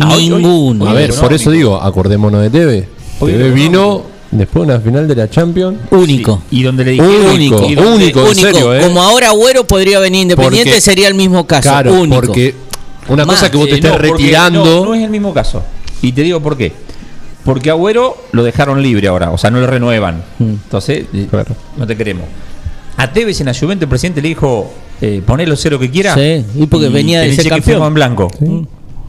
Ah, 0.00 0.14
hoy- 0.14 0.30
hoy- 0.32 0.42
Ninguno. 0.42 0.88
A 0.88 0.92
ver, 0.92 1.12
por 1.14 1.32
eso 1.32 1.50
digo, 1.50 1.76
acordémonos 1.80 2.42
de 2.42 2.50
TV. 2.50 2.88
TV 3.20 3.50
vino 3.50 4.02
después 4.30 4.66
de 4.66 4.74
una 4.74 4.80
final 4.82 5.08
de 5.08 5.14
la 5.14 5.30
Champions. 5.30 5.78
único. 5.90 6.42
Y 6.50 6.62
donde 6.62 6.84
le 6.84 6.90
dijeron 6.92 7.26
Único, 7.34 7.66
y 7.68 7.74
donde- 7.74 8.04
único, 8.04 8.26
en 8.28 8.34
serio, 8.34 8.74
¿eh? 8.74 8.82
Como 8.82 9.00
ahora 9.02 9.28
Agüero 9.28 9.66
podría 9.66 9.98
venir 10.00 10.22
independiente, 10.22 10.70
Porque- 10.70 10.80
sería 10.80 11.08
el 11.08 11.14
mismo 11.14 11.46
caso. 11.46 11.62
Claro, 11.70 11.94
único. 11.94 12.16
porque 12.16 12.54
una 13.08 13.24
Más, 13.24 13.36
cosa 13.36 13.50
que 13.50 13.56
vos 13.56 13.66
te 13.66 13.72
Eh, 13.72 13.76
estés 13.76 13.92
no, 13.92 13.98
retirando. 13.98 14.64
No, 14.64 14.84
no 14.86 14.94
es 14.94 15.02
el 15.04 15.10
mismo 15.10 15.32
caso. 15.32 15.62
Y 16.02 16.12
te 16.12 16.22
digo 16.22 16.40
por 16.40 16.56
qué. 16.56 16.72
Porque 17.44 17.70
Agüero 17.70 18.16
lo 18.32 18.42
dejaron 18.42 18.82
libre 18.82 19.06
ahora, 19.06 19.30
o 19.30 19.38
sea, 19.38 19.50
no 19.50 19.60
lo 19.60 19.66
renuevan. 19.68 20.24
Mm. 20.40 20.44
Entonces, 20.44 21.06
Claro. 21.30 21.54
no 21.76 21.86
te 21.86 21.96
queremos. 21.96 22.24
A 22.96 23.12
Tevez 23.12 23.40
en 23.40 23.46
la 23.46 23.54
Juventus 23.54 23.82
el 23.82 23.88
presidente 23.88 24.22
le 24.22 24.28
dijo, 24.28 24.70
eh, 25.00 25.22
ponelo 25.26 25.54
cero 25.56 25.78
que 25.78 25.90
quiera. 25.90 26.14
Sí, 26.14 26.44
y 26.56 26.66
porque 26.66 26.88
venía 26.88 27.20
de 27.20 27.34
ser 27.34 27.48
campeón. 27.48 27.82
en 27.82 27.94
blanco. 27.94 28.28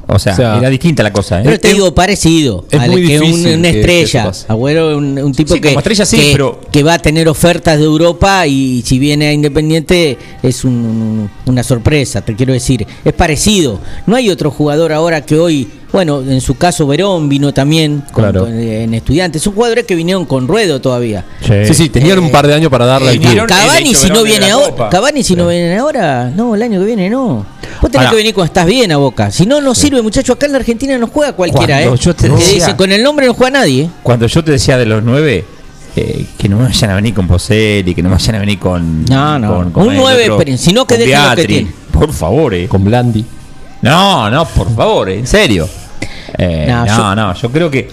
O 0.09 0.19
sea, 0.19 0.31
O 0.33 0.35
sea, 0.37 0.57
era 0.57 0.69
distinta 0.69 1.03
la 1.03 1.11
cosa. 1.11 1.39
¿eh? 1.41 1.43
Pero 1.43 1.59
te 1.59 1.73
digo, 1.73 1.93
parecido. 1.93 2.65
es 2.71 2.79
al 2.79 2.89
muy 2.91 3.05
que 3.05 3.19
un- 3.19 3.45
una 3.59 3.67
estrella. 3.67 4.31
Agüero 4.47 4.97
un, 4.97 5.19
un 5.19 5.33
tipo 5.33 5.53
Sí, 5.53 5.59
que, 5.59 5.67
como 5.69 5.79
estrella 5.79 6.05
sí, 6.05 6.15
que, 6.17 6.31
pero- 6.31 6.61
que 6.71 6.81
va 6.81 6.93
a 6.93 6.99
tener 6.99 7.27
ofertas 7.27 7.77
de 7.77 7.83
Europa 7.83 8.47
y 8.47 8.83
si 8.85 8.99
viene 8.99 9.27
a 9.27 9.33
Independiente 9.33 10.17
es 10.41 10.63
un- 10.63 11.29
una 11.45 11.61
sorpresa, 11.61 12.21
te 12.21 12.35
quiero 12.35 12.53
decir. 12.53 12.87
Es 13.03 13.11
parecido. 13.13 13.81
No 14.05 14.15
hay 14.15 14.29
otro 14.29 14.49
jugador 14.49 14.93
ahora 14.93 15.25
que 15.25 15.37
hoy, 15.37 15.67
bueno, 15.91 16.21
en 16.21 16.41
su 16.41 16.55
caso 16.55 16.85
Verón 16.85 17.29
vino 17.29 17.53
también 17.53 18.03
con- 18.11 18.23
Claro. 18.23 18.41
con- 18.41 18.53
en 18.59 18.93
estudiantes. 18.93 19.41
Son 19.41 19.53
jugadores 19.53 19.85
que 19.85 19.95
vinieron 19.95 20.25
con 20.25 20.47
ruedo 20.47 20.81
todavía. 20.81 21.23
Sí, 21.41 21.73
sí, 21.73 21.89
tenían 21.89 22.19
un 22.19 22.29
par 22.31 22.45
de 22.47 22.53
años 22.53 22.69
para 22.69 22.85
darle 22.85 23.09
al 23.09 23.15
eh, 23.15 23.19
vinieron- 23.19 23.47
Cavani 23.47 23.93
si 23.95 24.09
no 24.09 24.23
viene 24.23 24.51
ahora. 24.51 24.89
Cavani 24.89 25.23
si 25.23 25.35
no 25.35 25.47
viene 25.47 25.77
ahora, 25.77 26.31
no, 26.35 26.55
el 26.55 26.61
año 26.61 26.79
que 26.79 26.85
viene 26.85 27.09
no. 27.09 27.45
Vos 27.81 27.91
tenés 27.91 27.97
Ahora- 28.07 28.09
que 28.11 28.15
venir 28.17 28.33
cuando 28.33 28.47
estás 28.47 28.65
bien 28.65 28.91
a 28.91 28.97
Boca. 28.97 29.29
Si 29.31 29.45
no, 29.45 29.61
no 29.61 29.75
sirve, 29.75 30.01
muchacho. 30.01 30.33
Acá 30.33 30.47
en 30.47 30.53
la 30.53 30.57
Argentina 30.57 30.97
no 30.97 31.07
juega 31.07 31.33
cualquiera, 31.33 31.75
Cuando 31.77 31.95
¿eh? 31.95 31.99
yo 32.01 32.15
te 32.15 32.29
decía- 32.29 32.53
dicen, 32.55 32.75
con 32.75 32.91
el 32.91 33.03
nombre 33.03 33.27
no 33.27 33.33
juega 33.33 33.59
nadie, 33.59 33.83
¿eh? 33.83 33.89
Cuando 34.03 34.25
yo 34.27 34.43
te 34.43 34.51
decía 34.51 34.77
de 34.77 34.85
los 34.87 35.03
nueve, 35.03 35.45
eh, 35.95 36.25
que 36.37 36.49
no 36.49 36.57
me 36.57 36.63
vayan 36.65 36.89
a 36.91 36.95
venir 36.95 37.13
con 37.13 37.27
Boselli, 37.27 37.93
que 37.95 38.01
no 38.03 38.09
me 38.09 38.15
vayan 38.15 38.35
a 38.35 38.39
venir 38.39 38.57
con. 38.59 39.05
No, 39.05 39.37
no. 39.39 39.55
con- 39.55 39.71
con 39.71 39.83
Un 39.87 39.93
el 39.93 39.97
nueve, 39.99 40.57
si 40.57 40.73
no, 40.73 40.85
que 40.85 40.95
con 40.95 41.05
dejen 41.05 41.13
lo 41.23 41.29
que 41.29 41.35
Beatri. 41.35 41.47
tienen. 41.47 41.73
Por 41.91 42.11
favor, 42.13 42.53
eh. 42.55 42.67
Con 42.67 42.83
Blandi. 42.83 43.23
No, 43.81 44.29
no, 44.29 44.45
por 44.45 44.73
favor, 44.75 45.09
en 45.09 45.27
serio. 45.27 45.67
Eh, 46.37 46.65
No, 46.69 46.85
no, 46.85 46.97
yo- 46.97 47.15
no, 47.15 47.33
yo 47.33 47.51
creo 47.51 47.71
que 47.71 47.89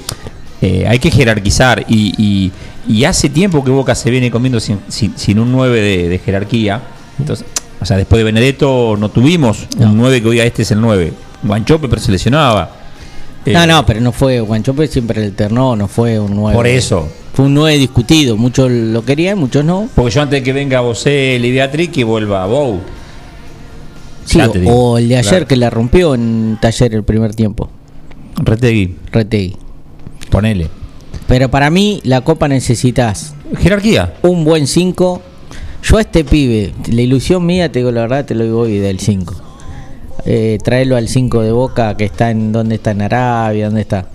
eh, 0.63 0.87
hay 0.89 0.99
que 0.99 1.11
jerarquizar 1.11 1.85
y, 1.89 2.15
y- 2.17 2.53
y 2.89 3.05
hace 3.05 3.29
tiempo 3.29 3.63
que 3.65 3.71
Boca 3.71 3.95
se 3.95 4.11
viene 4.11 4.31
comiendo 4.31 4.61
sin, 4.61 4.81
sin- 4.89 5.17
sin 5.17 5.39
un 5.39 5.51
9 5.53 5.81
de, 5.81 6.09
de 6.09 6.19
jerarquía. 6.19 6.81
Entonces, 7.19 7.47
o 7.81 7.85
sea, 7.87 7.97
después 7.97 8.19
de 8.19 8.25
Benedetto 8.25 8.97
no 8.99 9.09
tuvimos 9.11 9.67
un 9.79 9.97
9 9.97 10.23
que 10.23 10.31
diga 10.31 10.45
este 10.45 10.63
es 10.63 10.71
el 10.71 10.81
9. 10.81 11.13
Guanchope, 11.43 11.89
pero 11.89 12.01
se 12.01 12.11
lesionaba. 12.13 12.71
Eh, 13.47 13.53
No, 13.53 13.67
no, 13.67 13.85
pero 13.87 14.01
no 14.01 14.11
fue. 14.13 14.41
Guanchope 14.41 14.87
siempre 14.89 15.23
alternó, 15.25 15.77
no 15.77 15.87
fue 15.87 16.19
un 16.19 16.35
9. 16.35 16.57
Por 16.57 16.67
eso. 16.67 17.09
Fue 17.35 17.45
un 17.47 17.55
9 17.55 17.77
discutido. 17.79 18.37
Muchos 18.37 18.71
lo 18.71 19.05
querían, 19.05 19.39
muchos 19.39 19.65
no. 19.65 19.89
Porque 19.95 20.11
yo 20.13 20.23
antes 20.23 20.41
de 20.41 20.43
que 20.45 20.53
venga 20.53 20.81
Boselli 20.81 21.49
y 21.49 21.53
Beatriz, 21.53 21.91
que 21.91 22.05
vuelva 22.05 22.43
a 22.43 22.47
Bou. 22.47 22.81
Sí, 24.25 24.39
Ya 24.39 24.49
te 24.49 24.61
digo. 24.61 24.73
o 24.93 24.99
el 24.99 25.09
de 25.09 25.17
ayer 25.17 25.31
Claro. 25.31 25.47
que 25.49 25.57
la 25.57 25.71
rompió 25.71 26.15
en 26.15 26.59
taller 26.61 26.95
el 26.95 27.05
primer 27.05 27.35
tiempo. 27.35 27.69
Retegui, 28.37 28.95
Retegui. 29.13 29.57
ponele. 30.31 30.69
Pero 31.27 31.51
para 31.51 31.71
mí, 31.71 32.01
la 32.05 32.21
Copa 32.23 32.49
necesitas 32.49 33.35
Jerarquía. 33.59 34.15
un 34.23 34.45
buen 34.45 34.67
5. 34.67 35.23
Yo 35.83 35.99
a 35.99 36.01
este 36.01 36.25
pibe, 36.25 36.73
la 36.91 37.03
ilusión 37.03 37.45
mía, 37.47 37.71
te 37.71 37.79
digo 37.81 37.91
la 37.91 38.03
verdad, 38.03 38.25
te 38.25 38.35
lo 38.35 38.45
digo 38.45 38.61
hoy 38.61 38.79
del 38.79 39.01
5. 39.01 39.35
eh, 40.27 40.57
traerlo 40.65 40.97
al 40.97 41.07
5 41.09 41.43
de 41.43 41.53
Boca 41.53 41.97
que 41.99 42.05
está 42.07 42.31
en 42.31 42.51
donde 42.51 42.77
está 42.77 42.93
en 42.93 43.03
Arabia, 43.03 43.67
dónde 43.67 43.83
está. 43.83 44.07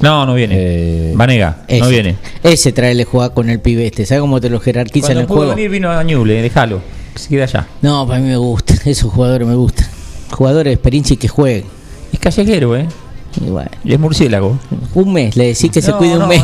No, 0.00 0.24
no 0.24 0.34
viene. 0.34 0.54
Eh, 0.58 1.12
Vanega, 1.14 1.58
no 1.68 1.74
Ese. 1.76 1.90
viene. 1.90 2.16
Ese 2.42 2.72
traerle 2.72 3.04
jugar 3.04 3.34
con 3.34 3.50
el 3.50 3.60
pibe 3.60 3.86
este. 3.86 4.06
¿Sabes 4.06 4.22
cómo 4.22 4.40
te 4.40 4.48
lo 4.48 4.58
jerarquizan 4.60 5.10
en 5.10 5.16
Cuando 5.16 5.20
el 5.20 5.26
pudo 5.26 5.36
juego? 5.38 5.54
venir 5.54 5.70
vino 5.70 5.90
a 5.90 6.02
Ñuble, 6.02 6.40
déjalo. 6.40 6.80
Se 7.14 7.28
quede 7.28 7.42
allá. 7.44 7.66
No, 7.82 8.06
para 8.06 8.20
mí 8.20 8.28
me 8.28 8.36
gustan. 8.36 8.78
Esos 8.84 9.12
jugadores 9.12 9.46
me 9.46 9.54
gustan. 9.54 9.86
Jugadores 10.30 10.70
de 10.70 10.74
experiencia 10.74 11.14
y 11.14 11.16
que 11.18 11.28
jueguen. 11.28 11.64
Es 12.12 12.18
callejero, 12.18 12.76
¿eh? 12.76 12.86
Y 13.40 13.48
bueno, 13.48 13.70
Y 13.82 13.94
es 13.94 13.98
murciélago. 13.98 14.58
un 14.94 15.12
mes, 15.12 15.36
le 15.36 15.46
decís 15.48 15.70
que 15.70 15.80
se 15.80 15.90
No, 15.90 15.98
cuide 15.98 16.16
no, 16.16 16.24
un 16.24 16.28
mes. 16.28 16.42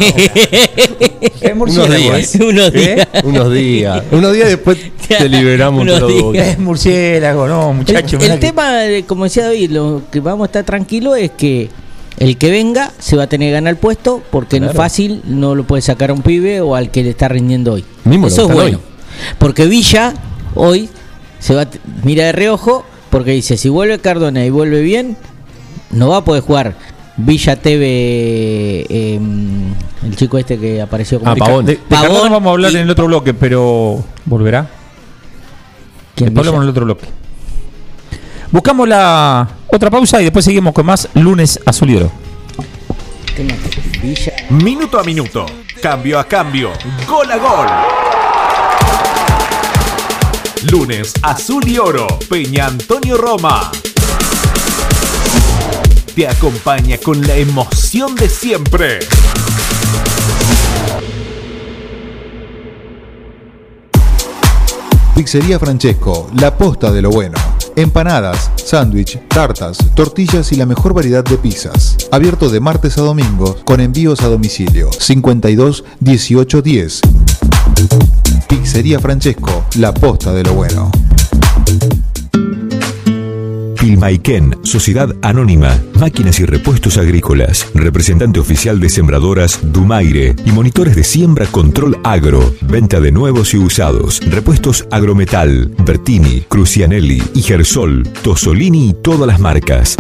Es 1.41 1.53
Unos 1.55 1.95
días. 1.95 2.35
Unos 2.41 2.75
¿Eh? 2.75 2.95
días. 2.95 3.09
Unos 3.25 3.53
días. 3.53 4.03
Unos 4.11 4.33
días 4.33 4.49
después 4.49 4.79
te 5.09 5.29
liberamos 5.29 5.83
Unos 5.83 6.01
todo. 6.01 6.33
días. 6.33 6.49
Es 6.49 6.59
murciélago, 6.59 7.47
no, 7.47 7.73
muchacho. 7.75 8.19
El, 8.19 8.31
el 8.33 8.39
tema, 8.41 8.87
eh, 8.87 9.05
como 9.07 9.25
decía 9.25 9.45
David, 9.45 9.71
lo 9.71 10.03
que 10.11 10.21
vamos 10.21 10.45
a 10.45 10.47
estar 10.47 10.65
tranquilos 10.65 11.19
es 11.19 11.31
que 11.33 11.69
el 12.19 12.37
que 12.39 12.51
venga 12.51 12.93
se 12.99 13.17
va 13.17 13.25
a 13.25 13.27
tener 13.29 13.49
que 13.49 13.53
ganar 13.53 13.73
el 13.73 13.77
puesto 13.79 14.23
porque 14.31 14.59
no 14.59 14.67
es 14.67 14.73
Claro. 14.73 14.85
fácil, 14.85 15.23
no 15.27 15.55
lo 15.55 15.65
puede 15.65 15.83
sacar 15.83 16.11
a 16.11 16.15
un 16.15 16.23
pibe 16.23 16.61
o 16.63 16.75
al 16.75 16.91
que 16.91 17.03
le 17.03 17.11
está 17.11 17.29
rindiendo 17.29 17.75
hoy. 17.75 17.85
Mismo 18.05 18.27
Eso 18.29 18.47
es 18.49 18.53
bueno. 18.55 18.79
hoy. 18.79 18.83
Porque 19.39 19.67
Villa 19.67 20.15
hoy 20.55 20.89
se 21.39 21.55
va 21.55 21.67
mira 22.03 22.25
de 22.25 22.33
reojo 22.33 22.85
porque 23.11 23.31
dice, 23.33 23.57
si 23.57 23.69
vuelve 23.69 23.99
Cardona 24.01 24.45
y 24.45 24.51
vuelve 24.51 24.81
bien, 24.83 25.17
no 25.91 26.09
va 26.09 26.19
a 26.19 26.25
poder 26.25 26.43
jugar 26.43 26.75
Villa 27.17 27.57
TV, 27.57 28.87
eh, 28.89 29.21
el 30.05 30.17
chico 30.17 30.39
este 30.39 30.59
que 30.59 30.81
apareció 30.81 31.19
como 31.19 31.33
Ah, 31.33 31.37
Pavón. 31.37 31.65
De, 31.65 31.73
de 31.73 31.79
Pavón 31.89 32.07
Cardona 32.11 32.31
vamos 32.31 32.47
a 32.49 32.53
hablar 32.53 32.73
y- 32.73 32.77
en 32.77 32.83
el 32.83 32.91
otro 32.91 33.07
bloque, 33.07 33.35
pero 33.35 34.05
¿volverá? 34.25 34.69
¿Quién, 36.15 36.29
Después 36.29 36.47
hablamos 36.47 36.59
en 36.61 36.63
el 36.65 36.71
otro 36.71 36.85
bloque. 36.85 37.07
Buscamos 38.51 38.89
la 38.89 39.49
otra 39.69 39.91
pausa 39.91 40.21
y 40.21 40.25
después 40.25 40.45
seguimos 40.45 40.73
con 40.73 40.87
más 40.87 41.09
lunes 41.15 41.61
azul 41.67 41.91
y 41.91 41.97
oro. 41.97 42.11
Minuto 44.51 44.99
a 44.99 45.05
minuto, 45.05 45.47
cambio 45.83 46.19
a 46.19 46.25
cambio, 46.25 46.71
gol 47.09 47.31
a 47.31 47.37
gol. 47.37 47.67
Lunes 50.65 51.13
Azul 51.23 51.67
y 51.69 51.79
Oro, 51.79 52.07
Peña 52.29 52.67
Antonio 52.67 53.17
Roma. 53.17 53.71
Te 56.15 56.27
acompaña 56.27 56.99
con 56.99 57.21
la 57.27 57.37
emoción 57.37 58.15
de 58.17 58.29
siempre. 58.29 58.99
Pizzería 65.15 65.59
Francesco, 65.59 66.29
la 66.41 66.57
posta 66.57 66.91
de 66.91 67.03
lo 67.03 67.11
bueno. 67.11 67.37
Empanadas, 67.77 68.51
sándwich, 68.57 69.21
tartas, 69.29 69.79
tortillas 69.95 70.51
y 70.51 70.57
la 70.57 70.67
mejor 70.67 70.93
variedad 70.93 71.25
de 71.25 71.39
pizzas. 71.39 71.97
Abierto 72.11 72.51
de 72.51 72.59
martes 72.59 72.99
a 72.99 73.03
domingos 73.03 73.59
con 73.65 73.81
envíos 73.81 74.23
a 74.23 74.29
domicilio. 74.29 74.91
52 74.93 75.85
18 76.01 76.63
10. 76.63 77.01
Pizzería 78.49 78.99
Francesco, 78.99 79.67
la 79.77 79.93
posta 79.93 80.33
de 80.33 80.43
lo 80.43 80.55
bueno. 80.55 80.91
Pilmaiken, 83.79 84.59
Sociedad 84.63 85.15
Anónima, 85.23 85.79
Máquinas 86.01 86.41
y 86.41 86.47
Repuestos 86.47 86.99
Agrícolas, 86.99 87.67
representante 87.75 88.41
oficial 88.41 88.81
de 88.81 88.91
sembradoras 88.91 89.61
Dumaire 89.63 90.35
y 90.45 90.51
monitores 90.51 90.97
de 90.97 91.05
siembra 91.05 91.47
Control 91.47 91.99
Agro, 92.05 92.55
venta 92.63 93.01
de 93.01 93.13
nuevos 93.13 93.55
y 93.55 93.59
usados, 93.59 94.21
repuestos 94.31 94.87
Agrometal, 94.91 95.73
Bertini, 95.85 96.41
Crucianelli, 96.49 97.23
Igersol, 97.35 98.03
Tosolini 98.23 98.91
y 98.91 98.95
todas 98.95 99.29
las 99.29 99.41
marcas. 99.41 99.97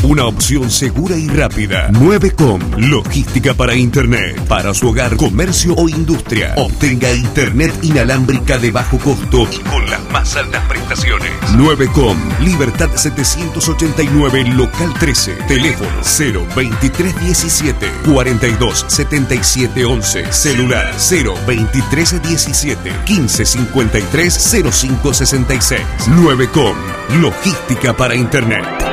Una 0.03 0.25
opción 0.25 0.69
segura 0.69 1.15
y 1.15 1.29
rápida. 1.29 1.89
9com, 1.91 2.59
logística 2.77 3.53
para 3.53 3.73
Internet, 3.73 4.37
para 4.49 4.73
su 4.73 4.89
hogar, 4.89 5.15
comercio 5.15 5.75
o 5.75 5.87
industria. 5.87 6.55
Obtenga 6.57 7.13
Internet 7.13 7.73
inalámbrica 7.83 8.57
de 8.57 8.71
bajo 8.71 8.99
costo 8.99 9.47
y 9.49 9.59
con 9.59 9.89
las 9.89 10.01
más 10.11 10.35
altas 10.35 10.61
prestaciones. 10.67 11.31
9com, 11.55 12.17
Libertad 12.41 12.89
789, 12.93 14.43
local 14.55 14.93
13, 14.99 15.35
teléfono 15.47 16.01
02317 16.01 17.89
427711, 18.03 20.33
celular 20.33 20.93
02317 20.97 22.91
1553 23.07 24.51
0566. 24.63 25.81
9com, 26.09 26.75
logística 27.21 27.95
para 27.95 28.15
Internet. 28.15 28.92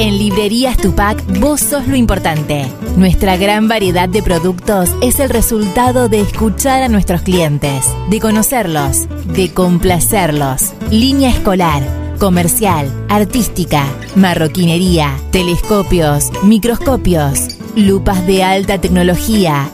En 0.00 0.16
Librerías 0.16 0.78
Tupac, 0.78 1.22
vos 1.40 1.60
sos 1.60 1.86
lo 1.86 1.94
importante. 1.94 2.66
Nuestra 2.96 3.36
gran 3.36 3.68
variedad 3.68 4.08
de 4.08 4.22
productos 4.22 4.88
es 5.02 5.20
el 5.20 5.28
resultado 5.28 6.08
de 6.08 6.22
escuchar 6.22 6.82
a 6.82 6.88
nuestros 6.88 7.20
clientes, 7.20 7.84
de 8.08 8.18
conocerlos, 8.18 9.06
de 9.26 9.52
complacerlos. 9.52 10.72
Línea 10.90 11.28
escolar, 11.28 11.82
comercial, 12.18 12.90
artística, 13.10 13.84
marroquinería, 14.16 15.18
telescopios, 15.32 16.30
microscopios, 16.44 17.58
lupas 17.76 18.26
de 18.26 18.42
alta 18.42 18.80
tecnología. 18.80 19.68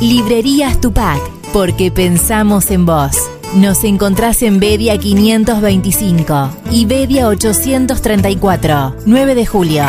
Librerías 0.00 0.80
Tupac, 0.80 1.20
porque 1.52 1.90
pensamos 1.90 2.70
en 2.70 2.86
vos. 2.86 3.16
Nos 3.54 3.84
encontrás 3.84 4.40
en 4.40 4.60
Bedia 4.60 4.96
525 4.96 6.50
y 6.70 6.86
Bedia 6.86 7.28
834, 7.28 8.96
9 9.04 9.34
de 9.34 9.44
julio. 9.44 9.84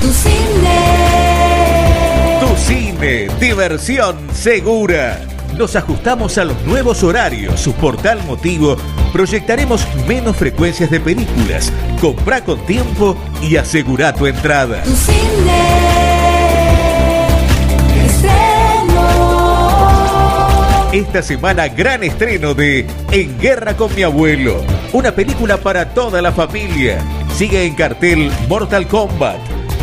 Tu 0.00 0.12
cine. 0.12 0.78
Tu 2.38 2.56
cine, 2.56 3.28
diversión 3.40 4.16
segura. 4.32 5.20
Nos 5.58 5.74
ajustamos 5.74 6.38
a 6.38 6.44
los 6.44 6.62
nuevos 6.62 7.02
horarios. 7.02 7.58
Su 7.58 7.72
portal 7.72 8.22
motivo. 8.24 8.76
Proyectaremos 9.12 9.84
menos 10.06 10.36
frecuencias 10.36 10.92
de 10.92 11.00
películas. 11.00 11.72
Comprá 12.00 12.44
con 12.44 12.64
tiempo 12.66 13.16
y 13.42 13.56
asegura 13.56 14.12
tu 14.12 14.26
entrada. 14.26 14.80
Tu 14.84 14.94
cine. 14.94 15.95
Esta 20.96 21.20
semana 21.20 21.68
gran 21.68 22.02
estreno 22.04 22.54
de 22.54 22.86
En 23.12 23.38
Guerra 23.38 23.76
con 23.76 23.94
mi 23.94 24.02
abuelo, 24.02 24.64
una 24.94 25.12
película 25.12 25.58
para 25.58 25.90
toda 25.92 26.22
la 26.22 26.32
familia. 26.32 27.04
Sigue 27.36 27.66
en 27.66 27.74
cartel 27.74 28.32
Mortal 28.48 28.88
Kombat. 28.88 29.36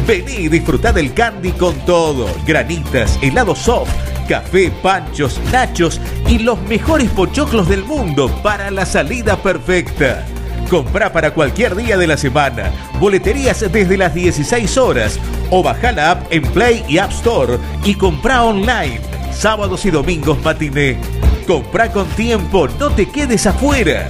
Vení 0.08 0.46
y 0.46 0.48
disfrutá 0.48 0.92
del 0.92 1.14
candy 1.14 1.52
con 1.52 1.76
todo, 1.86 2.28
granitas, 2.48 3.20
helado 3.22 3.54
soft, 3.54 3.92
café, 4.28 4.72
panchos, 4.82 5.40
nachos 5.52 6.02
y 6.28 6.40
los 6.40 6.60
mejores 6.64 7.12
pochoclos 7.12 7.70
del 7.70 7.84
mundo 7.84 8.28
para 8.42 8.72
la 8.72 8.88
salida 8.88 9.38
perfecta. 9.38 10.26
Comprá 10.68 11.14
para 11.14 11.30
cualquier 11.36 11.76
día 11.76 11.96
de 11.96 12.08
la 12.08 12.18
semana. 12.18 12.72
Boleterías 13.00 13.72
desde 13.72 13.98
las 13.98 14.16
16 14.16 14.78
horas. 14.80 15.20
O 15.52 15.62
baja 15.62 15.92
la 15.92 16.10
app 16.10 16.34
en 16.34 16.42
Play 16.42 16.84
y 16.88 16.98
App 16.98 17.12
Store 17.12 17.60
y 17.86 17.94
comprá 17.94 18.42
online. 18.42 19.23
Sábados 19.38 19.86
y 19.86 19.92
domingos 19.92 20.42
matiné. 20.44 20.98
Compra 21.48 21.92
con 21.92 22.08
tiempo, 22.10 22.68
no 22.80 22.90
te 22.90 23.10
quedes 23.10 23.46
afuera. 23.46 24.08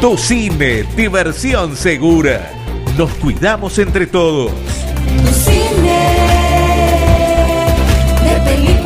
Tu 0.00 0.16
cine, 0.18 0.84
diversión 0.96 1.76
segura. 1.76 2.52
Nos 2.98 3.10
cuidamos 3.14 3.78
entre 3.78 4.06
todos. 4.06 4.50
Tu 5.22 5.32
cine 5.32 5.98
de 8.24 8.40
película. 8.50 8.84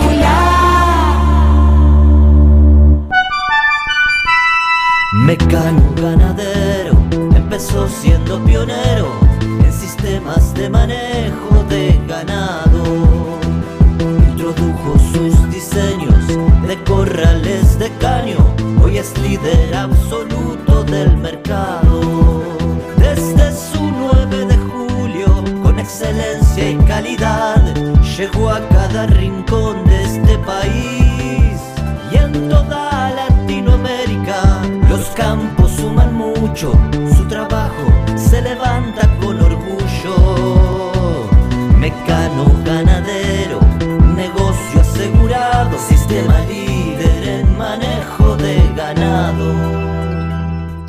Mecano 5.24 5.94
ganadero 5.96 6.96
empezó 7.34 7.88
siendo 7.88 8.38
pionero 8.44 9.08
en 9.40 9.72
sistemas 9.72 10.54
de 10.54 10.70
manejo 10.70 11.57
hoy 18.82 18.98
es 18.98 19.16
líder 19.18 19.74
absoluto 19.74 20.84
del 20.84 21.16
mercado. 21.16 22.42
Desde 22.96 23.52
su 23.52 23.90
9 23.90 24.46
de 24.46 24.56
julio, 24.56 25.44
con 25.62 25.78
excelencia 25.78 26.70
y 26.70 26.76
calidad, 26.86 27.74
llegó 28.16 28.50
a 28.50 28.60
cada 28.68 29.06
rincón 29.06 29.84
de 29.86 30.04
este 30.04 30.38
país 30.38 31.60
y 32.12 32.16
en 32.16 32.48
toda 32.48 33.10
Latinoamérica. 33.10 34.62
Los 34.88 35.06
campos 35.10 35.72
suman 35.72 36.14
mucho, 36.14 36.72
su 37.16 37.26
trabajo 37.26 37.97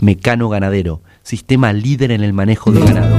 Mecano 0.09 0.49
Ganadero, 0.49 1.03
sistema 1.21 1.71
líder 1.71 2.09
en 2.09 2.23
el 2.23 2.33
manejo 2.33 2.71
de 2.71 2.79
ganado. 2.83 3.15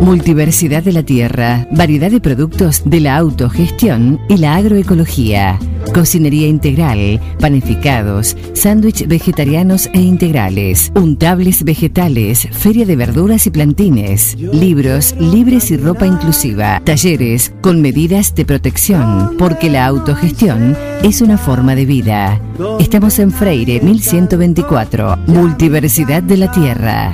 Multiversidad 0.00 0.82
de 0.82 0.92
la 0.92 1.02
tierra, 1.02 1.68
variedad 1.70 2.10
de 2.10 2.22
productos 2.22 2.80
de 2.86 3.00
la 3.00 3.18
autogestión 3.18 4.18
y 4.30 4.38
la 4.38 4.56
agroecología. 4.56 5.58
Cocinería 5.92 6.48
integral, 6.48 7.20
panificados, 7.40 8.36
sándwich 8.54 9.06
vegetarianos 9.06 9.88
e 9.92 10.00
integrales, 10.00 10.92
untables 10.94 11.64
vegetales, 11.64 12.48
feria 12.52 12.86
de 12.86 12.96
verduras 12.96 13.46
y 13.46 13.50
plantines, 13.50 14.36
libros 14.38 15.14
libres 15.18 15.70
y 15.70 15.76
ropa 15.76 16.06
inclusiva, 16.06 16.80
talleres 16.84 17.52
con 17.60 17.80
medidas 17.80 18.34
de 18.34 18.44
protección, 18.44 19.36
porque 19.38 19.70
la 19.70 19.86
autogestión 19.86 20.76
es 21.02 21.20
una 21.20 21.38
forma 21.38 21.74
de 21.74 21.86
vida. 21.86 22.40
Estamos 22.78 23.18
en 23.18 23.30
Freire 23.30 23.80
1124, 23.80 25.16
Multiversidad 25.26 26.22
de 26.22 26.36
la 26.36 26.50
Tierra. 26.50 27.12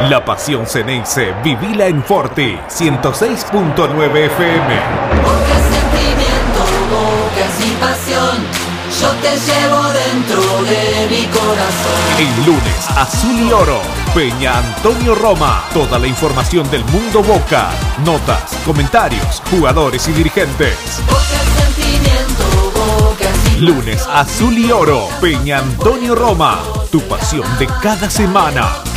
La 0.00 0.24
pasión 0.24 0.64
Ceneice, 0.64 1.34
vivila 1.42 1.86
en 1.88 2.04
Forti, 2.04 2.56
106.9 2.68 4.16
FM. 4.26 4.80
Porque 5.24 5.54
sentimiento, 5.74 6.62
bocas 6.88 7.66
y 7.66 7.70
pasión, 7.80 8.36
yo 9.00 9.10
te 9.20 9.36
llevo 9.36 9.82
dentro 9.88 10.40
de 10.62 11.08
mi 11.10 11.26
corazón. 11.26 11.98
El 12.16 12.46
lunes, 12.46 12.88
Azul 12.96 13.40
y 13.40 13.52
Oro, 13.52 13.80
Peña 14.14 14.58
Antonio 14.58 15.16
Roma. 15.16 15.64
Toda 15.74 15.98
la 15.98 16.06
información 16.06 16.70
del 16.70 16.84
mundo 16.84 17.20
Boca, 17.20 17.68
notas, 18.04 18.56
comentarios, 18.64 19.42
jugadores 19.50 20.06
y 20.06 20.12
dirigentes. 20.12 20.78
Sentimiento, 21.56 22.44
y 23.56 23.60
Lunes, 23.60 24.06
Azul 24.08 24.56
y 24.56 24.70
Oro, 24.70 25.08
Peña 25.20 25.58
Antonio 25.58 26.14
Roma. 26.14 26.60
Tu 26.92 27.00
pasión 27.00 27.44
de 27.58 27.66
cada 27.82 28.08
semana. 28.08 28.87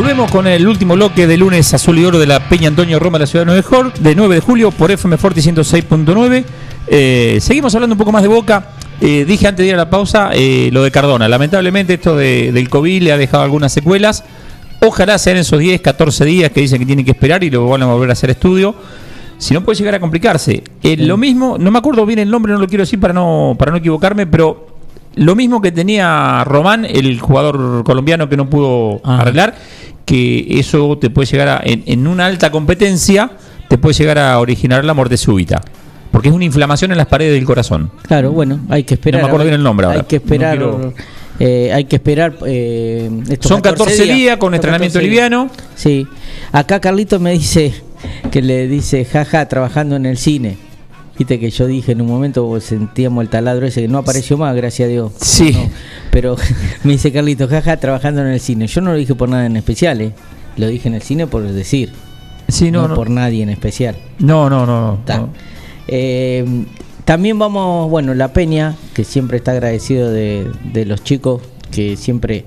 Volvemos 0.00 0.30
con 0.30 0.46
el 0.46 0.66
último 0.66 0.94
bloque 0.94 1.26
de 1.26 1.36
lunes 1.36 1.74
azul 1.74 1.98
y 1.98 2.04
oro 2.06 2.18
de 2.18 2.26
la 2.26 2.48
Peña 2.48 2.68
Antonio 2.68 2.98
Roma, 2.98 3.18
la 3.18 3.26
ciudad 3.26 3.44
de 3.44 3.52
9 3.52 3.60
de, 3.60 3.68
Jor- 3.68 3.92
de 3.98 4.14
9 4.14 4.34
de 4.36 4.40
julio 4.40 4.70
por 4.70 4.90
FM 4.90 5.18
Forti 5.18 5.42
106.9. 5.42 6.42
Eh, 6.86 7.36
seguimos 7.38 7.74
hablando 7.74 7.92
un 7.92 7.98
poco 7.98 8.10
más 8.10 8.22
de 8.22 8.28
Boca. 8.28 8.70
Eh, 8.98 9.26
dije 9.28 9.46
antes 9.46 9.62
de 9.62 9.68
ir 9.68 9.74
a 9.74 9.76
la 9.76 9.90
pausa 9.90 10.30
eh, 10.32 10.70
lo 10.72 10.82
de 10.82 10.90
Cardona. 10.90 11.28
Lamentablemente 11.28 11.92
esto 11.92 12.16
de- 12.16 12.50
del 12.50 12.70
COVID 12.70 13.02
le 13.02 13.12
ha 13.12 13.18
dejado 13.18 13.42
algunas 13.42 13.74
secuelas. 13.74 14.24
Ojalá 14.80 15.18
sean 15.18 15.36
esos 15.36 15.58
10, 15.58 15.82
14 15.82 16.24
días 16.24 16.50
que 16.50 16.62
dicen 16.62 16.78
que 16.78 16.86
tienen 16.86 17.04
que 17.04 17.10
esperar 17.10 17.44
y 17.44 17.50
luego 17.50 17.68
van 17.68 17.82
a 17.82 17.86
volver 17.86 18.08
a 18.08 18.14
hacer 18.14 18.30
estudio. 18.30 18.74
Si 19.36 19.52
no 19.52 19.60
puede 19.62 19.76
llegar 19.76 19.96
a 19.96 20.00
complicarse. 20.00 20.64
Eh, 20.82 20.96
Lo 20.96 21.18
mismo, 21.18 21.58
no 21.58 21.70
me 21.70 21.78
acuerdo 21.78 22.06
bien 22.06 22.20
el 22.20 22.30
nombre, 22.30 22.54
no 22.54 22.58
lo 22.58 22.66
quiero 22.66 22.84
decir 22.84 22.98
para 22.98 23.12
no, 23.12 23.54
para 23.58 23.70
no 23.70 23.76
equivocarme, 23.76 24.26
pero 24.26 24.66
lo 25.16 25.34
mismo 25.34 25.60
que 25.60 25.72
tenía 25.72 26.44
Román, 26.44 26.84
el 26.84 27.18
jugador 27.20 27.82
colombiano 27.84 28.28
que 28.28 28.36
no 28.36 28.48
pudo 28.48 29.00
arreglar, 29.04 29.54
que 30.04 30.58
eso 30.58 30.98
te 30.98 31.10
puede 31.10 31.26
llegar 31.26 31.48
a, 31.48 31.60
en, 31.64 31.82
en 31.86 32.06
una 32.06 32.26
alta 32.26 32.50
competencia, 32.50 33.30
te 33.68 33.78
puede 33.78 33.94
llegar 33.94 34.18
a 34.18 34.38
originar 34.38 34.84
la 34.84 34.94
muerte 34.94 35.16
súbita. 35.16 35.60
Porque 36.10 36.28
es 36.28 36.34
una 36.34 36.44
inflamación 36.44 36.90
en 36.90 36.96
las 36.98 37.06
paredes 37.06 37.34
del 37.34 37.44
corazón. 37.44 37.90
Claro, 38.02 38.32
bueno, 38.32 38.58
hay 38.68 38.82
que 38.82 38.94
esperar. 38.94 39.20
No 39.20 39.26
me 39.26 39.30
acuerdo 39.30 39.44
bien 39.44 39.54
el 39.54 39.62
nombre 39.62 39.86
Hay 39.86 39.92
ahora. 39.94 40.08
que 40.08 40.16
esperar. 40.16 40.58
No 40.58 40.76
quiero- 40.76 40.94
eh, 41.38 41.72
hay 41.72 41.84
que 41.84 41.96
esperar. 41.96 42.34
eh, 42.46 43.08
estos 43.30 43.48
Son 43.48 43.60
14 43.60 44.02
días 44.04 44.36
con 44.36 44.48
Son 44.48 44.54
entrenamiento 44.54 44.94
14 44.98 45.08
días. 45.08 45.30
liviano. 45.30 45.48
Sí. 45.76 46.06
Acá 46.50 46.80
Carlito 46.80 47.20
me 47.20 47.30
dice 47.32 47.72
que 48.32 48.42
le 48.42 48.66
dice 48.66 49.04
jaja 49.04 49.46
trabajando 49.46 49.94
en 49.96 50.04
el 50.06 50.16
cine. 50.18 50.56
Viste 51.20 51.38
que 51.38 51.50
yo 51.50 51.66
dije 51.66 51.92
en 51.92 52.00
un 52.00 52.06
momento 52.06 52.48
pues, 52.48 52.64
sentíamos 52.64 53.20
el 53.20 53.28
taladro 53.28 53.66
ese 53.66 53.82
que 53.82 53.88
no 53.88 53.98
apareció 53.98 54.38
más, 54.38 54.56
gracias 54.56 54.86
a 54.86 54.88
Dios. 54.88 55.12
Sí. 55.20 55.52
No, 55.52 55.68
pero 56.10 56.34
me 56.82 56.92
dice 56.92 57.12
Carlito, 57.12 57.46
jaja 57.46 57.76
trabajando 57.76 58.22
en 58.22 58.28
el 58.28 58.40
cine. 58.40 58.66
Yo 58.66 58.80
no 58.80 58.92
lo 58.92 58.96
dije 58.96 59.14
por 59.14 59.28
nada 59.28 59.44
en 59.44 59.54
especial, 59.54 60.00
¿eh? 60.00 60.14
Lo 60.56 60.66
dije 60.66 60.88
en 60.88 60.94
el 60.94 61.02
cine 61.02 61.26
por 61.26 61.42
decir. 61.42 61.92
Sí, 62.48 62.70
no, 62.70 62.80
no, 62.80 62.88
no. 62.88 62.94
por 62.94 63.10
nadie 63.10 63.42
en 63.42 63.50
especial. 63.50 63.96
No, 64.18 64.48
no, 64.48 64.64
no. 64.64 64.98
no. 65.06 65.28
Eh, 65.88 66.64
también 67.04 67.38
vamos, 67.38 67.90
bueno, 67.90 68.14
la 68.14 68.32
Peña, 68.32 68.76
que 68.94 69.04
siempre 69.04 69.36
está 69.36 69.50
agradecido 69.50 70.10
de, 70.10 70.50
de 70.72 70.86
los 70.86 71.04
chicos 71.04 71.42
que 71.70 71.98
siempre 71.98 72.46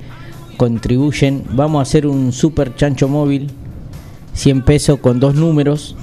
contribuyen. 0.57 1.43
Vamos 1.51 1.78
a 1.78 1.84
hacer 1.84 2.07
un 2.07 2.32
super 2.32 2.76
chancho 2.76 3.07
móvil, 3.07 3.51
100 4.34 4.63
pesos 4.63 4.99
con 4.99 5.19
dos 5.19 5.36
números, 5.36 5.95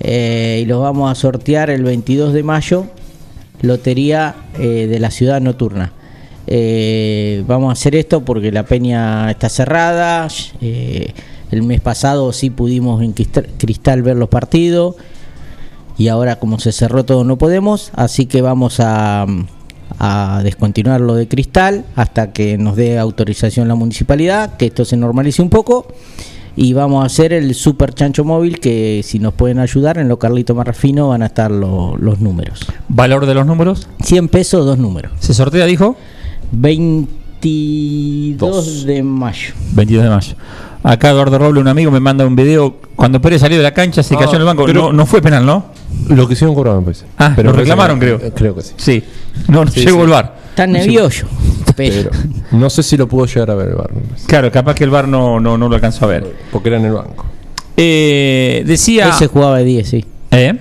eh, 0.00 0.60
y 0.62 0.66
los 0.66 0.80
vamos 0.80 1.10
a 1.10 1.14
sortear 1.14 1.68
el 1.70 1.84
22 1.84 2.32
de 2.32 2.42
mayo, 2.42 2.86
Lotería 3.60 4.34
eh, 4.58 4.86
de 4.90 4.98
la 4.98 5.10
Ciudad 5.10 5.40
Nocturna. 5.40 5.92
Eh, 6.46 7.44
vamos 7.46 7.68
a 7.68 7.72
hacer 7.72 7.94
esto 7.94 8.24
porque 8.24 8.50
la 8.50 8.64
peña 8.64 9.30
está 9.30 9.50
cerrada. 9.50 10.26
el 10.60 11.62
mes 11.62 11.80
pasado 11.82 12.32
sí 12.32 12.48
pudimos 12.48 13.02
en 13.02 13.12
Cristal, 13.12 14.02
ver 14.02 14.16
los 14.16 14.30
partidos 14.30 14.96
y 15.98 16.08
ahora 16.08 16.38
como 16.38 16.58
se 16.58 16.72
cerró 16.72 17.04
todo 17.04 17.24
no 17.24 17.36
podemos, 17.36 17.90
así 17.94 18.24
que 18.24 18.40
vamos 18.40 18.80
a, 18.80 19.26
a 19.98 20.40
descontinuar 20.42 21.02
lo 21.02 21.14
de 21.14 21.28
Cristal 21.28 21.84
hasta 21.94 22.32
que 22.32 22.56
nos 22.56 22.76
dé 22.76 22.98
autorización 22.98 23.68
la 23.68 23.74
municipalidad, 23.74 24.56
que 24.56 24.66
esto 24.66 24.86
se 24.86 24.96
normalice 24.96 25.42
un 25.42 25.50
poco 25.50 25.86
y 26.62 26.74
vamos 26.74 27.02
a 27.02 27.06
hacer 27.06 27.32
el 27.32 27.54
super 27.54 27.94
chancho 27.94 28.22
móvil 28.22 28.60
que 28.60 29.00
si 29.02 29.18
nos 29.18 29.32
pueden 29.32 29.58
ayudar 29.60 29.96
en 29.96 30.08
lo 30.10 30.18
Carlito 30.18 30.54
Marrafino 30.54 31.08
van 31.08 31.22
a 31.22 31.26
estar 31.26 31.50
lo- 31.50 31.96
los 31.96 32.20
números. 32.20 32.60
¿Valor 32.88 33.24
de 33.24 33.32
los 33.32 33.46
números? 33.46 33.88
100 34.02 34.28
pesos, 34.28 34.66
dos 34.66 34.76
números. 34.76 35.10
¿Se 35.20 35.32
sortea, 35.32 35.64
dijo? 35.64 35.96
22 37.40 38.84
de 38.86 39.02
mayo. 39.02 39.54
22 39.72 40.04
de 40.04 40.10
mayo. 40.10 40.34
Acá 40.82 41.10
Eduardo 41.10 41.38
Roble, 41.38 41.60
un 41.60 41.68
amigo, 41.68 41.90
me 41.90 42.00
manda 42.00 42.26
un 42.26 42.36
video. 42.36 42.76
Cuando 42.96 43.20
Pérez 43.20 43.40
salió 43.40 43.56
de 43.58 43.62
la 43.62 43.72
cancha, 43.72 44.02
se 44.02 44.14
Ah, 44.14 44.18
cayó 44.18 44.32
en 44.34 44.40
el 44.40 44.44
banco. 44.46 44.64
pero- 44.66 44.82
no, 44.84 44.92
no 44.92 45.06
fue 45.06 45.20
penal, 45.22 45.44
¿no? 45.46 45.64
Lo 46.08 46.26
que 46.26 46.34
hicieron 46.34 46.54
cobrar, 46.54 46.76
me 46.76 46.82
parece. 46.82 47.06
Ah, 47.18 47.32
Pero 47.36 47.52
lo 47.52 47.56
reclamaron, 47.58 47.98
creo. 47.98 48.18
Creo 48.34 48.54
que 48.54 48.62
sí. 48.62 48.74
Sí. 48.76 49.02
No, 49.48 49.64
no 49.64 49.70
Sí, 49.70 49.80
llegó 49.80 49.96
sí. 49.98 50.02
el 50.04 50.10
bar. 50.10 50.39
Está 50.64 50.66
nervioso. 50.66 51.26
Pero 51.76 52.10
no 52.52 52.68
sé 52.68 52.82
si 52.82 52.96
lo 52.96 53.08
pudo 53.08 53.26
llegar 53.26 53.50
a 53.50 53.54
ver 53.54 53.68
el 53.68 53.74
bar. 53.76 53.90
Claro, 54.26 54.50
capaz 54.52 54.74
que 54.74 54.84
el 54.84 54.90
bar 54.90 55.08
no, 55.08 55.40
no, 55.40 55.56
no 55.56 55.68
lo 55.68 55.74
alcanzó 55.74 56.04
a 56.04 56.08
ver. 56.08 56.34
Porque 56.52 56.68
era 56.68 56.78
en 56.78 56.84
el 56.86 56.92
banco. 56.92 57.24
Eh, 57.76 58.62
decía. 58.66 59.08
Ese 59.08 59.26
jugaba 59.26 59.58
de 59.58 59.64
10, 59.64 59.88
sí. 59.88 60.04
¿Eh? 60.32 60.58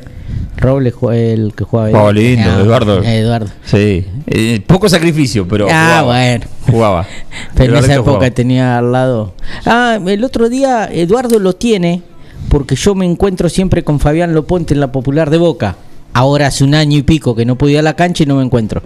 Robles 0.57 0.93
el 1.13 1.53
que 1.55 1.63
jugaba 1.63 1.87
de 1.87 1.93
Jugaba 1.93 2.13
10. 2.13 2.37
lindo, 2.37 2.51
Ah, 2.51 2.61
Eduardo. 2.61 3.03
Eduardo. 3.03 3.47
Sí. 3.65 4.05
Eh, 4.27 4.61
poco 4.65 4.87
sacrificio, 4.89 5.47
pero. 5.47 5.67
Ah, 5.69 5.99
jugaba. 6.01 6.01
bueno. 6.07 6.45
Jugaba. 6.69 7.07
Pero 7.55 7.77
en 7.77 7.83
esa 7.83 7.93
época 7.95 8.11
jugaba. 8.11 8.31
tenía 8.31 8.77
al 8.77 8.91
lado. 8.91 9.33
Ah, 9.65 9.97
el 10.05 10.23
otro 10.23 10.49
día 10.49 10.87
Eduardo 10.91 11.39
lo 11.39 11.53
tiene 11.53 12.03
porque 12.49 12.75
yo 12.75 12.93
me 12.95 13.05
encuentro 13.05 13.49
siempre 13.49 13.83
con 13.83 13.99
Fabián 13.99 14.33
Loponte 14.33 14.73
en 14.73 14.79
la 14.79 14.91
popular 14.91 15.29
de 15.29 15.37
Boca. 15.37 15.75
Ahora 16.13 16.47
hace 16.47 16.63
un 16.63 16.73
año 16.75 16.97
y 16.97 17.03
pico 17.03 17.35
que 17.35 17.45
no 17.45 17.55
pude 17.57 17.71
ir 17.73 17.79
a 17.79 17.81
la 17.81 17.95
cancha 17.95 18.23
y 18.23 18.25
no 18.27 18.35
me 18.35 18.43
encuentro. 18.43 18.81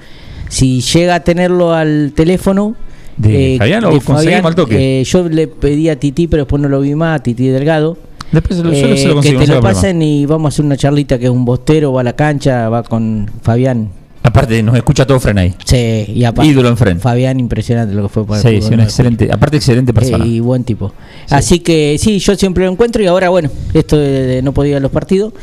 Si 0.53 0.81
llega 0.81 1.15
a 1.15 1.19
tenerlo 1.21 1.73
al 1.73 2.13
teléfono. 2.15 2.75
¿De 3.17 3.55
Fabián 3.59 3.83
lo 3.83 3.99
conseguimos 4.01 4.45
al 4.45 4.55
toque? 4.55 5.01
eh, 5.01 5.03
yo 5.03 5.27
le 5.29 5.47
pedí 5.47 5.89
a 5.89 5.99
Titi, 5.99 6.27
pero 6.27 6.43
después 6.43 6.61
no 6.61 6.67
lo 6.69 6.81
vi 6.81 6.95
más, 6.95 7.19
a 7.19 7.23
Titi 7.23 7.47
Delgado. 7.47 7.97
Después 8.31 8.57
se 8.57 8.63
lo, 8.63 8.71
Eh, 8.71 8.97
se 8.97 9.07
lo 9.07 9.13
consigo, 9.15 9.21
que 9.21 9.33
no 9.33 9.39
te 9.39 9.45
se 9.45 9.51
lo 9.53 9.59
problema. 9.61 9.61
pasen 9.61 10.01
y 10.01 10.25
vamos 10.25 10.45
a 10.45 10.49
hacer 10.53 10.65
una 10.65 10.77
charlita 10.77 11.19
que 11.19 11.25
es 11.25 11.31
un 11.31 11.45
bostero, 11.45 11.93
va 11.93 12.01
a 12.01 12.03
la 12.03 12.13
cancha, 12.15 12.69
va 12.69 12.81
con 12.83 13.29
Fabián. 13.43 13.89
Aparte, 14.23 14.63
nos 14.63 14.75
escucha 14.75 15.05
todo 15.05 15.19
Fren 15.19 15.37
ahí. 15.37 15.53
Sí, 15.65 16.05
y 16.15 16.23
aparte. 16.23 16.49
Ídolo 16.49 16.69
en 16.69 16.77
Fren. 16.77 16.99
Fabián, 16.99 17.39
impresionante 17.39 17.93
lo 17.93 18.03
que 18.03 18.09
fue 18.09 18.25
para 18.25 18.41
Sí, 18.41 18.57
nueve. 18.61 18.83
excelente, 18.83 19.29
aparte 19.31 19.57
excelente 19.57 19.93
persona. 19.93 20.23
Eh, 20.25 20.29
y 20.29 20.39
buen 20.39 20.63
tipo. 20.63 20.93
Así 21.29 21.59
que 21.59 21.97
sí, 21.99 22.17
yo 22.19 22.33
siempre 22.35 22.65
lo 22.65 22.71
encuentro 22.71 23.03
y 23.03 23.05
ahora, 23.07 23.29
bueno, 23.29 23.49
esto 23.73 23.97
de, 23.97 24.09
de 24.23 24.41
no 24.41 24.53
podía 24.53 24.71
ir 24.71 24.77
a 24.77 24.79
los 24.79 24.91
partidos, 24.91 25.33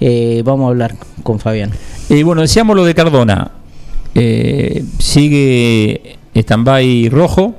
eh, 0.00 0.42
vamos 0.44 0.66
a 0.66 0.68
hablar 0.68 0.94
con 1.24 1.40
Fabián. 1.40 1.70
Y 2.08 2.22
bueno, 2.22 2.42
decíamos 2.42 2.76
lo 2.76 2.84
de 2.84 2.94
Cardona. 2.94 3.50
Eh, 4.18 4.84
sigue 4.98 6.16
stand-by 6.34 7.08
rojo. 7.10 7.54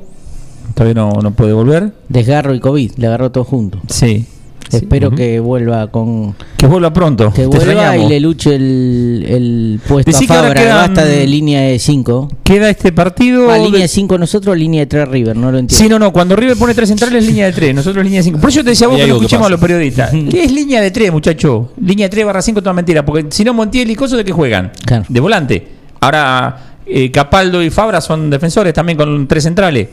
Todavía 0.74 0.94
no, 0.96 1.12
no 1.22 1.32
puede 1.32 1.54
volver. 1.54 1.92
Desgarro 2.10 2.54
y 2.54 2.60
COVID, 2.60 2.92
le 2.98 3.08
agarró 3.08 3.32
todo 3.32 3.44
junto. 3.44 3.80
Sí. 3.90 4.26
Espero 4.70 5.12
que 5.12 5.40
vuelva 5.40 5.88
con. 5.90 6.36
Que 6.58 6.68
vuelva 6.68 6.92
pronto. 6.92 7.32
Que 7.32 7.44
Te 7.44 7.48
vuelva 7.48 7.96
y 7.96 8.06
le 8.10 8.20
luche 8.20 8.54
el, 8.54 9.26
el 9.26 9.80
puesto 9.88 10.12
Decí 10.12 10.26
a 10.26 10.28
que 10.28 10.34
ahora 10.34 10.48
Fabra. 10.50 10.62
quedan- 10.62 10.76
Basta 10.94 11.06
de 11.06 11.26
línea 11.26 11.62
de 11.62 11.80
5. 11.80 12.28
Queda 12.44 12.70
este 12.70 12.92
partido. 12.92 13.50
A 13.50 13.58
línea 13.58 13.72
de- 13.72 13.80
de 13.84 13.88
5 13.88 14.18
nosotros, 14.18 14.58
línea 14.58 14.82
de 14.82 14.88
3 14.88 15.08
River, 15.08 15.38
no 15.38 15.54
lo 15.54 15.60
entiendo. 15.60 15.82
Sí, 15.84 15.90
no, 15.90 15.98
no. 15.98 16.12
Cuando 16.12 16.36
River 16.36 16.58
pone 16.58 16.74
tres 16.74 16.90
centrales, 16.90 17.26
línea 17.26 17.46
de 17.46 17.54
tres. 17.54 17.74
Nosotros 17.74 18.04
línea 18.04 18.20
de 18.20 18.24
cinco. 18.26 18.40
Por 18.42 18.50
eso 18.50 18.62
te 18.62 18.72
decía 18.72 18.88
vos 18.90 18.98
que 18.98 19.06
que 19.06 19.12
escuchemos 19.12 19.48
a 19.48 19.50
los 19.52 19.60
periodistas. 19.62 20.12
¿Qué 20.30 20.44
es 20.44 20.52
línea 20.52 20.82
de 20.82 20.92
tres, 20.92 21.14
muchacho? 21.14 21.72
Línea 21.82 22.08
de 22.08 22.10
tres 22.10 22.26
barra 22.26 22.42
cinco, 22.42 22.62
toda 22.62 22.74
mentira. 22.74 23.06
Porque 23.06 23.28
si 23.30 23.46
no, 23.46 23.54
Montiel 23.54 23.90
y 23.90 23.96
Coso, 23.96 24.18
¿de 24.18 24.26
qué 24.26 24.34
juegan? 24.34 24.74
De 25.08 25.20
volante. 25.22 25.77
Ahora, 26.00 26.76
eh, 26.86 27.12
Capaldo 27.12 27.62
y 27.64 27.70
Fabra 27.70 28.02
son 28.02 28.30
defensores 28.30 28.74
también 28.74 28.98
con 28.98 29.28
tres 29.28 29.44
centrales. 29.44 29.88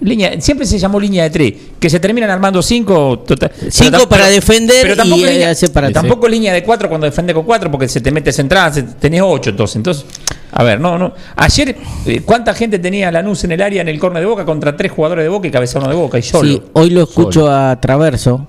Línea, 0.00 0.40
siempre 0.40 0.64
se 0.64 0.78
llamó 0.78 1.00
línea 1.00 1.24
de 1.24 1.30
tres, 1.30 1.54
que 1.80 1.90
se 1.90 1.98
terminan 1.98 2.30
armando 2.30 2.62
cinco. 2.62 3.18
tota- 3.26 3.50
Cinco 3.68 3.90
pero 3.90 4.08
para 4.08 4.22
pero- 4.24 4.34
defender 4.36 4.82
pero 4.82 4.96
tampoco 4.96 5.22
y, 5.22 5.24
línea, 5.30 5.50
hacer 5.50 5.72
para 5.72 5.90
tampoco 5.90 6.28
línea 6.28 6.52
de 6.52 6.62
cuatro 6.62 6.88
cuando 6.88 7.04
defende 7.06 7.34
con 7.34 7.44
cuatro, 7.44 7.68
porque 7.68 7.88
se 7.88 8.00
te 8.00 8.12
mete 8.12 8.30
central, 8.32 8.72
se- 8.72 8.84
tenés 8.84 9.22
ocho 9.24 9.50
entonces. 9.50 9.74
Entonces, 9.74 10.04
a 10.52 10.62
ver, 10.62 10.78
no, 10.80 10.96
no. 10.98 11.12
Ayer, 11.34 11.74
eh, 12.06 12.20
¿cuánta 12.24 12.54
gente 12.54 12.78
tenía 12.78 13.10
Lanús 13.10 13.42
en 13.42 13.50
el 13.52 13.60
área 13.60 13.82
en 13.82 13.88
el 13.88 13.98
córner 13.98 14.22
de 14.22 14.28
Boca 14.28 14.44
contra 14.44 14.76
tres 14.76 14.92
jugadores 14.92 15.24
de 15.24 15.28
Boca 15.30 15.48
y 15.48 15.50
cabeza 15.50 15.80
uno 15.80 15.88
de 15.88 15.96
Boca 15.96 16.16
y 16.16 16.22
solo? 16.22 16.48
Sí, 16.48 16.62
hoy 16.74 16.90
lo 16.90 17.02
escucho 17.02 17.50
a 17.50 17.80
Traverso, 17.80 18.46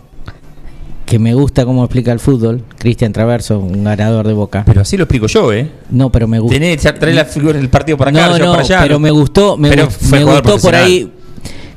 que 1.10 1.18
me 1.18 1.34
gusta 1.34 1.66
cómo 1.66 1.84
explica 1.84 2.12
el 2.12 2.20
fútbol. 2.20 2.62
Cristian 2.78 3.12
Traverso, 3.12 3.57
un 3.60 3.84
ganador 3.84 4.28
de 4.28 4.34
Boca. 4.34 4.64
Pero 4.66 4.82
así 4.82 4.95
lo 4.95 5.05
explico 5.05 5.26
yo, 5.26 5.51
¿eh? 5.51 5.68
No, 5.89 6.12
pero 6.12 6.28
me 6.28 6.38
gusta. 6.38 6.53
Tenés, 6.60 6.82
traés 6.82 7.16
la 7.16 7.26
figura 7.26 7.57
del 7.57 7.68
partido 7.70 7.97
para 7.97 8.12
acá, 8.12 8.28
no, 8.30 8.38
yo 8.38 8.45
no, 8.45 8.51
para 8.51 8.62
allá. 8.64 8.80
pero 8.84 8.99
me 8.99 9.10
gustó, 9.10 9.57
me, 9.57 9.70
Pero 9.70 9.88
gust- 9.88 9.97
fue 10.07 10.20
me 10.20 10.26
gustó 10.26 10.60
por 10.60 10.76
ahí 10.76 11.12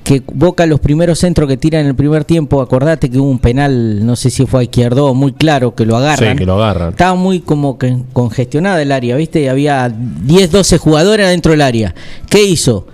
que 0.05 0.21
Boca 0.35 0.67
los 0.67 0.81
primeros 0.81 1.19
centros 1.21 1.49
que 1.49 1.57
tira 1.57 1.81
en 1.81 1.87
el 1.87 1.95
primer 1.95 2.25
tiempo, 2.25 2.61
acordate 2.61 3.09
que 3.09 3.19
hubo 3.19 3.31
un 3.31 3.39
penal, 3.39 4.05
no 4.05 4.17
sé 4.17 4.29
si 4.29 4.45
fue 4.45 4.61
a 4.61 4.63
izquierdo, 4.65 5.15
muy 5.15 5.33
claro 5.33 5.75
que 5.75 5.87
lo 5.87 5.97
agarran. 5.97 6.33
Sí, 6.33 6.39
que 6.39 6.45
lo 6.45 6.55
agarran. 6.63 6.91
Estaba 6.91 7.15
muy 7.15 7.41
como 7.41 7.79
que 7.79 7.97
congestionada 8.13 8.83
el 8.83 8.93
área, 8.93 9.17
¿viste? 9.17 9.49
Había 9.49 9.89
10, 9.89 10.51
12 10.51 10.77
jugadores 10.77 11.25
adentro 11.25 11.53
del 11.53 11.63
área. 11.63 11.95
¿Qué 12.29 12.43
hizo? 12.45 12.87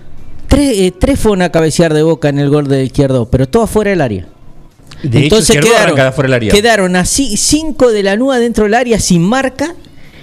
Tres, 0.47 0.77
eh, 0.79 0.93
tres 0.97 1.19
fueron 1.19 1.41
a 1.41 1.49
cabecear 1.49 1.93
de 1.93 2.03
Boca 2.03 2.29
en 2.29 2.39
el 2.39 2.49
gol 2.49 2.67
de 2.69 2.85
izquierdo, 2.85 3.25
pero 3.29 3.45
todo 3.49 3.63
afuera 3.63 3.89
del 3.89 4.01
área. 4.01 4.27
De 5.03 5.25
hecho, 5.25 5.37
arranca 5.77 6.03
de 6.03 6.07
afuera 6.09 6.27
del 6.27 6.33
área. 6.33 6.51
quedaron 6.51 6.95
así 6.95 7.37
cinco 7.37 7.91
de 7.91 8.03
la 8.03 8.15
nua 8.17 8.39
dentro 8.39 8.65
del 8.65 8.73
área 8.73 8.99
sin 8.99 9.21
marca 9.23 9.75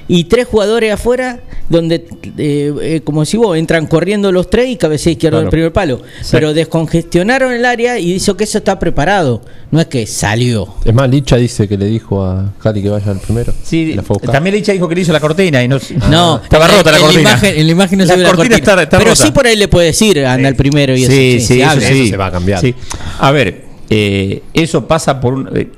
y 0.08 0.24
tres 0.24 0.46
jugadores 0.46 0.92
afuera 0.92 1.40
donde, 1.68 2.06
eh, 2.38 2.72
eh, 2.80 3.00
como 3.02 3.24
si 3.24 3.36
vos, 3.36 3.56
entran 3.58 3.86
corriendo 3.86 4.30
los 4.30 4.48
tres 4.48 4.68
y 4.68 4.76
cabecea 4.76 5.10
izquierdo 5.10 5.38
Claro. 5.38 5.46
del 5.46 5.50
primer 5.50 5.72
palo. 5.72 6.00
Sí. 6.20 6.28
Pero 6.30 6.54
descongestionaron 6.54 7.52
el 7.52 7.64
área 7.64 7.98
y 7.98 8.12
hizo 8.12 8.36
que 8.36 8.44
eso 8.44 8.58
está 8.58 8.78
preparado. 8.78 9.42
No 9.72 9.80
es 9.80 9.86
que 9.86 10.06
salió. 10.06 10.68
Es 10.84 10.94
más, 10.94 11.10
Licha 11.10 11.34
dice 11.36 11.66
que 11.66 11.76
le 11.76 11.86
dijo 11.86 12.24
a 12.24 12.52
Cali 12.62 12.82
que 12.82 12.88
vaya 12.90 13.10
al 13.10 13.18
primero. 13.18 13.52
Sí, 13.64 13.94
La 13.96 14.02
a 14.02 14.32
también 14.32 14.54
Licha 14.54 14.70
dijo 14.70 14.88
que 14.88 14.94
le 14.94 15.00
hizo 15.00 15.12
la 15.12 15.18
cortina 15.18 15.60
y 15.64 15.66
no. 15.66 15.80
No, 16.08 16.36
estaba 16.44 16.68
rota 16.68 16.92
la 16.92 16.98
en 16.98 17.02
cortina. 17.02 17.30
imagen, 17.30 17.56
en 17.58 17.66
la 17.66 17.72
imagen 17.72 17.98
no 17.98 18.06
se 18.06 18.16
ve 18.16 18.22
la 18.22 18.32
cortina. 18.32 18.56
está- 18.58 18.82
está 18.84 18.98
Pero 18.98 19.10
rota. 19.10 19.24
sí 19.24 19.32
por 19.32 19.44
ahí 19.48 19.56
le 19.56 19.66
puede 19.66 19.86
decir, 19.88 20.24
anda 20.24 20.48
el 20.48 20.54
primero 20.54 20.96
y 20.96 21.02
eso. 21.02 21.10
Sí, 21.10 21.40
sí, 21.40 21.46
se 21.46 21.60
eso 21.62 21.70
habla. 21.70 21.88
sí. 21.88 22.12
cambiar. 22.30 22.60
Sí. 22.60 22.74
A 23.18 23.32
ver, 23.32 23.64
eh, 23.90 24.42
eso 24.54 24.86
pasa 24.86 25.20
por 25.20 25.34
un- 25.34 25.48
eh, 25.56 25.70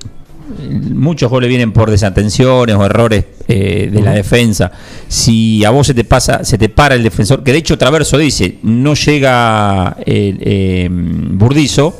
muchos 0.94 1.30
goles 1.30 1.48
vienen 1.48 1.72
por 1.72 1.90
desatenciones 1.90 2.74
o 2.74 2.84
errores 2.84 3.24
eh, 3.48 3.88
de 3.92 4.00
la 4.02 4.12
defensa. 4.12 4.72
Si 5.06 5.64
a 5.64 5.70
vos 5.70 5.86
se 5.86 5.94
te 5.94 6.04
pasa, 6.04 6.44
se 6.44 6.56
te 6.58 6.68
para 6.68 6.94
el 6.94 7.02
defensor, 7.02 7.42
que 7.42 7.52
de 7.52 7.58
hecho 7.58 7.76
Traverso 7.78 8.16
dice, 8.18 8.58
no 8.62 8.94
llega 8.94 9.96
el 10.04 10.38
eh, 10.40 10.88
Burdizo, 10.90 11.94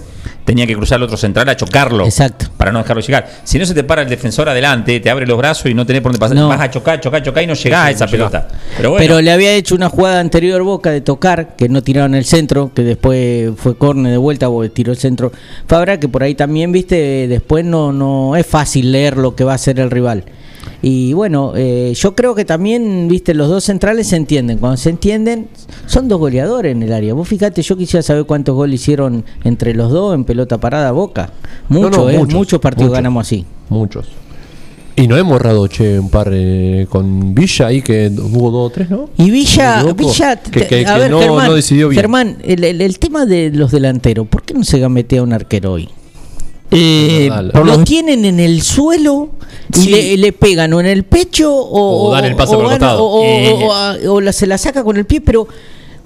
tenía 0.45 0.67
que 0.67 0.75
cruzar 0.75 0.97
el 0.97 1.03
otro 1.05 1.17
central 1.17 1.49
a 1.49 1.57
chocarlo. 1.57 2.05
Exacto. 2.05 2.47
Para 2.59 2.71
no 2.73 2.81
dejarlo 2.81 3.01
llegar. 3.01 3.27
Si 3.45 3.59
no 3.59 3.65
se 3.65 3.73
te 3.73 3.85
para 3.85 4.03
el 4.03 4.09
defensor 4.11 4.49
adelante, 4.49 5.01
te 5.01 5.09
abre 5.09 5.27
los 5.27 5.39
brazos 5.39 5.71
y 5.71 5.75
no 5.75 5.87
tenés 5.87 6.03
por 6.03 6.11
dónde 6.13 6.19
pasar, 6.19 6.37
No. 6.37 6.49
vas 6.49 6.61
a 6.61 6.71
chocar, 6.71 7.01
chocar, 7.01 7.23
chocar 7.23 7.45
y 7.45 7.47
no 7.47 7.55
llegás 7.55 7.87
a 7.87 7.91
esa 7.91 8.05
no 8.05 8.11
pelota. 8.11 8.49
Pero 8.77 8.91
bueno. 8.91 9.03
Pero 9.07 9.21
le 9.23 9.31
había 9.31 9.53
hecho 9.55 9.75
una 9.77 9.89
jugada 9.89 10.21
anterior 10.21 10.63
Boca 10.65 10.91
de 10.91 11.01
tocar, 11.01 11.55
que 11.57 11.69
no 11.71 11.83
tiraron 11.83 12.15
el 12.15 12.25
centro, 12.27 12.73
que 12.75 12.83
después 12.83 13.53
fue 13.57 13.79
córner 13.79 14.11
de 14.13 14.19
vuelta, 14.19 14.49
o 14.51 14.69
tiró 14.71 14.93
el 14.93 14.99
centro 14.99 15.33
Fabra, 15.67 15.99
que 16.01 16.09
por 16.09 16.23
ahí 16.25 16.35
también, 16.35 16.73
viste, 16.73 17.29
después 17.29 17.65
no, 17.65 17.93
no 17.93 18.37
es 18.37 18.45
fácil 18.47 18.91
leer 18.93 19.17
lo 19.17 19.35
que 19.37 19.45
va 19.45 19.53
a 19.53 19.55
hacer 19.55 19.79
el 19.81 19.91
rival. 19.91 20.25
Y 20.81 21.13
bueno, 21.13 21.55
eh, 21.57 21.93
yo 21.97 22.15
creo 22.15 22.35
que 22.37 22.45
también, 22.45 23.09
viste, 23.09 23.35
los 23.35 23.49
dos 23.49 23.65
centrales 23.65 24.07
se 24.07 24.17
entienden. 24.17 24.59
Cuando 24.59 24.77
se 24.77 24.91
entienden, 24.91 25.49
son 25.87 26.07
dos 26.09 26.21
goleadores 26.21 26.71
en 26.73 26.83
el 26.85 26.93
área. 26.93 27.15
Vos 27.15 27.27
fíjate, 27.27 27.63
yo 27.63 27.77
quisiera 27.77 28.03
saber 28.03 28.25
cuántos 28.27 28.55
goles 28.55 28.81
hicieron 28.81 29.25
entre 29.43 29.75
los 29.75 29.91
dos 29.91 30.15
en 30.15 30.25
pelota 30.25 30.59
parada 30.59 30.93
Boca. 30.93 31.33
Muchos, 31.69 31.91
No, 31.91 32.05
no, 32.05 32.11
eh, 32.11 32.19
muchos, 32.19 32.35
muchos 32.35 32.61
partidos 32.61 32.91
muchos. 32.91 32.99
ganamos 32.99 33.27
así. 33.27 33.45
Muchos. 33.69 34.07
Y 34.95 35.07
no 35.07 35.17
hemos 35.17 35.37
errado, 35.41 35.67
che, 35.69 35.99
un 35.99 36.11
par 36.11 36.29
eh, 36.33 36.87
con 36.89 37.33
Villa 37.35 37.67
ahí 37.69 37.83
que 37.83 38.11
hubo 38.17 38.51
dos 38.51 38.67
o 38.69 38.71
tres, 38.73 38.91
¿no? 38.91 39.11
Y 39.17 39.31
Villa. 39.31 39.83
Villa 39.97 40.37
que, 40.37 40.67
que- 40.67 40.87
a 40.87 40.95
que 40.95 41.01
ver, 41.01 41.11
no, 41.11 41.21
Germán, 41.21 41.47
no 41.49 41.55
decidió 41.55 41.89
bien. 41.89 42.01
Germán, 42.01 42.37
el, 42.43 42.65
el- 42.65 42.81
el 42.81 42.99
tema 42.99 43.25
de 43.27 43.51
los 43.53 43.71
delanteros, 43.71 44.27
¿por 44.27 44.43
qué 44.43 44.55
no 44.55 44.65
se 44.65 44.79
gametea 44.81 45.23
un 45.23 45.33
arquero 45.33 45.73
hoy? 45.73 45.89
Eh, 46.71 47.31
Lo 47.55 47.65
los- 47.65 47.85
tienen 47.85 48.25
en 48.25 48.41
el 48.41 48.63
suelo 48.63 49.31
y 49.75 49.79
Sí. 49.81 49.89
le, 49.91 50.17
le 50.19 50.33
pegan 50.33 50.73
o 50.75 50.81
en 50.81 50.87
el 50.87 51.05
pecho 51.05 51.55
o, 51.55 52.09
O 52.09 52.13
dan 52.13 52.25
el 52.27 52.37
pase 52.37 52.55
por 52.55 52.65
el 52.65 52.71
gana- 52.71 52.79
costado. 52.79 53.05
o- 53.05 53.21
o- 53.21 53.25
Eh. 53.25 53.55
o 53.63 53.73
a- 53.73 53.97
o 54.09 54.21
la, 54.21 54.33
se 54.33 54.47
la 54.47 54.59
saca 54.59 54.85
con 54.85 54.97
el 54.97 55.07
pie, 55.07 55.21
pero 55.21 55.49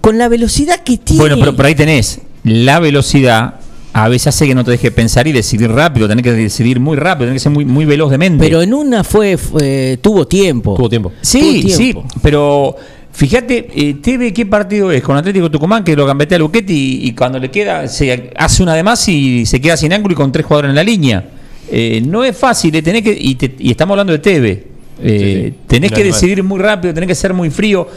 con 0.00 0.18
la 0.18 0.28
velocidad 0.28 0.80
que 0.84 0.98
tiene. 0.98 1.20
Bueno, 1.20 1.36
pero 1.38 1.54
por 1.56 1.66
ahí 1.66 1.74
tenés 1.74 2.20
la 2.44 2.78
velocidad. 2.80 3.54
A 3.94 4.08
veces 4.08 4.28
hace 4.28 4.46
que 4.46 4.54
no 4.54 4.64
te 4.64 4.70
deje 4.70 4.90
pensar 4.90 5.26
y 5.26 5.32
decidir 5.32 5.70
rápido. 5.70 6.08
Tenés 6.08 6.22
que 6.24 6.32
decidir 6.32 6.80
muy 6.80 6.96
rápido, 6.96 7.26
tenés 7.26 7.42
que 7.42 7.44
ser 7.44 7.52
muy, 7.52 7.66
muy 7.66 7.84
veloz 7.84 8.10
de 8.10 8.16
mente. 8.16 8.42
Pero 8.42 8.62
en 8.62 8.72
una 8.72 9.04
fue, 9.04 9.36
fue- 9.36 9.98
tuvo 10.00 10.26
tiempo. 10.26 10.74
Tuvo 10.76 10.88
tiempo. 10.88 11.12
sí, 11.20 11.60
tuvo 11.66 11.76
sí, 11.76 11.94
pero 12.22 12.74
fíjate, 13.12 13.68
eh, 13.74 13.94
TV, 13.94 14.32
¿qué 14.32 14.46
partido 14.46 14.90
es? 14.90 15.02
Con 15.02 15.16
Atlético 15.16 15.50
Tucumán, 15.50 15.84
que 15.84 15.94
lo 15.94 16.06
gambetea 16.06 16.38
Luquetti 16.38 16.72
y, 17.04 17.08
y 17.08 17.12
cuando 17.14 17.38
le 17.38 17.50
queda, 17.50 17.86
se 17.88 18.30
hace 18.36 18.62
una 18.62 18.74
de 18.74 18.82
más 18.82 19.06
y 19.08 19.46
se 19.46 19.60
queda 19.60 19.76
sin 19.76 19.92
ángulo 19.92 20.12
y 20.14 20.16
con 20.16 20.32
tres 20.32 20.46
jugadores 20.46 20.70
en 20.70 20.76
la 20.76 20.82
línea. 20.84 21.24
Eh, 21.70 22.02
no 22.06 22.24
es 22.24 22.36
fácil, 22.36 22.74
eh, 22.74 22.82
tenés 22.82 23.02
que, 23.02 23.16
y, 23.18 23.34
te- 23.36 23.54
y 23.58 23.70
estamos 23.70 23.92
hablando 23.94 24.12
de 24.12 24.18
TV. 24.18 24.50
Eh, 24.50 24.62
Sí, 25.04 25.48
sí. 25.50 25.54
Tenés 25.66 25.90
que 25.92 26.04
decidir 26.04 26.42
muy 26.42 26.60
rápido, 26.60 26.92
tenés 26.94 27.08
que 27.08 27.14
ser 27.14 27.32
muy 27.34 27.50
frío. 27.50 27.88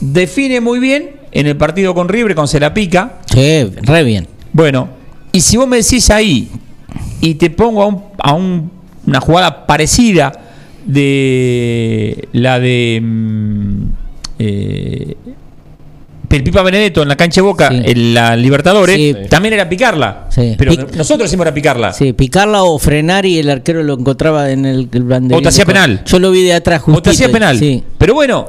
Define 0.00 0.60
muy 0.60 0.78
bien 0.78 1.10
en 1.32 1.46
el 1.46 1.56
partido 1.56 1.94
con 1.94 2.08
River, 2.08 2.34
con 2.34 2.48
Se 2.48 2.58
la 2.60 2.74
pica. 2.74 3.20
Sí, 3.32 3.64
re 3.82 4.02
bien. 4.04 4.26
Bueno, 4.52 4.88
y 5.32 5.40
si 5.40 5.56
vos 5.56 5.68
me 5.68 5.76
decís 5.78 6.10
ahí 6.10 6.48
y 7.20 7.34
te 7.34 7.50
pongo 7.50 7.82
a, 7.82 7.86
un- 7.86 8.02
a 8.18 8.32
un- 8.34 8.70
una 9.06 9.20
jugada 9.20 9.66
parecida 9.66 10.32
de 10.86 12.28
la 12.32 12.58
de 12.58 13.00
mm, 13.02 13.82
eh, 14.40 15.16
el 16.30 16.44
Pipa 16.44 16.62
Benedetto 16.62 17.02
en 17.02 17.08
la 17.08 17.16
cancha 17.16 17.40
de 17.40 17.46
Boca, 17.46 17.68
Sí. 17.70 17.82
en 17.84 18.14
la 18.14 18.36
Libertadores, 18.36 18.96
Sí. 18.96 19.14
también 19.28 19.54
era 19.54 19.68
picarla. 19.68 20.26
Sí. 20.30 20.54
Pero 20.56 20.72
Pic- 20.72 20.94
nosotros 20.96 21.28
hicimos 21.28 21.44
era 21.44 21.52
picarla. 21.52 21.92
Sí, 21.92 22.12
picarla 22.12 22.62
o 22.62 22.78
frenar 22.78 23.26
y 23.26 23.38
el 23.38 23.50
arquero 23.50 23.82
lo 23.82 23.94
encontraba 23.94 24.48
en 24.50 24.64
el, 24.64 24.88
el 24.92 25.02
banderín 25.02 25.38
O 25.38 25.42
te 25.42 25.48
hacía 25.48 25.66
penal. 25.66 26.02
Yo 26.06 26.18
lo 26.20 26.30
vi 26.30 26.42
de 26.44 26.52
atrás 26.54 26.82
O 26.86 27.02
te 27.02 27.10
hacía 27.10 27.26
justito, 27.26 27.32
penal. 27.32 27.58
Sí. 27.58 27.82
Pero 27.98 28.14
bueno, 28.14 28.46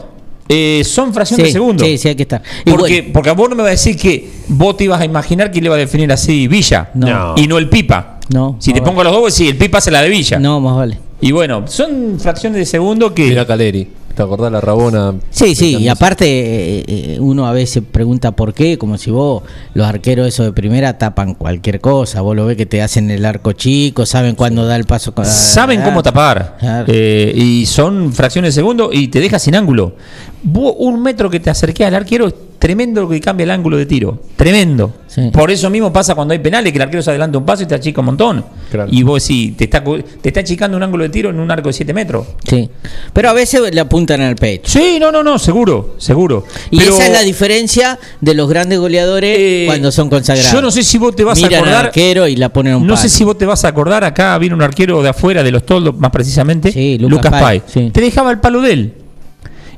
eh, 0.48 0.84
son 0.86 1.12
fracciones 1.12 1.46
Sí, 1.48 1.50
de 1.50 1.54
segundo. 1.54 1.84
sí, 1.84 1.98
sí, 1.98 2.08
hay 2.10 2.16
que 2.16 2.22
estar. 2.24 2.44
Y 2.66 2.70
Porque, 2.70 2.98
bueno, 3.02 3.14
porque 3.14 3.30
a 3.32 3.34
vos 3.34 3.50
no 3.50 3.56
me 3.56 3.64
vas 3.64 3.70
a 3.70 3.72
decir 3.72 3.98
que 3.98 4.30
vos 4.50 4.78
te 4.78 4.84
ibas 4.84 5.02
a 5.02 5.06
imaginar 5.06 5.50
que 5.50 5.60
le 5.60 5.66
iba 5.66 5.76
a 5.76 5.80
definir 5.80 6.12
así 6.12 6.48
Villa. 6.48 6.92
No. 6.94 7.34
Y 7.36 7.48
no 7.48 7.58
el 7.58 7.68
Pipa. 7.68 8.20
No, 8.30 8.58
Si 8.60 8.72
te 8.74 8.80
vale. 8.80 8.90
pongo 8.92 9.04
los 9.04 9.12
dos, 9.12 9.34
sí, 9.34 9.48
el 9.48 9.58
Pipa 9.58 9.80
hace 9.80 9.90
la 9.90 10.04
de 10.04 10.10
Villa. 10.10 10.38
no, 10.40 10.60
más 10.60 10.76
vale. 10.76 11.00
Y 11.20 11.32
bueno, 11.32 11.66
son 11.68 12.20
fracciones 12.20 12.60
de 12.60 12.66
segundo 12.66 13.14
que. 13.14 13.24
Mira 13.28 13.46
Caleri. 13.46 13.88
¿Te 14.16 14.22
acordás 14.24 14.52
la 14.52 14.62
Rabona? 14.62 15.16
Sí, 15.30 15.56
sí, 15.56 15.78
y 15.78 15.88
aparte 15.88 16.26
eh, 16.26 16.84
eh, 16.88 17.18
uno 17.20 17.48
a 17.48 17.54
veces 17.54 17.82
pregunta 17.90 18.32
por 18.32 18.54
qué, 18.54 18.78
como 18.78 18.98
si 18.98 19.10
vos, 19.12 19.44
los 19.74 19.88
arqueros 19.88 20.28
esos 20.28 20.46
de 20.46 20.52
primera 20.54 20.98
tapan 20.98 21.34
cualquier 21.36 21.80
cosa, 21.80 22.22
vos 22.22 22.36
lo 22.36 22.46
ves 22.46 22.58
que 22.58 22.66
te 22.66 22.82
hacen 22.82 23.10
el 23.10 23.26
arco 23.26 23.54
chico, 23.54 24.06
saben 24.06 24.36
cuándo 24.36 24.66
da 24.66 24.76
el 24.76 24.84
paso. 24.86 25.14
con- 25.14 25.26
saben 25.26 25.82
ah, 25.82 25.86
cómo 25.86 26.04
tapar. 26.04 26.58
Eh, 26.88 27.32
y 27.36 27.66
son 27.66 28.12
fracciones 28.14 28.54
de 28.54 28.60
segundo 28.62 28.90
y 28.92 29.08
te 29.08 29.20
deja 29.20 29.40
sin 29.40 29.56
ángulo. 29.56 29.96
Vos, 30.44 30.76
un 30.80 31.02
metro 31.02 31.30
que 31.30 31.40
te 31.40 31.50
acerques 31.50 31.86
al 31.88 31.96
arquero, 31.96 32.32
tremendo 32.62 33.02
lo 33.02 33.10
que 33.10 33.20
cambia 33.20 33.44
el 33.44 33.50
ángulo 33.50 33.76
de 33.76 33.88
tiro. 33.88 34.22
Tremendo. 34.36 34.94
Sí. 35.08 35.30
Por 35.34 35.50
eso 35.50 35.68
mismo 35.72 35.92
pasa 35.92 36.14
cuando 36.14 36.32
hay 36.34 36.40
penales, 36.40 36.72
que 36.72 36.78
el 36.78 36.84
arquero 36.84 37.02
se 37.02 37.10
adelanta 37.10 37.40
un 37.40 37.44
paso 37.46 37.64
y 37.64 37.66
te 37.66 37.74
achica 37.74 38.02
un 38.02 38.06
montón. 38.06 38.46
Claro. 38.70 38.88
Y 38.94 39.02
vos 39.02 39.24
sí, 39.24 39.56
te 39.58 39.64
está, 39.64 39.84
te 39.84 40.30
está 40.30 40.42
achicando 40.42 40.78
un 40.78 40.84
ángulo 40.84 41.04
de 41.04 41.10
tiro 41.10 41.32
en 41.32 41.40
un 41.40 41.50
arco 41.50 41.70
de 41.70 41.74
7 41.74 41.92
metros. 41.92 42.28
Sí. 42.48 42.70
Pero 43.12 43.30
a 43.32 43.34
veces 43.34 43.74
le 43.74 43.82
apuntan 43.82 44.22
al 44.22 44.36
pecho. 44.36 44.72
Sí, 44.80 44.98
no, 45.02 45.12
no, 45.12 45.24
no, 45.24 45.40
seguro, 45.40 45.96
seguro. 45.98 46.46
Y 46.70 46.78
Pero 46.78 46.94
esa 46.94 47.08
es 47.08 47.12
la 47.12 47.22
diferencia 47.24 47.98
de 48.22 48.34
los 48.36 48.48
grandes 48.48 48.78
goleadores 48.78 49.36
Eh, 49.40 49.64
cuando 49.66 49.92
son 49.92 50.08
consagrados. 50.10 50.52
yo 50.54 50.62
no 50.62 50.70
sé 50.70 50.84
si 50.84 51.00
vos 51.00 51.16
te 51.16 51.24
vas 51.24 51.40
a 51.40 51.42
Miran 51.42 51.64
al 51.64 51.70
acordar- 51.70 51.86
arquero 51.88 52.28
y 52.28 52.36
la 52.36 52.50
ponen 52.50 52.74
a 52.74 52.78
un 52.78 52.84
No 52.86 52.94
palo. 52.94 53.02
sé 53.02 53.10
si 53.10 53.24
vos 53.24 53.38
te 53.40 53.48
vas 53.48 53.66
a 53.66 53.70
acordar, 53.70 54.04
acá 54.04 54.38
vino 54.38 54.56
un 54.56 54.62
arquero 54.62 55.02
de 55.02 55.10
afuera, 55.10 55.42
de 55.44 55.50
los 55.52 55.66
toldos 55.66 55.98
más 55.98 56.12
precisamente, 56.12 56.72
Sí, 56.72 56.98
Lucas 57.00 57.18
Lucas 57.18 57.32
Pai, 57.32 57.42
Pai. 57.60 57.62
sí. 57.68 57.90
Te 57.92 58.02
dejaba 58.02 58.30
el 58.32 58.40
palo 58.40 58.62
de 58.62 58.72
él. 58.74 58.94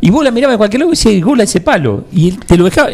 Y 0.03 0.11
vos 0.11 0.21
la 0.21 0.31
mirabas 0.31 0.55
de 0.55 0.57
cualquier 0.57 0.81
lado 0.81 0.91
y 0.91 0.97
decías, 0.97 1.23
gol 1.23 1.39
a 1.39 1.43
ese 1.43 1.61
palo. 1.61 2.03
Y 2.11 2.27
él 2.27 2.39
te 2.45 2.57
lo 2.57 2.65
dejaba. 2.65 2.89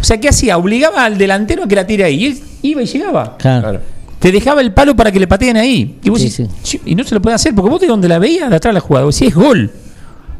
O 0.00 0.04
sea, 0.04 0.20
¿qué 0.20 0.28
hacía? 0.28 0.56
Obligaba 0.56 1.04
al 1.04 1.18
delantero 1.18 1.64
a 1.64 1.66
que 1.66 1.74
la 1.74 1.84
tire 1.84 2.04
ahí. 2.04 2.22
Y 2.22 2.26
él 2.26 2.38
iba 2.62 2.82
y 2.82 2.86
llegaba. 2.86 3.36
Claro. 3.36 3.80
Te 4.20 4.30
dejaba 4.30 4.60
el 4.60 4.72
palo 4.72 4.94
para 4.94 5.10
que 5.10 5.18
le 5.18 5.26
pateen 5.26 5.56
ahí. 5.56 5.96
Y, 6.04 6.08
vos 6.08 6.20
Sí, 6.20 6.28
decís, 6.30 6.80
y 6.86 6.94
no 6.94 7.02
se 7.02 7.16
lo 7.16 7.20
puede 7.20 7.34
hacer, 7.34 7.52
porque 7.52 7.68
vos 7.68 7.80
de 7.80 7.88
donde 7.88 8.06
la 8.06 8.20
veías, 8.20 8.48
de 8.48 8.54
atrás 8.54 8.72
la 8.72 8.78
jugada, 8.78 9.04
vos 9.04 9.18
decís, 9.18 9.30
es 9.30 9.34
gol. 9.34 9.72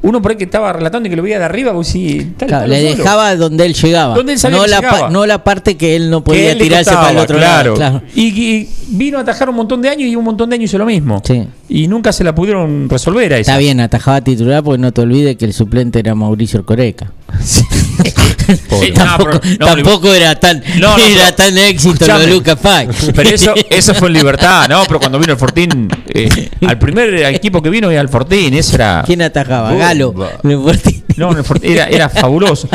Uno 0.03 0.21
por 0.21 0.33
ahí 0.33 0.37
que 0.37 0.45
estaba 0.45 0.73
relatando 0.73 1.07
y 1.07 1.11
que 1.11 1.17
lo 1.17 1.23
veía 1.23 1.39
de 1.39 1.45
arriba, 1.45 1.73
Claro, 1.73 2.49
palo 2.49 2.67
le 2.67 2.83
solo. 2.91 2.97
dejaba 2.97 3.37
donde 3.37 3.67
él 3.67 3.75
llegaba. 3.75 4.15
Donde 4.17 4.33
él 4.33 4.39
sabía 4.39 4.59
no, 4.59 4.65
que 4.65 4.71
la 4.71 4.81
llegaba. 4.81 5.11
no 5.11 5.27
la 5.27 5.45
parte 5.45 5.77
que 5.77 5.95
él 5.95 6.11
no 6.11 6.25
podía 6.25 6.53
él 6.53 6.59
tirarse 6.59 6.91
costaba, 6.91 7.03
para 7.09 7.13
el 7.13 7.25
otro 7.25 7.39
claro. 7.39 7.77
lado. 7.77 8.01
Claro. 8.01 8.03
Y, 8.15 8.27
y 8.43 8.69
vino 8.89 9.19
a 9.19 9.21
atajar 9.21 9.49
un 9.49 9.55
montón 9.57 9.81
de 9.81 9.89
años 9.89 10.09
y 10.09 10.17
un 10.17 10.25
montón 10.25 10.51
de 10.51 10.57
años 10.57 10.71
hizo 10.71 10.79
lo 10.79 10.87
mismo. 10.87 11.23
Sí. 11.25 11.47
Y 11.69 11.87
nunca 11.87 12.13
se 12.13 12.25
la 12.25 12.35
pudieron 12.35 12.89
resolver 12.89 13.33
a 13.33 13.39
esa. 13.39 13.53
Está 13.53 13.59
bien, 13.59 13.79
atajaba 13.81 14.21
titular 14.21 14.63
porque 14.65 14.79
no 14.79 14.93
te 14.93 15.01
olvides 15.03 15.37
que 15.37 15.45
el 15.45 15.53
suplente 15.53 16.01
era 16.01 16.15
Mauricio 16.17 16.67
Coreca. 16.67 17.13
Pobre. 17.33 17.82
tampoco 18.95 19.31
No, 19.31 19.41
pero- 19.41 19.41
no, 19.61 19.67
tampoco 19.67 20.15
era 20.15 20.35
tan, 20.39 20.63
No, 20.79 20.97
era 20.99 21.27
pero- 21.27 21.35
tan 21.37 21.59
éxito 21.59 22.07
lo 22.07 22.19
de. 22.19 22.27
Lucas 22.29 22.59
Pai. 22.61 22.89
Pero 23.15 23.31
eso, 23.31 23.55
eso 23.71 23.95
fue 23.95 24.09
en 24.09 24.15
libertad, 24.15 24.69
¿no? 24.69 24.83
Pero 24.87 24.99
cuando 25.01 25.19
vino 25.19 25.33
el 25.33 25.39
Fortín, 25.39 25.89
eh, 26.13 26.51
al 26.67 26.79
primer 26.79 27.15
equipo 27.35 27.63
que 27.63 27.71
vino 27.71 27.91
era 27.91 28.01
el 28.01 28.09
Fortín, 28.09 28.55
eso 28.55 28.75
era. 28.77 29.03
¿Quién 29.07 29.23
atajaba? 29.23 29.73
Galo. 29.75 30.13
Fortín. 30.13 31.05
No, 31.17 31.31
el 31.37 31.45
Fortín 31.45 31.73
era, 31.73 31.87
era 31.87 32.09
fabuloso. 32.09 32.69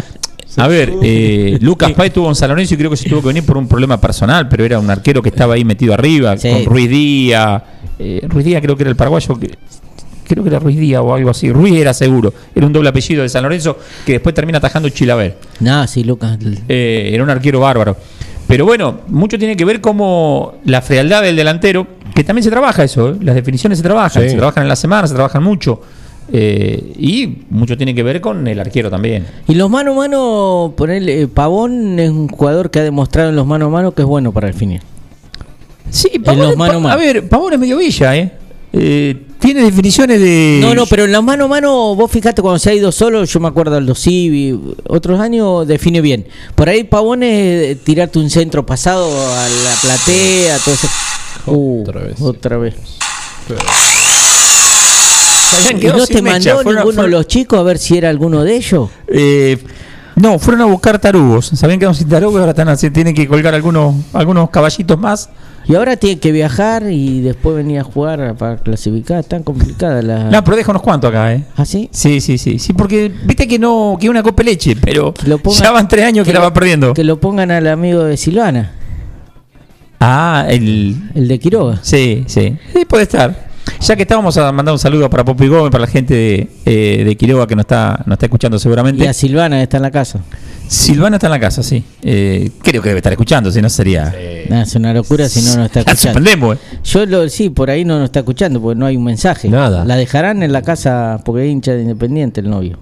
A 0.57 0.67
ver, 0.67 0.91
eh, 1.03 1.57
Lucas 1.61 1.91
Pay 1.91 2.09
tuvo 2.09 2.29
en 2.29 2.35
San 2.35 2.49
Lorenzo 2.49 2.73
y 2.73 2.77
creo 2.77 2.89
que 2.89 2.97
se 2.97 3.07
tuvo 3.07 3.21
que 3.21 3.27
venir 3.27 3.43
por 3.45 3.57
un 3.57 3.67
problema 3.67 4.01
personal, 4.01 4.47
pero 4.49 4.65
era 4.65 4.79
un 4.79 4.89
arquero 4.89 5.21
que 5.21 5.29
estaba 5.29 5.53
ahí 5.53 5.63
metido 5.63 5.93
arriba, 5.93 6.35
Sí. 6.37 6.49
con 6.49 6.65
Ruiz 6.65 6.89
Díaz. 6.89 7.61
eh, 7.99 8.21
Ruiz 8.27 8.45
Díaz 8.45 8.61
creo 8.63 8.75
que 8.75 8.81
era 8.83 8.89
el 8.89 8.95
paraguayo, 8.95 9.39
que, 9.39 9.51
creo 10.27 10.43
que 10.43 10.49
era 10.49 10.59
Ruiz 10.59 10.77
Díaz 10.77 11.01
o 11.03 11.13
algo 11.13 11.29
así. 11.29 11.51
Ruiz 11.51 11.75
era 11.75 11.93
seguro, 11.93 12.33
era 12.55 12.65
un 12.65 12.73
doble 12.73 12.89
apellido 12.89 13.23
de 13.23 13.29
San 13.29 13.43
Lorenzo 13.43 13.77
que 14.05 14.13
después 14.13 14.35
termina 14.35 14.57
atajando 14.59 14.89
Chilaver. 14.89 15.37
No, 15.59 15.87
sí, 15.87 16.03
Lucas. 16.03 16.37
Eh, 16.67 17.09
era 17.13 17.23
un 17.23 17.29
arquero 17.29 17.59
bárbaro. 17.59 17.95
Pero 18.47 18.65
bueno, 18.65 19.01
mucho 19.07 19.37
tiene 19.37 19.57
que 19.57 19.65
ver 19.65 19.81
como 19.81 20.55
la 20.65 20.81
frialdad 20.81 21.21
del 21.21 21.35
delantero, 21.35 21.85
que 22.15 22.23
también 22.23 22.43
se 22.43 22.49
trabaja 22.49 22.83
eso, 22.83 23.09
¿eh? 23.09 23.15
las 23.21 23.35
definiciones 23.35 23.77
se 23.79 23.83
trabajan, 23.83 24.23
Sí. 24.23 24.29
se 24.29 24.35
trabajan 24.37 24.63
en 24.63 24.69
la 24.69 24.75
semana, 24.77 25.05
se 25.07 25.13
trabajan 25.13 25.43
mucho. 25.43 25.81
eh, 26.31 26.93
y 26.99 27.43
mucho 27.49 27.77
tiene 27.77 27.95
que 27.95 28.03
ver 28.03 28.19
con 28.19 28.45
el 28.47 28.59
arquero 28.59 28.89
también. 28.89 29.25
Y 29.47 29.55
los 29.55 29.69
mano 29.69 29.93
a 29.93 29.95
mano, 29.95 30.73
ponerle, 30.75 31.21
eh, 31.21 31.27
Pavón 31.29 31.97
es 31.99 32.09
un 32.09 32.27
jugador 32.27 32.69
que 32.69 32.79
ha 32.79 32.83
demostrado 32.83 33.29
en 33.29 33.35
los 33.37 33.45
mano 33.47 33.67
a 33.67 33.69
mano 33.69 33.93
que 33.93 34.01
es 34.01 34.05
bueno 34.07 34.33
para 34.33 34.47
el 34.49 34.53
final. 34.53 34.81
Sí, 35.89 36.09
En 36.15 36.23
Pavón, 36.23 36.41
los 36.41 36.57
mano 36.57 36.73
a 36.73 36.79
mano. 36.79 36.93
a 36.93 36.97
ver, 36.97 37.29
Pavón 37.29 37.53
es 37.53 37.59
medio 37.59 37.77
villa, 37.77 38.15
¿eh? 38.17 38.31
Eh, 38.73 39.23
tiene 39.39 39.61
definiciones 39.63 40.19
de. 40.19 40.59
No, 40.61 40.75
no, 40.75 40.85
pero 40.87 41.05
en 41.05 41.11
la 41.11 41.21
mano 41.21 41.45
a 41.45 41.47
mano, 41.47 41.95
vos 41.95 42.11
fijate 42.11 42.41
cuando 42.41 42.59
se 42.59 42.69
ha 42.69 42.73
ido 42.73 42.91
solo, 42.91 43.23
yo 43.23 43.39
me 43.39 43.47
acuerdo 43.47 43.75
del 43.75 43.95
Civi, 43.95 44.59
otros 44.89 45.19
años 45.19 45.65
define 45.67 46.01
bien. 46.01 46.27
Por 46.55 46.67
ahí 46.69 46.83
Pavón 46.83 47.23
es 47.23 47.29
eh, 47.71 47.77
tirarte 47.83 48.19
un 48.19 48.29
centro 48.29 48.65
pasado 48.65 49.05
a 49.05 49.47
la 49.49 49.71
platea, 49.81 50.57
todo 50.59 50.73
eso. 50.75 50.87
Uh, 51.47 51.81
Otra 51.83 52.01
vez. 52.01 52.21
Otra 52.21 52.57
vez. 52.57 52.75
Sabían 55.49 55.77
¿Y 55.77 55.79
que 55.79 55.87
no 55.93 56.05
te 56.05 56.21
mandó 56.21 56.61
fueron- 56.61 56.75
ninguno 56.83 57.01
de 57.03 57.07
los 57.09 57.27
chicos 57.27 57.59
a 57.59 57.63
ver 57.63 57.77
si 57.77 57.97
era 57.97 58.09
alguno 58.09 58.43
de 58.43 58.55
ellos? 58.55 58.89
Eh, 59.07 59.57
no, 60.15 60.39
fueron 60.39 60.61
a 60.61 60.65
buscar 60.65 60.99
tarugos. 60.99 61.47
Sabían 61.55 61.79
que 61.79 61.85
eran 61.85 61.95
sin 61.95 62.09
tarugos 62.09 62.39
ahora 62.39 62.51
están 62.51 62.69
así, 62.69 62.89
tienen 62.89 63.15
que 63.15 63.27
colgar 63.27 63.53
algunos, 63.55 63.95
algunos 64.13 64.49
caballitos 64.49 64.97
más. 64.99 65.29
Y 65.69 65.75
ahora 65.75 65.97
tiene 65.97 66.19
que 66.19 66.31
viajar 66.31 66.83
y 66.89 67.19
después 67.21 67.55
venir 67.57 67.79
a 67.79 67.83
jugar 67.83 68.35
para 68.37 68.55
clasificar. 68.57 69.23
Tan 69.25 69.43
complicada 69.43 70.01
la. 70.01 70.23
No, 70.29 70.43
pero 70.43 70.55
deja 70.55 70.71
unos 70.71 70.81
cuantos 70.81 71.09
acá, 71.09 71.33
¿eh? 71.33 71.43
¿Ah, 71.57 71.65
sí? 71.65 71.89
Sí, 71.91 72.21
sí, 72.21 72.37
sí. 72.37 72.57
Sí, 72.57 72.71
porque 72.73 73.11
viste 73.25 73.47
que 73.47 73.59
no, 73.59 73.97
que 73.99 74.09
una 74.09 74.23
copa 74.23 74.43
leche, 74.43 74.75
pero 74.79 75.13
lo 75.25 75.37
pongan- 75.39 75.61
ya 75.63 75.71
van 75.71 75.87
tres 75.89 76.05
años 76.05 76.25
que, 76.25 76.31
la 76.31 76.39
va 76.39 76.53
perdiendo. 76.53 76.93
Que 76.93 77.03
lo 77.03 77.19
pongan 77.19 77.51
al 77.51 77.67
amigo 77.67 78.03
de 78.05 78.15
Silvana, 78.15 78.71
Ah, 79.99 80.45
el. 80.47 80.95
el 81.15 81.27
de 81.27 81.39
Quiroga. 81.39 81.79
Sí, 81.81 82.23
sí. 82.27 82.55
Sí, 82.73 82.85
puede 82.85 83.03
estar. 83.03 83.47
Ya 83.81 83.95
que 83.95 84.03
estábamos 84.03 84.37
a 84.37 84.51
mandar 84.51 84.71
un 84.73 84.79
saludo 84.79 85.09
para 85.09 85.25
Popi 85.25 85.47
Gómez, 85.47 85.71
para 85.71 85.81
la 85.81 85.91
gente 85.91 86.13
de, 86.13 86.49
eh, 86.65 87.03
de 87.03 87.15
Quiroga 87.17 87.45
que 87.47 87.55
nos 87.55 87.63
está, 87.63 88.01
nos 88.05 88.13
está 88.15 88.27
escuchando 88.27 88.57
seguramente. 88.59 89.03
Y 89.03 89.07
a 89.07 89.13
Silvana 89.13 89.61
está 89.61 89.77
en 89.77 89.83
la 89.83 89.91
casa. 89.91 90.19
Silvana 90.67 91.15
está 91.17 91.27
en 91.27 91.31
la 91.31 91.39
casa, 91.39 91.63
sí. 91.63 91.83
Eh, 92.01 92.51
creo 92.61 92.81
que 92.81 92.89
debe 92.89 92.99
estar 92.99 93.11
escuchando, 93.13 93.51
si 93.51 93.61
no 93.61 93.69
sería. 93.69 94.13
Nah, 94.49 94.61
es 94.63 94.75
una 94.75 94.93
locura 94.93 95.27
si 95.29 95.41
no 95.41 95.55
nos 95.57 95.65
está 95.67 95.79
La 95.85 95.91
escuchando. 95.93 96.19
suspendemos, 96.19 96.55
eh. 96.57 96.59
Yo 96.83 97.05
lo, 97.05 97.29
sí, 97.29 97.49
por 97.49 97.69
ahí 97.69 97.85
no 97.85 97.97
nos 97.99 98.05
está 98.05 98.19
escuchando 98.19 98.61
porque 98.61 98.77
no 98.79 98.85
hay 98.85 98.97
un 98.97 99.03
mensaje. 99.03 99.49
Nada. 99.49 99.85
La 99.85 99.95
dejarán 99.95 100.43
en 100.43 100.51
la 100.51 100.61
casa 100.61 101.21
porque 101.23 101.45
es 101.45 101.51
hincha 101.51 101.73
de 101.73 101.81
Independiente 101.83 102.41
el 102.41 102.49
novio. 102.49 102.77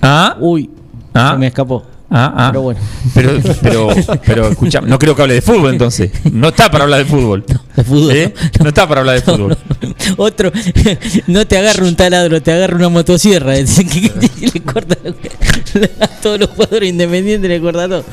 Ah, 0.00 0.36
Uy, 0.40 0.70
ah, 1.14 1.30
se 1.32 1.38
me 1.38 1.46
escapó. 1.46 1.82
Ah, 2.12 2.34
ah. 2.36 2.48
Pero 2.50 2.62
bueno. 2.62 2.80
Pero, 3.14 3.30
pero, 3.62 3.88
pero 4.24 4.48
escucha, 4.48 4.80
no 4.80 4.98
creo 4.98 5.16
que 5.16 5.22
hable 5.22 5.34
de 5.34 5.42
fútbol 5.42 5.72
entonces. 5.72 6.10
No 6.30 6.48
está 6.48 6.70
para 6.70 6.84
hablar 6.84 7.00
de 7.00 7.06
fútbol. 7.06 7.44
De 7.76 7.84
fútbol. 7.84 8.14
¿Eh? 8.14 8.34
No 8.60 8.68
está 8.68 8.86
para 8.86 9.00
hablar 9.00 9.16
de 9.16 9.22
fútbol. 9.22 9.56
Otro, 10.18 10.52
no 11.26 11.46
te 11.46 11.56
agarra 11.56 11.86
un 11.86 11.96
taladro, 11.96 12.42
te 12.42 12.52
agarra 12.52 12.76
una 12.76 12.90
motosierra. 12.90 13.54
Dicen 13.56 13.88
que, 13.88 14.10
que 14.10 14.50
le 14.52 14.60
corta 14.60 14.96
a 16.00 16.06
todos 16.20 16.38
los 16.38 16.50
jugadores 16.50 16.90
independientes, 16.90 17.48
le 17.48 17.60
corta 17.62 17.88
todo. 17.88 18.04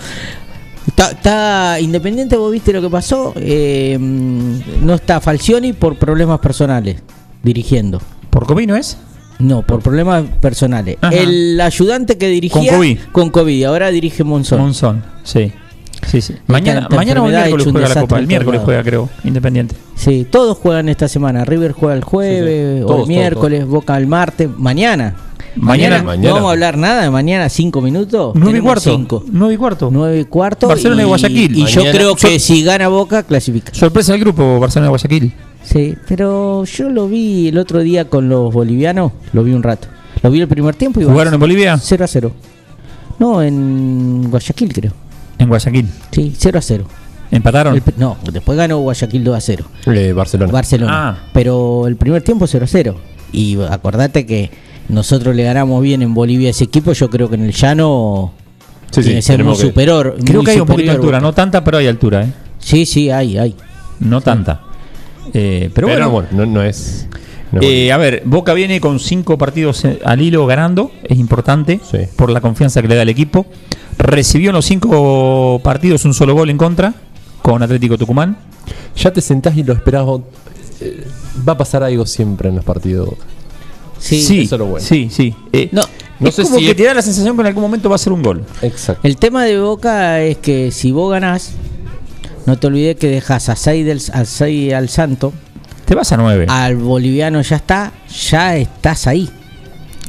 Está, 0.87 1.11
está 1.11 1.79
Independiente, 1.79 2.37
vos 2.37 2.51
viste 2.51 2.71
lo 2.71 2.81
que 2.81 2.89
pasó. 2.89 3.33
Eh, 3.35 3.97
no 3.99 4.93
está 4.93 5.19
Falcioni 5.19 5.73
por 5.73 5.97
problemas 5.97 6.39
personales 6.39 7.01
dirigiendo. 7.43 8.01
¿Por 8.29 8.45
Covino 8.45 8.75
es? 8.75 8.97
No, 9.39 9.61
por 9.63 9.81
problemas 9.81 10.25
personales. 10.41 10.97
Ajá. 11.01 11.15
El 11.15 11.59
ayudante 11.61 12.17
que 12.17 12.27
dirigía 12.27 12.71
Con 12.71 12.77
COVID. 12.79 12.97
con 13.11 13.29
COVID, 13.29 13.63
ahora 13.65 13.89
dirige 13.89 14.23
Monzón. 14.23 14.59
Monzón, 14.59 15.03
sí. 15.23 15.51
Sí, 16.07 16.21
sí. 16.21 16.35
Mañana, 16.47 16.81
esta 16.81 16.95
mañana 16.95 17.21
o 17.23 17.27
miércoles 17.27 17.67
juega 17.71 17.89
la 17.89 18.01
Copa. 18.01 18.19
El 18.19 18.27
miércoles 18.27 18.61
juega, 18.63 18.83
creo, 18.83 19.09
Independiente. 19.23 19.75
Sí, 19.95 20.25
todos 20.29 20.57
juegan 20.57 20.87
esta 20.89 21.07
semana. 21.07 21.43
River 21.45 21.73
juega 21.73 21.95
el 21.95 22.03
jueves, 22.03 22.73
Sí, 22.73 22.77
sí. 22.79 22.83
o 22.83 22.87
Todos, 22.87 23.01
el 23.01 23.07
miércoles, 23.07 23.65
Boca 23.65 23.97
el 23.97 24.07
martes, 24.07 24.49
mañana. 24.57 25.15
Mañana- 25.55 26.03
mañana. 26.03 26.27
No 26.29 26.35
vamos 26.35 26.49
a 26.49 26.51
hablar 26.53 26.77
nada 26.77 27.03
de 27.03 27.09
mañana, 27.09 27.49
cinco 27.49 27.81
minutos. 27.81 28.33
Nueve 28.35 28.59
y 28.59 28.61
cuarto. 28.61 28.91
cinco. 28.91 29.23
Nueve 29.31 29.55
y 29.55 29.57
cuarto. 29.57 29.89
Nueve 29.91 30.19
y 30.21 30.25
cuarto. 30.25 30.67
Barcelona 30.67 31.01
y 31.01 31.05
Guayaquil. 31.05 31.57
Y 31.57 31.65
yo 31.65 31.81
creo 31.91 32.15
que 32.15 32.39
si 32.39 32.63
gana 32.63 32.87
Boca, 32.87 33.23
clasifica. 33.23 33.73
Sorpresa 33.73 34.13
del 34.13 34.21
grupo 34.21 34.59
Barcelona-Guayaquil. 34.59 35.33
Sí, 35.63 35.95
pero 36.07 36.63
yo 36.65 36.89
lo 36.89 37.07
vi 37.07 37.49
el 37.49 37.57
otro 37.57 37.79
día 37.79 38.05
con 38.05 38.29
los 38.29 38.53
bolivianos, 38.53 39.11
lo 39.33 39.43
vi 39.43 39.53
un 39.53 39.63
rato. 39.63 39.87
Lo 40.21 40.31
vi 40.31 40.41
el 40.41 40.47
primer 40.47 40.75
tiempo 40.75 40.99
y 40.99 41.05
¿Jugaron 41.05 41.33
en 41.33 41.39
Bolivia? 41.39 41.77
0 41.77 42.03
a 42.03 42.07
0. 42.07 42.31
No, 43.19 43.41
en 43.41 44.29
Guayaquil 44.29 44.73
creo. 44.73 44.91
En 45.37 45.47
Guayaquil. 45.47 45.89
Sí, 46.11 46.33
0 46.37 46.59
a 46.59 46.61
0. 46.61 46.85
¿Empataron? 47.31 47.75
El 47.75 47.83
no, 47.97 48.17
después 48.31 48.57
ganó 48.57 48.79
Guayaquil 48.79 49.23
2 49.23 49.37
a 49.37 49.41
0. 49.41 49.65
Eh, 49.87 50.13
Barcelona. 50.13 50.51
Barcelona. 50.51 51.09
Ah. 51.09 51.17
Pero 51.33 51.87
el 51.87 51.95
primer 51.95 52.21
tiempo 52.23 52.47
0 52.47 52.65
a 52.65 52.67
0. 52.67 52.95
Y 53.31 53.61
acordate 53.61 54.25
que 54.25 54.49
nosotros 54.89 55.35
le 55.35 55.43
ganamos 55.43 55.81
bien 55.83 56.01
en 56.01 56.13
Bolivia 56.13 56.47
a 56.47 56.51
ese 56.51 56.63
equipo. 56.63 56.93
Yo 56.93 57.09
creo 57.09 57.29
que 57.29 57.35
en 57.35 57.43
el 57.43 57.53
llano 57.53 58.33
Sí, 58.91 59.01
tiene 59.01 59.17
que 59.17 59.21
sí, 59.21 59.27
ser 59.27 59.43
muy 59.43 59.55
superior. 59.55 60.15
Creo 60.25 60.37
muy 60.37 60.45
que 60.45 60.51
hay 60.51 60.59
un 60.59 60.67
poquito 60.67 60.91
de 60.91 60.95
altura. 60.95 61.19
No 61.19 61.33
tanta, 61.33 61.63
pero 61.63 61.77
hay 61.77 61.87
altura, 61.87 62.23
¿eh? 62.23 62.33
Sí, 62.57 62.85
sí, 62.85 63.09
hay, 63.09 63.37
hay. 63.37 63.55
No 63.99 64.21
tanta. 64.21 64.61
Eh, 65.33 65.69
pero, 65.73 65.87
Pero, 65.87 66.09
bueno. 66.09 66.27
bueno, 66.31 66.45
no, 66.45 66.45
no 66.45 66.63
es. 66.63 67.07
no 67.51 67.59
Eh, 67.61 67.91
a 67.91 67.97
ver, 67.97 68.23
Boca 68.25 68.53
viene 68.53 68.79
con 68.81 68.99
cinco 68.99 69.37
partidos 69.37 69.83
eh, 69.85 69.99
al 70.03 70.21
hilo 70.21 70.45
ganando, 70.45 70.91
es 71.03 71.17
importante 71.19 71.79
Sí. 71.89 71.99
por 72.15 72.29
la 72.29 72.41
confianza 72.41 72.81
que 72.81 72.87
le 72.87 72.95
da 72.95 73.01
el 73.03 73.09
equipo. 73.09 73.45
Recibió 73.97 74.49
en 74.51 74.55
los 74.55 74.65
cinco 74.65 75.59
partidos 75.63 76.05
un 76.05 76.13
solo 76.13 76.33
gol 76.33 76.49
en 76.49 76.57
contra 76.57 76.93
con 77.41 77.61
Atlético 77.63 77.97
Tucumán. 77.97 78.37
ya 78.95 79.11
te 79.11 79.21
sentás 79.21 79.55
y 79.57 79.63
lo 79.63 79.73
esperás. 79.73 80.05
eh, 80.81 81.03
va 81.47 81.53
a 81.53 81.57
pasar 81.57 81.83
algo 81.83 82.05
siempre 82.05 82.49
en 82.49 82.55
los 82.55 82.63
partidos. 82.65 83.09
Sí. 83.97 84.21
sí, 84.21 84.41
eso 84.41 84.55
es 84.55 84.59
lo 84.59 84.65
bueno. 84.67 84.85
sí, 84.85 85.09
sí. 85.11 85.35
Eh, 85.51 85.67
No, 85.73 85.81
No 86.21 86.29
es 86.29 86.35
sé 86.35 86.43
como 86.43 86.57
si 86.57 86.63
que 86.65 86.71
es- 86.71 86.77
te 86.77 86.83
da 86.83 86.93
la 86.93 87.01
sensación 87.01 87.35
que 87.35 87.41
en 87.41 87.47
algún 87.47 87.63
momento 87.63 87.89
va 87.89 87.95
a 87.95 87.99
ser 87.99 88.13
un 88.13 88.23
gol. 88.23 88.43
Exacto. 88.61 89.01
El 89.05 89.17
tema 89.17 89.43
de 89.43 89.59
Boca 89.59 90.21
es 90.21 90.37
que 90.37 90.71
si 90.71 90.91
vos 90.91 91.11
ganás, 91.11 91.51
no 92.45 92.57
te 92.57 92.67
olvides 92.67 92.95
que 92.97 93.07
dejas 93.07 93.49
a 93.49 93.55
6 93.55 93.85
del, 93.85 94.01
a 94.13 94.25
seis 94.25 94.73
al 94.73 94.89
Santo, 94.89 95.33
Te 95.85 95.95
vas 95.95 96.11
a 96.11 96.17
nueve. 96.17 96.45
al 96.49 96.75
boliviano 96.75 97.41
ya 97.41 97.55
está, 97.57 97.91
ya 98.29 98.55
estás 98.57 99.07
ahí. 99.07 99.29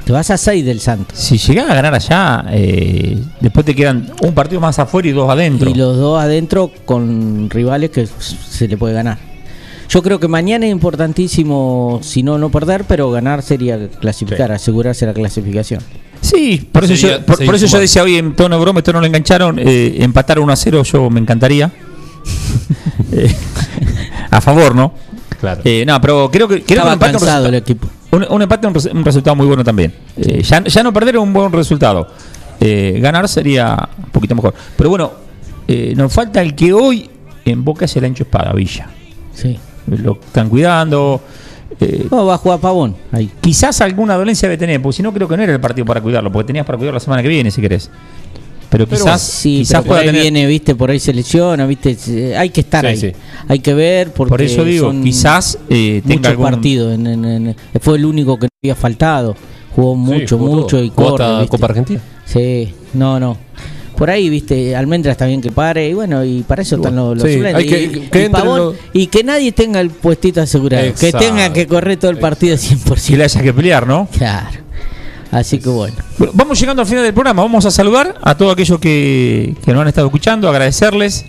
Te 0.05 0.13
vas 0.13 0.31
a 0.31 0.37
6 0.39 0.65
del 0.65 0.81
Santos. 0.81 1.17
Si 1.19 1.37
llegás 1.39 1.71
a 1.71 1.75
ganar 1.75 1.95
allá, 1.95 2.45
eh, 2.51 3.19
después 3.41 3.65
te 3.67 3.75
quedan 3.75 4.11
un 4.23 4.33
partido 4.35 4.61
más 4.61 4.79
afuera 4.79 5.09
y 5.09 5.13
dos 5.13 5.31
adentro. 5.31 5.71
Y 5.71 5.75
los 5.75 5.97
dos 5.99 6.21
adentro 6.21 6.71
con 6.85 7.49
rivales 7.51 7.91
que 7.91 8.07
se 8.09 8.67
le 8.67 8.77
puede 8.77 8.95
ganar. 8.95 9.19
Yo 9.89 10.03
creo 10.03 10.19
que 10.19 10.27
mañana 10.29 10.67
es 10.67 10.73
importantísimo, 10.73 12.01
si 12.03 12.23
no, 12.23 12.39
no 12.39 12.49
perder, 12.51 12.85
pero 12.85 13.11
ganar 13.11 13.43
sería 13.43 13.89
clasificar, 13.89 14.51
asegurarse 14.53 15.05
la 15.07 15.13
clasificación. 15.13 15.81
Sí, 16.21 16.69
por 16.73 16.85
eso, 16.85 16.95
Seguía- 16.97 17.19
yo, 17.19 17.25
por, 17.47 17.55
eso 17.55 17.67
yo 17.67 17.79
decía 17.79 18.03
hoy 18.03 18.17
en 18.17 18.35
tono 18.37 18.57
de 18.57 18.63
broma, 18.63 18.81
esto 18.81 18.93
no 18.93 19.01
lo 19.01 19.07
engancharon, 19.07 19.59
eh, 19.59 19.97
empatar 20.01 20.39
1 20.39 20.53
a 20.53 20.57
0 20.57 20.83
yo 20.85 21.11
me 21.11 21.21
encantaría. 21.21 21.71
Eh, 23.13 23.35
a 24.31 24.41
favor, 24.41 24.75
¿no? 24.75 24.93
Claro. 25.41 25.63
Eh, 25.65 25.85
no, 25.87 26.01
pero 26.01 26.31
creo 26.31 26.47
que, 26.47 26.63
creo 26.63 26.83
que 26.83 26.89
un 26.89 26.93
empate, 26.95 27.49
el 27.49 27.55
equipo. 27.55 27.89
un, 28.13 28.27
un 28.31 28.43
empate 28.43 28.67
es 28.67 28.69
un, 28.69 28.75
res- 28.75 28.95
un 28.95 29.05
resultado 29.05 29.35
muy 29.37 29.47
bueno 29.47 29.65
también. 29.65 29.93
Eh, 30.17 30.43
ya, 30.43 30.63
ya 30.63 30.83
no 30.83 30.93
perder 30.93 31.17
es 31.17 31.21
un 31.21 31.33
buen 31.33 31.51
resultado. 31.51 32.07
Eh, 32.61 32.99
ganar 33.03 33.29
sería 33.29 33.89
un 33.99 34.11
poquito 34.11 34.35
mejor. 34.35 34.55
Pero 34.77 34.91
bueno, 34.91 35.13
eh, 35.67 35.95
nos 35.97 36.13
falta 36.13 36.41
el 36.43 36.55
que 36.55 36.73
hoy 36.73 37.09
en 37.45 37.65
Boca 37.65 37.87
es 37.87 37.97
el 37.97 38.05
ancho 38.05 38.23
espada, 38.25 38.53
Villa. 38.53 38.87
Sí. 39.35 39.59
Lo 39.87 40.13
están 40.13 40.49
cuidando. 40.49 41.21
eh, 41.81 42.07
No, 42.11 42.27
va 42.27 42.35
a 42.35 42.39
jugar 42.39 42.61
Pavón 42.61 42.95
ahí. 43.13 43.31
Quizás 43.41 43.81
alguna 43.81 44.15
dolencia 44.17 44.49
debe 44.49 44.59
tener, 44.59 44.81
porque 44.81 44.97
si 44.99 45.03
no 45.03 45.13
creo 45.13 45.27
que 45.27 45.37
no 45.37 45.43
era 45.43 45.53
el 45.53 45.61
partido 45.61 45.85
para 45.87 46.01
cuidarlo, 46.01 46.31
porque 46.31 46.47
tenías 46.49 46.67
para 46.67 46.77
cuidarlo 46.79 46.97
la 46.97 47.01
semana 47.01 47.23
que 47.23 47.29
viene, 47.29 47.51
si 47.51 47.61
querés. 47.61 47.91
Pero 48.71 48.87
quizás, 48.87 49.21
sí, 49.21 49.59
quizás 49.59 49.83
pero 49.83 49.89
por 49.95 49.99
ahí 49.99 50.07
tener. 50.07 50.23
viene, 50.23 50.47
viste, 50.47 50.75
por 50.77 50.91
ahí 50.91 51.01
se 51.01 51.13
lesiona, 51.13 51.67
viste, 51.67 51.97
hay 52.37 52.51
que 52.51 52.61
estar 52.61 52.83
Sí, 52.85 52.87
ahí. 52.87 52.97
sí. 52.97 53.13
Hay 53.49 53.59
que 53.59 53.75
ver 53.75 54.13
porque 54.13 54.29
Por 54.31 54.43
eso 54.43 54.65
digo, 54.65 54.87
son 54.87 55.03
quizás 55.03 55.59
eh, 55.69 56.01
tenga 56.07 56.15
muchos 56.17 56.31
algún- 56.31 56.45
partidos. 56.51 56.95
En, 56.95 57.07
en- 57.07 57.25
en- 57.25 57.57
fue 57.81 57.97
el 57.97 58.05
único 58.05 58.39
que 58.39 58.45
no 58.47 58.51
había 58.63 58.77
faltado. 58.77 59.35
Jugó 59.75 59.97
mucho, 59.97 60.39
jugó 60.39 60.53
mucho 60.55 60.77
todo. 60.77 60.85
y 60.85 60.91
corre. 60.91 61.49
Copa 61.49 61.67
Argentina. 61.67 62.01
Sí, 62.25 62.73
no, 62.95 63.19
no. 63.19 63.37
Por 63.97 64.09
ahí, 64.09 64.31
viste, 64.31 64.75
Almendra 64.75 65.13
está 65.13 65.27
bien 65.27 65.43
que 65.43 65.51
pare 65.53 65.89
y 65.91 65.93
bueno, 65.93 66.25
y 66.25 66.43
para 66.43 66.63
eso 66.63 66.77
están 66.77 66.97
los, 66.97 67.19
suplentes. 67.21 67.65
que- 67.67 67.83
y, 67.83 67.89
que 68.09 68.25
y 68.25 68.29
Pavón, 68.31 68.59
los- 68.59 68.75
y 68.95 69.09
que 69.09 69.23
nadie 69.25 69.53
tenga 69.53 69.81
el 69.81 69.91
puestito 69.91 70.41
asegurado. 70.41 70.85
Exacto. 70.87 71.19
Que 71.19 71.25
tenga 71.27 71.53
que 71.53 71.67
correr 71.67 71.99
todo 71.99 72.11
el 72.11 72.19
partido 72.19 72.57
100%. 72.57 73.11
Que 73.11 73.17
le 73.19 73.25
haya 73.25 73.43
que 73.43 73.53
pelear, 73.53 73.87
¿no? 73.87 74.09
Claro. 74.17 74.59
Así 75.31 75.59
que 75.59 75.69
bueno. 75.69 75.97
Bueno, 76.19 76.33
vamos 76.35 76.59
llegando 76.59 76.83
al 76.83 76.89
final 76.89 77.05
del 77.05 77.15
programa. 77.15 77.43
Vamos 77.43 77.65
a 77.65 77.71
saludar 77.71 78.17
a 78.21 78.35
todos 78.37 78.53
aquellos 78.53 78.79
que, 78.81 79.55
que 79.65 79.73
nos 79.73 79.83
han 79.83 79.89
estado 79.89 80.09
escuchando, 80.09 80.49
agradecerles. 80.49 81.25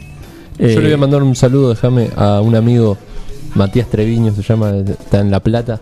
Eh, 0.58 0.74
Yo 0.74 0.80
le 0.82 0.88
voy 0.88 0.94
a 0.94 0.98
mandar 0.98 1.24
un 1.24 1.36
saludo, 1.36 1.70
déjame, 1.70 2.10
a 2.16 2.42
un 2.42 2.56
amigo, 2.56 2.98
Matías 3.56 3.88
Treviño 3.90 4.34
se 4.34 4.42
llama, 4.42 4.72
está 4.76 5.20
en 5.20 5.32
La 5.32 5.40
Plata. 5.40 5.80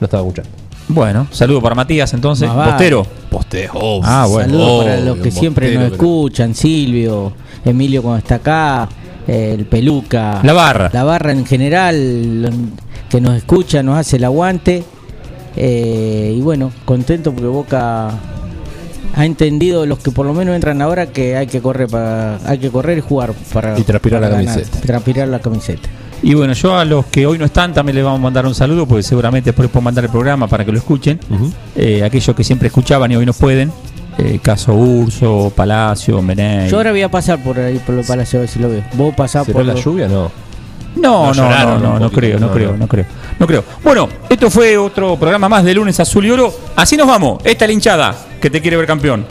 No 0.00 0.04
estaba 0.06 0.22
escuchando. 0.22 0.50
Bueno, 0.88 1.26
saludo 1.30 1.60
para 1.60 1.74
Matías 1.74 2.12
entonces. 2.14 2.46
Más 2.48 2.56
vale. 2.56 2.72
Postero. 2.72 3.06
Postero. 3.30 4.00
Ah, 4.04 4.26
bueno. 4.28 4.50
Saludos 4.52 4.84
para 4.84 5.00
los 5.00 5.18
que 5.18 5.30
siempre 5.30 5.74
nos 5.74 5.92
escuchan, 5.92 6.54
Silvio, 6.54 7.32
Emilio 7.64 8.02
cuando 8.02 8.18
está 8.18 8.36
acá, 8.36 8.88
eh, 9.26 9.56
el 9.58 9.66
Peluca. 9.66 10.40
La 10.42 10.52
Barra. 10.52 10.90
La 10.92 11.04
barra 11.04 11.32
en 11.32 11.44
general, 11.44 12.50
que 13.10 13.20
nos 13.20 13.36
escucha, 13.36 13.82
nos 13.82 13.98
hace 13.98 14.16
el 14.16 14.24
aguante. 14.24 14.84
Eh, 15.56 16.34
y 16.36 16.40
bueno, 16.40 16.70
contento 16.84 17.32
porque 17.32 17.46
Boca 17.48 18.10
ha 19.14 19.24
entendido 19.24 19.86
los 19.86 19.98
que 20.00 20.10
por 20.10 20.26
lo 20.26 20.34
menos 20.34 20.54
entran 20.54 20.82
ahora 20.82 21.06
que 21.06 21.36
hay 21.36 21.46
que 21.46 21.60
correr 21.62 21.88
para 21.88 22.38
hay 22.46 22.58
que 22.58 22.70
correr 22.70 22.98
y 22.98 23.00
jugar 23.00 23.32
para 23.52 23.78
Y 23.78 23.82
transpirar 23.82 24.20
para 24.20 24.30
la 24.32 24.36
ganar, 24.38 24.54
camiseta. 24.54 24.80
transpirar 24.80 25.28
la 25.28 25.38
camiseta. 25.38 25.88
Y 26.22 26.34
bueno, 26.34 26.52
yo 26.54 26.76
a 26.76 26.84
los 26.84 27.06
que 27.06 27.26
hoy 27.26 27.38
no 27.38 27.44
están 27.46 27.72
también 27.74 27.96
les 27.96 28.04
vamos 28.04 28.20
a 28.20 28.22
mandar 28.22 28.46
un 28.46 28.54
saludo, 28.54 28.86
porque 28.86 29.02
seguramente 29.02 29.50
después 29.50 29.68
puedo 29.68 29.82
mandar 29.82 30.04
el 30.04 30.10
programa 30.10 30.46
para 30.48 30.64
que 30.64 30.72
lo 30.72 30.78
escuchen. 30.78 31.18
Eh, 31.74 32.02
aquellos 32.04 32.34
que 32.34 32.42
siempre 32.44 32.68
escuchaban 32.68 33.10
y 33.12 33.16
hoy 33.16 33.26
no 33.26 33.32
pueden. 33.34 33.70
Eh, 34.18 34.38
caso 34.42 34.72
Urso, 34.74 35.52
Palacio, 35.54 36.22
Meney. 36.22 36.70
Yo 36.70 36.78
ahora 36.78 36.90
voy 36.90 37.02
a 37.02 37.10
pasar 37.10 37.42
por 37.42 37.58
ahí 37.60 37.78
por 37.78 37.94
los 37.94 38.06
palacios 38.06 38.34
a 38.36 38.40
ver 38.40 38.48
si 38.48 38.58
lo 38.58 38.70
veo. 38.70 38.82
Vos 38.94 39.14
pasás 39.14 39.44
¿Será 39.44 39.58
por 39.58 39.66
la 39.66 39.74
los- 39.74 39.84
lluvia? 39.84 40.08
No. 40.08 40.30
No, 40.96 41.32
No, 41.34 41.50
no, 41.50 41.78
no, 41.78 41.98
no, 41.98 42.10
creo, 42.10 42.38
no 42.38 42.50
creo, 42.50 42.76
no. 42.76 42.88
creo, 42.88 43.04
no 43.38 43.46
creo. 43.46 43.64
Bueno, 43.82 44.08
esto 44.28 44.50
fue 44.50 44.76
otro 44.78 45.16
programa 45.16 45.48
más 45.48 45.62
de 45.64 45.74
lunes 45.74 45.98
azul 46.00 46.24
y 46.24 46.30
oro. 46.30 46.52
Así 46.74 46.96
nos 46.96 47.06
vamos. 47.06 47.38
Esta 47.44 47.70
hinchada 47.70 48.14
que 48.40 48.50
te 48.50 48.60
quiere 48.60 48.76
ver 48.76 48.86
campeón. 48.86 49.26